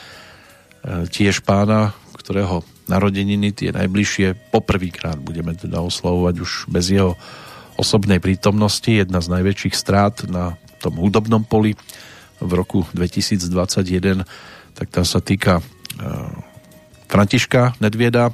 tiež 0.87 1.43
pána, 1.43 1.95
ktorého 2.15 2.63
narodeniny 2.87 3.51
tie 3.51 3.71
najbližšie 3.75 4.51
poprvýkrát 4.55 5.19
budeme 5.19 5.55
teda 5.55 5.83
oslavovať 5.83 6.35
už 6.43 6.71
bez 6.71 6.95
jeho 6.95 7.19
osobnej 7.77 8.23
prítomnosti. 8.23 8.89
Jedna 8.89 9.19
z 9.19 9.31
najväčších 9.31 9.75
strát 9.75 10.25
na 10.31 10.55
tom 10.79 10.97
hudobnom 11.03 11.43
poli 11.45 11.75
v 12.39 12.51
roku 12.53 12.87
2021, 12.95 14.23
tak 14.77 14.87
tá 14.93 15.03
sa 15.03 15.21
týka 15.25 15.61
e, 15.61 15.63
Františka 17.09 17.81
Nedvieda, 17.81 18.31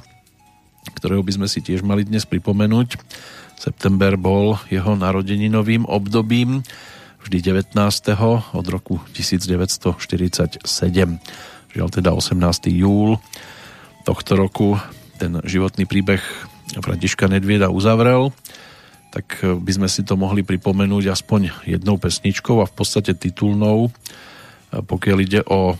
ktorého 0.99 1.23
by 1.23 1.31
sme 1.39 1.47
si 1.47 1.63
tiež 1.63 1.81
mali 1.81 2.03
dnes 2.03 2.27
pripomenúť. 2.27 2.99
September 3.55 4.19
bol 4.19 4.59
jeho 4.67 4.99
narodeninovým 4.99 5.87
obdobím, 5.87 6.67
vždy 7.23 7.39
19. 7.39 7.79
od 8.51 8.65
roku 8.67 8.99
1947. 9.15 10.67
Žiaľ 11.73 11.89
teda 11.89 12.09
18. 12.13 12.69
júl 12.69 13.17
tohto 14.05 14.37
roku 14.37 14.77
ten 15.17 15.41
životný 15.41 15.89
príbeh 15.89 16.21
Františka 16.77 17.25
Nedvieda 17.25 17.73
uzavrel, 17.73 18.29
tak 19.13 19.41
by 19.41 19.71
sme 19.73 19.89
si 19.89 20.01
to 20.01 20.17
mohli 20.17 20.41
pripomenúť 20.41 21.13
aspoň 21.13 21.65
jednou 21.69 22.01
pesničkou 22.01 22.61
a 22.61 22.69
v 22.69 22.73
podstate 22.73 23.13
titulnou, 23.13 23.93
pokiaľ 24.73 25.17
ide 25.21 25.41
o 25.45 25.77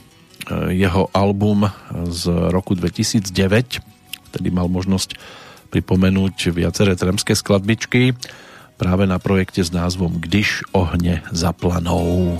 jeho 0.69 1.09
album 1.13 1.69
z 2.09 2.29
roku 2.53 2.77
2009, 2.77 3.25
vtedy 4.29 4.49
mal 4.53 4.69
možnosť 4.69 5.17
pripomenúť 5.73 6.53
viaceré 6.53 6.93
tremské 6.93 7.33
skladbičky 7.33 8.13
práve 8.77 9.09
na 9.09 9.17
projekte 9.17 9.65
s 9.65 9.73
názvom 9.73 10.21
Když 10.21 10.69
ohne 10.73 11.25
zaplanou. 11.33 12.37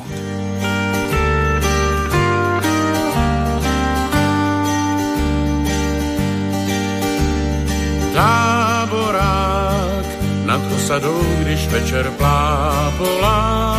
Táborák 8.14 10.06
nad 10.46 10.62
osadou, 10.76 11.22
když 11.40 11.68
večer 11.68 12.12
plápolá. 12.18 13.78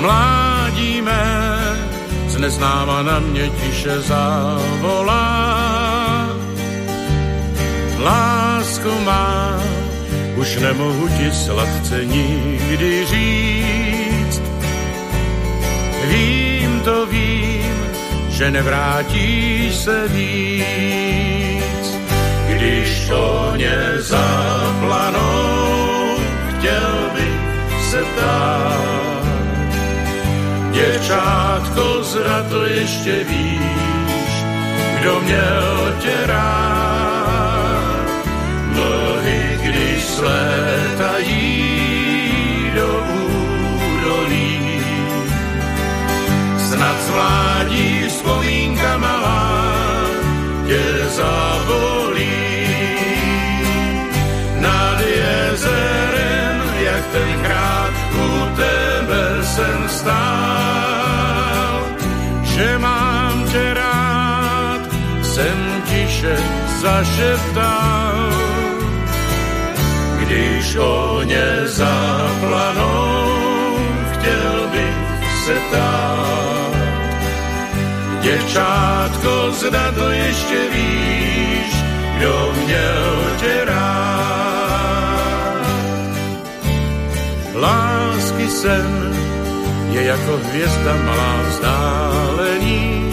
Mládí 0.00 1.02
mé 1.02 1.60
z 2.28 2.36
neznáma 2.36 3.02
na 3.02 3.18
mě 3.18 3.48
tiše 3.48 4.00
zavolá. 4.00 5.60
Lásko 7.98 9.00
má, 9.04 9.60
už 10.36 10.56
nemohu 10.56 11.08
ti 11.08 11.32
sladce 11.32 12.04
nikdy 12.04 13.06
říct. 13.06 14.42
Vím 16.08 16.80
to 16.80 17.06
vím, 17.06 17.76
že 18.28 18.50
nevrátíš 18.50 19.76
se 19.76 20.08
víc. 20.08 21.49
Když 22.60 23.08
to 23.08 23.52
mě 23.54 23.76
zaplanou, 23.98 25.46
chtěl 26.48 27.10
bych 27.14 27.40
se 27.90 28.04
ptát. 28.04 29.24
Děvčátko, 30.70 32.02
zra 32.02 32.42
to 32.50 32.64
ještě 32.64 33.24
víš, 33.24 34.44
kdo 35.00 35.20
měl 35.20 35.94
tě 36.00 36.16
rád. 36.26 38.06
Mlhy, 38.72 39.58
když 39.62 40.04
slétají 40.04 41.40
do 42.74 43.04
údolí, 43.96 44.82
snad 46.68 46.96
zvládí 47.06 47.59
stál, 60.00 61.74
že 62.42 62.78
mám 62.78 63.44
tě 63.52 63.74
rád, 63.74 64.80
jsem 65.22 65.58
tiše 65.84 66.36
zašeptal. 66.80 68.32
Když 70.18 70.76
o 70.76 71.22
ně 71.24 71.48
zaplanou, 71.66 73.28
chtěl 74.12 74.68
bych 74.72 75.44
se 75.44 75.56
tát. 75.70 76.74
Děvčátko, 78.20 79.50
zda 79.50 79.92
to 79.92 80.10
ještě 80.10 80.58
víš, 80.72 81.72
kdo 82.16 82.52
měl 82.64 83.06
tě 83.40 83.64
rád. 83.64 84.00
Lásky 87.54 88.48
sen 88.48 89.19
je 89.90 90.02
jako 90.04 90.36
hvězda 90.36 90.96
malá 91.04 91.42
vzdálení. 91.48 93.12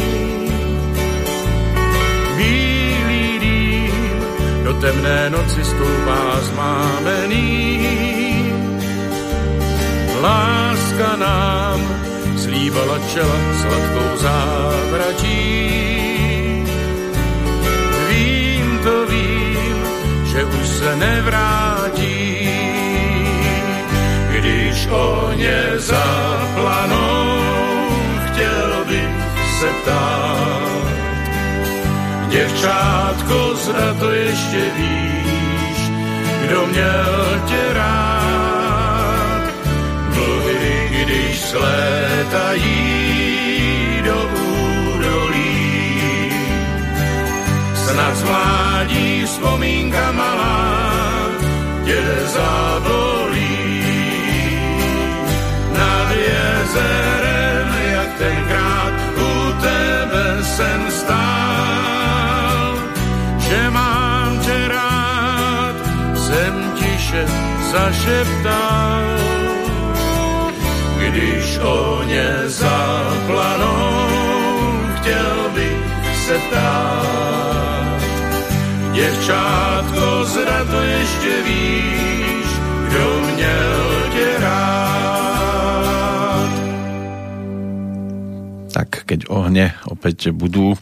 Bílý 2.38 3.40
dým 3.40 4.24
do 4.64 4.74
temné 4.74 5.30
noci 5.30 5.64
stoupá 5.64 6.40
zmámený. 6.42 7.88
Láska 10.22 11.16
nám 11.16 11.80
slíbala 12.38 13.00
čela 13.14 13.40
sladkou 13.62 14.18
závratí. 14.18 15.88
Vím 18.10 18.80
to 18.84 19.06
vím, 19.06 19.78
že 20.26 20.46
už 20.46 20.68
se 20.68 20.96
nevrátí, 20.96 21.77
když 24.88 25.00
o 25.00 25.32
ně 25.36 25.64
zaplanou, 25.78 27.38
chtěl 28.26 28.86
bych 28.88 29.10
se 29.60 29.68
ptát. 29.82 30.88
Děvčátko, 32.28 33.56
zda 33.56 33.94
to 34.00 34.12
ještě 34.12 34.62
víš, 34.78 35.92
kdo 36.42 36.68
měl 36.68 37.42
tě 37.46 37.74
rád. 37.74 39.44
Mlhy, 40.10 40.90
když 41.04 41.40
slétají 41.40 42.72
do 44.06 44.30
údolí, 44.96 46.32
snad 47.76 48.16
zvládí 48.16 49.26
vzpomínka 49.26 50.12
malá, 50.12 51.30
tě 51.86 52.04
zabolí. 52.26 52.67
Tiše 67.18 67.34
zašeptal. 67.72 69.18
Když 70.98 71.58
o 71.58 72.04
ně 72.04 72.30
zaplanou, 72.46 74.08
chtěl 74.96 75.50
bych 75.54 76.18
se 76.26 76.40
ptát. 76.50 78.02
Děvčátko, 78.94 80.26
zda 80.26 80.66
to 80.66 80.82
ještě 80.82 81.42
víš, 81.46 82.48
kdo 82.88 83.22
měl 83.36 84.04
tě 84.14 84.40
rád. 84.40 84.88
Tak 88.74 89.10
keď 89.10 89.26
ohne 89.30 89.74
opäť 89.90 90.30
budú 90.34 90.78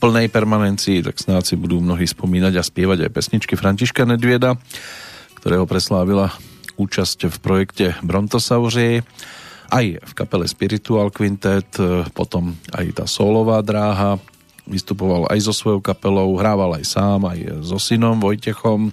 plnej 0.00 0.30
permanencii, 0.30 1.02
tak 1.02 1.18
snáď 1.18 1.44
si 1.44 1.54
budú 1.58 1.82
mnohí 1.82 2.06
spomínať 2.06 2.54
a 2.56 2.62
spievať 2.62 2.98
aj 3.04 3.10
pesničky 3.12 3.58
Františka 3.58 4.06
Nedvieda, 4.06 4.56
ktorého 5.38 5.64
preslávila 5.70 6.34
účasť 6.74 7.30
v 7.30 7.36
projekte 7.38 7.86
Brontosaurie, 8.02 9.06
aj 9.68 10.00
v 10.00 10.12
kapele 10.16 10.48
Spiritual 10.50 11.14
Quintet, 11.14 11.68
potom 12.16 12.56
aj 12.74 12.86
tá 12.98 13.04
solová 13.06 13.62
dráha, 13.62 14.18
vystupoval 14.68 15.28
aj 15.32 15.38
so 15.44 15.52
svojou 15.56 15.80
kapelou, 15.80 16.36
hrával 16.36 16.76
aj 16.76 16.84
sám, 16.88 17.24
aj 17.24 17.64
so 17.64 17.80
synom 17.80 18.20
Vojtechom. 18.20 18.92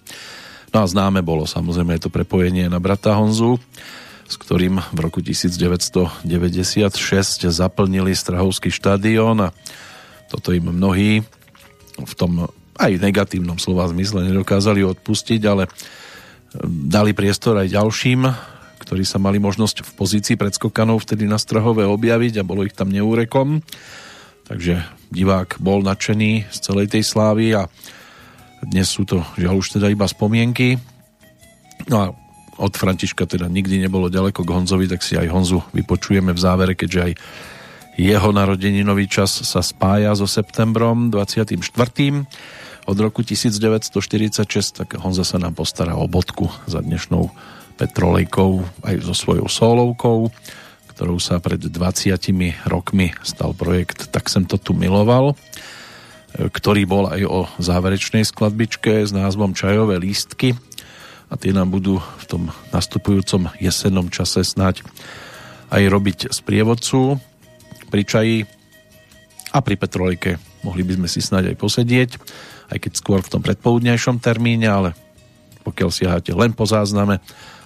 No 0.71 0.77
a 0.83 0.85
známe 0.87 1.23
bolo 1.23 1.47
samozrejme 1.47 1.99
to 1.99 2.11
prepojenie 2.11 2.67
na 2.67 2.79
brata 2.83 3.15
Honzu, 3.15 3.59
s 4.25 4.35
ktorým 4.35 4.81
v 4.91 4.99
roku 4.99 5.23
1996 5.23 6.25
zaplnili 7.47 8.11
Strahovský 8.11 8.73
štadión 8.73 9.47
a 9.47 9.53
toto 10.27 10.51
im 10.51 10.73
mnohí 10.73 11.21
v 11.95 12.13
tom 12.17 12.49
aj 12.75 12.91
negatívnom 12.99 13.55
slova 13.55 13.87
zmysle 13.87 14.27
nedokázali 14.27 14.83
odpustiť, 14.83 15.41
ale 15.47 15.71
dali 16.63 17.11
priestor 17.11 17.59
aj 17.59 17.73
ďalším, 17.73 18.21
ktorí 18.85 19.03
sa 19.03 19.17
mali 19.17 19.41
možnosť 19.41 19.81
v 19.81 19.91
pozícii 19.97 20.35
predskokanov 20.37 21.03
vtedy 21.03 21.25
na 21.25 21.41
Strahove 21.41 21.83
objaviť 21.89 22.39
a 22.39 22.47
bolo 22.47 22.63
ich 22.63 22.77
tam 22.77 22.93
neúrekom. 22.93 23.59
Takže 24.45 24.85
divák 25.09 25.57
bol 25.57 25.81
nadšený 25.81 26.53
z 26.53 26.57
celej 26.61 26.93
tej 26.93 27.03
slávy 27.03 27.57
a 27.57 27.65
dnes 28.61 28.89
sú 28.89 29.05
to 29.05 29.25
žiaľ 29.37 29.61
už 29.61 29.77
teda 29.77 29.89
iba 29.89 30.05
spomienky. 30.05 30.77
No 31.89 31.95
a 32.01 32.05
od 32.55 32.73
Františka 32.73 33.27
teda 33.27 33.51
nikdy 33.51 33.83
nebolo 33.83 34.07
ďaleko 34.07 34.45
k 34.45 34.53
Honzovi, 34.53 34.87
tak 34.87 35.03
si 35.03 35.19
aj 35.19 35.27
Honzu 35.27 35.59
vypočujeme 35.75 36.31
v 36.31 36.39
závere, 36.39 36.73
keďže 36.77 36.99
aj 37.01 37.13
jeho 37.95 38.29
narodeninový 38.31 39.07
čas 39.07 39.31
sa 39.31 39.63
spája 39.63 40.11
so 40.15 40.27
septembrom 40.27 41.11
24. 41.11 41.57
Od 42.85 42.97
roku 43.01 43.25
1946 43.25 44.45
tak 44.77 45.01
Honza 45.01 45.25
sa 45.25 45.41
nám 45.41 45.57
postará 45.57 45.97
o 45.97 46.05
bodku 46.05 46.53
za 46.69 46.85
dnešnou 46.85 47.33
Petrolejkou 47.81 48.61
aj 48.85 49.01
so 49.01 49.17
svojou 49.17 49.49
solovkou, 49.49 50.29
ktorou 50.93 51.17
sa 51.17 51.41
pred 51.41 51.57
20 51.57 52.13
rokmi 52.69 53.09
stal 53.25 53.57
projekt 53.57 54.13
Tak 54.13 54.29
som 54.29 54.45
to 54.45 54.61
tu 54.61 54.77
miloval, 54.77 55.33
ktorý 56.37 56.85
bol 56.85 57.09
aj 57.09 57.25
o 57.25 57.49
záverečnej 57.57 58.21
skladbičke 58.21 59.01
s 59.01 59.09
názvom 59.09 59.57
Čajové 59.57 59.97
lístky. 59.97 60.53
A 61.33 61.41
tie 61.41 61.57
nám 61.57 61.73
budú 61.73 61.97
v 62.21 62.25
tom 62.29 62.53
nastupujúcom 62.69 63.49
jesennom 63.57 64.13
čase 64.13 64.45
snať 64.45 64.85
aj 65.73 65.83
robiť 65.89 66.19
sprievodcu 66.29 67.17
pri 67.89 68.03
čaji. 68.05 68.37
A 69.57 69.65
pri 69.65 69.73
Petrolejke 69.73 70.37
mohli 70.61 70.85
by 70.85 71.01
sme 71.01 71.09
si 71.09 71.25
snáď 71.25 71.49
aj 71.49 71.57
posedieť, 71.57 72.11
aj 72.71 72.77
keď 72.81 72.91
skôr 72.97 73.19
v 73.21 73.31
tom 73.31 73.41
predpoludnejšom 73.41 74.21
termíne, 74.21 74.67
ale 74.69 74.89
pokiaľ 75.65 75.89
siahate 75.89 76.31
len 76.33 76.53
po 76.53 76.69
zázname, 76.69 77.21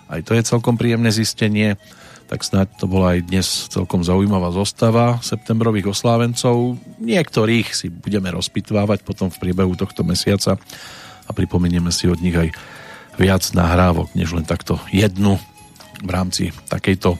aj 0.09 0.25
to 0.25 0.31
je 0.33 0.47
celkom 0.47 0.79
príjemné 0.79 1.11
zistenie, 1.11 1.77
tak 2.29 2.45
snáď 2.45 2.69
to 2.77 2.85
bola 2.85 3.17
aj 3.17 3.25
dnes 3.25 3.47
celkom 3.73 4.05
zaujímavá 4.05 4.53
zostava 4.53 5.17
septembrových 5.25 5.89
oslávencov. 5.97 6.77
Niektorých 7.01 7.73
si 7.73 7.89
budeme 7.89 8.29
rozpitvávať 8.29 9.01
potom 9.01 9.33
v 9.33 9.41
priebehu 9.41 9.73
tohto 9.73 10.05
mesiaca 10.05 10.61
a 11.25 11.31
pripomenieme 11.33 11.89
si 11.89 12.05
od 12.05 12.21
nich 12.21 12.37
aj 12.37 12.53
viac 13.17 13.43
nahrávok, 13.51 14.13
než 14.13 14.31
len 14.37 14.45
takto 14.45 14.77
jednu 14.93 15.41
v 15.99 16.09
rámci 16.09 16.53
takejto 16.69 17.17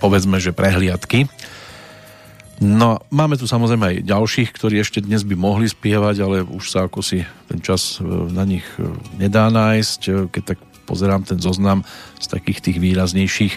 povedzme, 0.00 0.40
že 0.42 0.56
prehliadky. 0.56 1.28
No, 2.62 3.02
máme 3.10 3.34
tu 3.34 3.50
samozrejme 3.50 3.84
aj 3.90 4.06
ďalších, 4.06 4.54
ktorí 4.54 4.78
ešte 4.78 5.02
dnes 5.02 5.26
by 5.26 5.34
mohli 5.34 5.66
spievať, 5.66 6.16
ale 6.22 6.46
už 6.46 6.70
sa 6.70 6.86
ako 6.86 7.02
si 7.02 7.26
ten 7.50 7.58
čas 7.58 7.98
e, 7.98 8.06
na 8.06 8.46
nich 8.46 8.62
e, 8.78 8.86
nedá 9.18 9.50
nájsť. 9.50 10.00
E, 10.06 10.10
keď 10.30 10.42
tak 10.54 10.58
pozerám 10.86 11.26
ten 11.26 11.42
zoznam 11.42 11.82
z 12.22 12.26
takých 12.30 12.62
tých 12.62 12.78
výraznejších, 12.78 13.54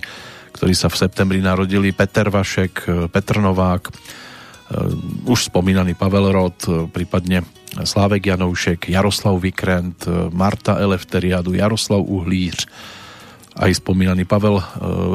ktorí 0.58 0.74
sa 0.74 0.90
v 0.90 0.98
septembri 1.06 1.38
narodili, 1.38 1.94
Peter 1.94 2.34
Vašek, 2.34 2.90
Petr 3.14 3.38
Novák, 3.44 3.94
už 5.30 5.54
spomínaný 5.54 5.94
Pavel 5.94 6.34
Rod, 6.34 6.90
prípadne 6.90 7.46
Slávek 7.76 8.34
Janoušek, 8.34 8.90
Jaroslav 8.90 9.38
Vikrent, 9.38 10.08
Marta 10.34 10.82
Elefteriadu, 10.82 11.54
Jaroslav 11.54 12.02
Uhlíř, 12.02 12.66
aj 13.56 13.72
spomínaný 13.80 14.28
Pavel 14.28 14.60
e, 14.60 14.66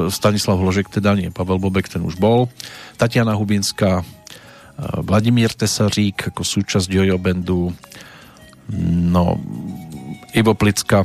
Stanislav 0.08 0.56
Hložek, 0.56 0.88
teda 0.88 1.12
nie, 1.12 1.28
Pavel 1.28 1.60
Bobek, 1.60 1.92
ten 1.92 2.00
už 2.00 2.16
bol, 2.16 2.48
Tatiana 2.96 3.36
Hubinská, 3.36 4.00
e, 4.00 4.04
Vladimír 5.04 5.52
Tesařík 5.52 6.32
ako 6.32 6.40
súčasť 6.40 6.88
Jojo 6.88 7.20
Bandu, 7.20 7.68
no, 9.12 9.36
Ivo 10.32 10.56
Plicka, 10.56 11.04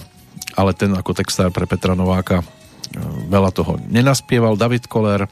ale 0.55 0.71
ten 0.71 0.95
ako 0.95 1.11
textár 1.11 1.51
pre 1.51 1.67
Petra 1.67 1.91
Nováka 1.91 2.39
e, 2.39 2.45
veľa 3.27 3.51
toho 3.51 3.75
nenaspieval, 3.83 4.55
David 4.55 4.87
Koller, 4.87 5.27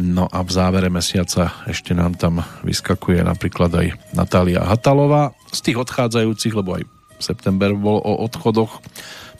no 0.00 0.30
a 0.32 0.40
v 0.40 0.50
závere 0.54 0.88
mesiaca 0.88 1.60
ešte 1.68 1.92
nám 1.92 2.16
tam 2.16 2.40
vyskakuje 2.64 3.20
napríklad 3.20 3.70
aj 3.74 3.86
Natália 4.16 4.64
Hatalová. 4.64 5.36
Z 5.52 5.60
tých 5.60 5.76
odchádzajúcich, 5.82 6.54
lebo 6.56 6.80
aj 6.80 6.88
september 7.18 7.74
bol 7.74 7.98
o 8.00 8.24
odchodoch, 8.24 8.80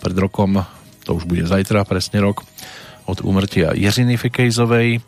pred 0.03 0.15
rokom 0.19 0.63
to 1.09 1.17
už 1.17 1.25
bude 1.25 1.49
zajtra, 1.49 1.89
presne 1.89 2.21
rok, 2.21 2.45
od 3.09 3.25
úmrtia 3.25 3.73
Jeřiny 3.73 4.21
Fikejzovej, 4.21 5.01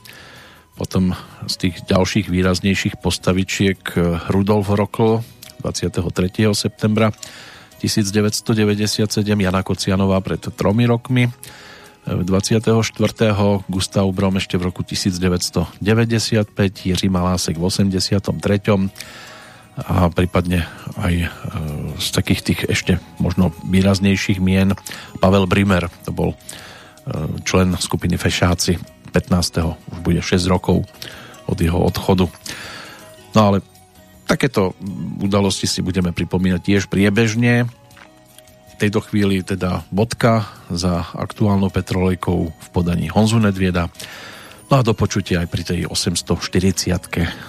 potom 0.81 1.13
z 1.45 1.55
tých 1.61 1.85
ďalších 1.85 2.33
výraznejších 2.33 2.97
postavičiek 3.05 3.77
eh, 4.01 4.17
Rudolf 4.33 4.73
Rokl 4.73 5.21
23. 5.61 6.49
septembra 6.57 7.13
1997, 7.85 9.13
Jana 9.29 9.61
Kocianová 9.61 10.25
pred 10.25 10.41
tromi 10.57 10.89
rokmi, 10.89 11.29
24. 12.09 12.81
Eh, 12.81 13.37
Gustav 13.69 14.09
Brom 14.09 14.41
ešte 14.41 14.57
v 14.57 14.73
roku 14.73 14.81
1995, 14.81 15.77
Jiří 16.89 17.09
Malásek 17.13 17.61
v 17.61 17.65
83 17.69 18.25
a 19.87 20.13
prípadne 20.13 20.69
aj 21.01 21.15
e, 21.25 21.29
z 21.97 22.09
takých 22.13 22.41
tých 22.43 22.61
ešte 22.69 22.93
možno 23.17 23.55
výraznejších 23.65 24.43
mien 24.43 24.77
Pavel 25.19 25.49
Brimer, 25.49 25.89
to 26.05 26.13
bol 26.13 26.31
e, 26.33 26.37
člen 27.45 27.77
skupiny 27.77 28.21
Fešáci 28.21 28.77
15. 29.11 29.67
už 29.67 29.99
bude 30.01 30.23
6 30.23 30.47
rokov 30.47 30.87
od 31.51 31.59
jeho 31.59 31.79
odchodu. 31.83 32.31
No 33.35 33.41
ale 33.41 33.59
takéto 34.31 34.79
udalosti 35.19 35.67
si 35.67 35.83
budeme 35.83 36.15
pripomínať 36.15 36.61
tiež 36.63 36.83
priebežne. 36.87 37.67
V 38.71 38.75
tejto 38.79 39.03
chvíli 39.03 39.43
teda 39.43 39.85
bodka 39.91 40.47
za 40.71 41.11
aktuálnou 41.13 41.69
petrolejkou 41.69 42.39
v 42.49 42.69
podaní 42.71 43.11
Honzu 43.11 43.43
Nedvieda 43.43 43.91
No 44.71 44.79
a 44.79 44.87
do 44.87 44.95
počutia 44.95 45.43
aj 45.43 45.49
pri 45.51 45.63
tej 45.67 45.81
840 45.91 46.95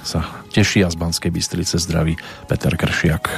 sa 0.01 0.19
teší 0.49 0.81
a 0.81 0.89
z 0.89 0.97
Banskej 0.97 1.29
Bystrice 1.29 1.77
zdraví 1.77 2.17
Peter 2.49 2.73
Kršiak. 2.73 3.29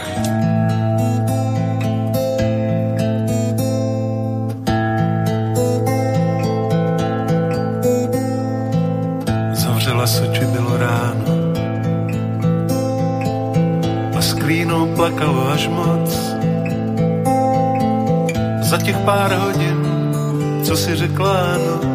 Zavřela 9.51 10.07
se, 10.07 10.31
či 10.31 10.43
bylo 10.47 10.77
ráno 10.79 11.35
a 14.15 14.19
s 14.23 14.31
klínou 14.33 14.95
plakalo 14.95 15.51
až 15.51 15.67
moc. 15.67 16.07
Za 18.63 18.77
těch 18.79 18.97
pár 19.03 19.31
hodin, 19.35 19.79
co 20.63 20.77
si 20.77 20.95
řekla 20.95 21.59
ano, 21.59 21.92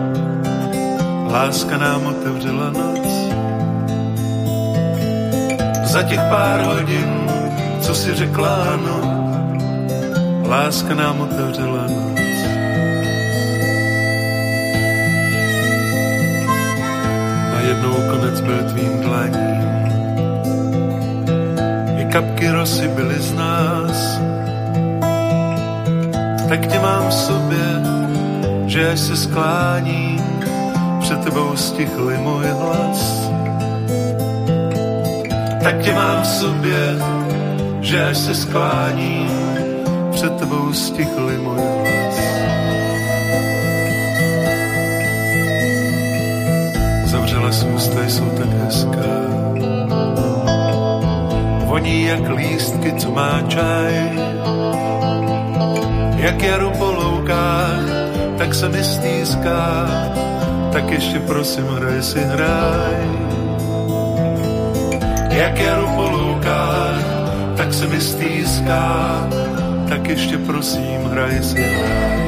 láska 1.30 1.76
nám 1.76 2.06
otevřela 2.06 2.70
noc. 2.70 3.08
Za 5.84 6.02
těch 6.02 6.20
pár 6.20 6.60
hodin, 6.60 7.30
co 7.80 7.94
si 7.94 8.14
řekla 8.14 8.54
ano, 8.54 9.00
láska 10.48 10.94
nám 10.94 11.20
otevřela 11.20 11.82
noc. 11.82 12.18
A 17.56 17.60
jednou 17.60 17.94
konec 18.10 18.40
byl 18.40 18.62
tvým 18.62 19.00
dlaním, 19.00 19.58
i 21.98 22.04
kapky 22.04 22.50
rosy 22.50 22.88
byly 22.88 23.18
z 23.18 23.32
nás, 23.32 24.20
tak 26.48 26.66
tě 26.66 26.78
mám 26.78 27.08
v 27.08 27.14
sobě, 27.14 27.82
že 28.66 28.90
až 28.90 29.00
se 29.00 29.16
sklání, 29.16 30.17
před 31.08 31.24
tebou 31.24 31.56
stichli 31.56 32.18
můj 32.18 32.46
hlas. 32.46 33.30
Tak 35.62 35.80
tě 35.80 35.92
mám 35.92 36.22
v 36.22 36.26
sobě, 36.26 36.80
že 37.80 38.04
až 38.04 38.16
se 38.16 38.34
sklání, 38.34 39.26
před 40.10 40.36
tebou 40.36 40.72
stichli 40.72 41.38
můj 41.38 41.60
hlas. 41.60 42.18
Zavřela 47.04 47.52
jsem 47.52 47.74
ústa, 47.74 48.08
jsou 48.08 48.30
tak 48.30 48.48
hezká. 48.48 49.16
Voní 51.64 52.04
jak 52.04 52.28
lístky, 52.36 52.92
co 52.92 53.10
má 53.10 53.42
čaj. 53.48 54.12
Jak 56.16 56.42
jaru 56.42 56.70
po 56.78 56.92
loukách, 56.92 57.82
tak 58.38 58.54
se 58.54 58.68
mi 58.68 58.84
stýská 58.84 59.88
tak 60.72 60.90
ještě 60.90 61.18
prosím 61.20 61.66
hraj 61.66 62.02
si 62.02 62.20
hraj. 62.20 62.96
Jak 65.30 65.60
jaru 65.60 65.88
po 65.96 66.02
loukách, 66.02 67.04
tak 67.56 67.74
se 67.74 67.86
mi 67.86 68.00
stýská, 68.00 69.28
tak 69.88 70.08
ještě 70.08 70.38
prosím 70.38 71.04
hraj 71.10 71.42
si 71.42 71.62
hraj. 71.62 72.18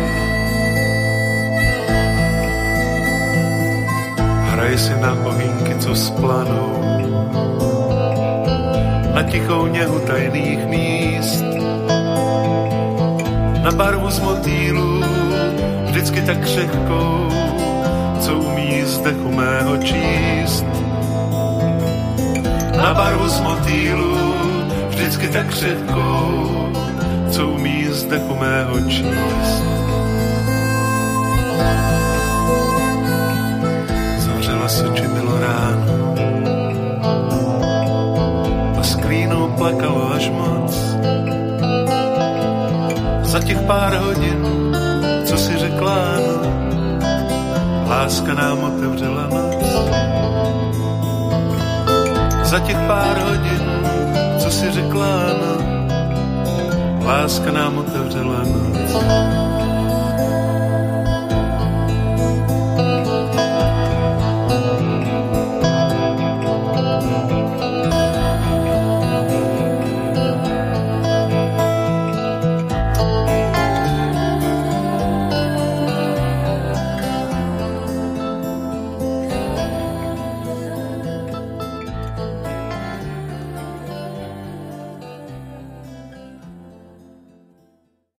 Hraj 4.51 4.79
si 4.79 4.95
na 5.01 5.13
ohýnky, 5.25 5.75
co 5.79 5.95
splanou, 5.95 7.01
na 9.15 9.23
tichou 9.23 9.67
něhu 9.67 9.99
tajných 9.99 10.67
míst, 10.67 11.45
na 13.63 13.71
barvu 13.73 14.11
z 14.11 14.21
motýlů, 14.21 15.05
vždycky 15.85 16.23
tak 16.23 16.39
křehkou, 16.39 17.29
co 18.21 18.35
umí 18.39 18.83
z 18.85 18.99
dechu 18.99 19.31
mého 19.33 19.77
číst. 19.77 20.67
Na 22.77 22.95
barvu 22.95 23.29
z 23.29 23.41
motýlu, 23.41 24.17
vždycky 24.89 25.29
tak 25.29 25.47
křehkou, 25.47 26.69
co 27.31 27.49
umí 27.49 27.87
z 27.91 28.05
dechu 28.05 28.35
mého 28.37 28.81
číst. 28.81 29.63
Zavřela 34.19 34.69
se, 34.69 34.85
či 34.95 35.03
bylo 35.03 35.41
ráno 35.41 36.15
a 38.79 38.83
s 38.83 38.95
klínou 38.97 39.53
plakalo 39.59 40.13
až 40.15 40.31
moc. 40.31 40.97
Za 43.23 43.41
těch 43.41 43.61
pár 43.61 43.95
hodin, 43.95 44.47
co 45.25 45.37
si 45.37 45.57
řekla 45.59 45.95
ano, 45.95 46.70
láska 47.91 48.35
nám 48.35 48.65
otevřela 48.65 49.29
noc. 49.29 49.67
Za 52.43 52.59
těch 52.59 52.77
pár 52.87 53.19
hodin, 53.19 53.63
co 54.39 54.51
si 54.51 54.71
řekla, 54.71 55.07
no, 55.41 55.57
láska 57.07 57.53
nám 57.53 57.79
otevřela 57.79 58.39
noc. 58.39 59.50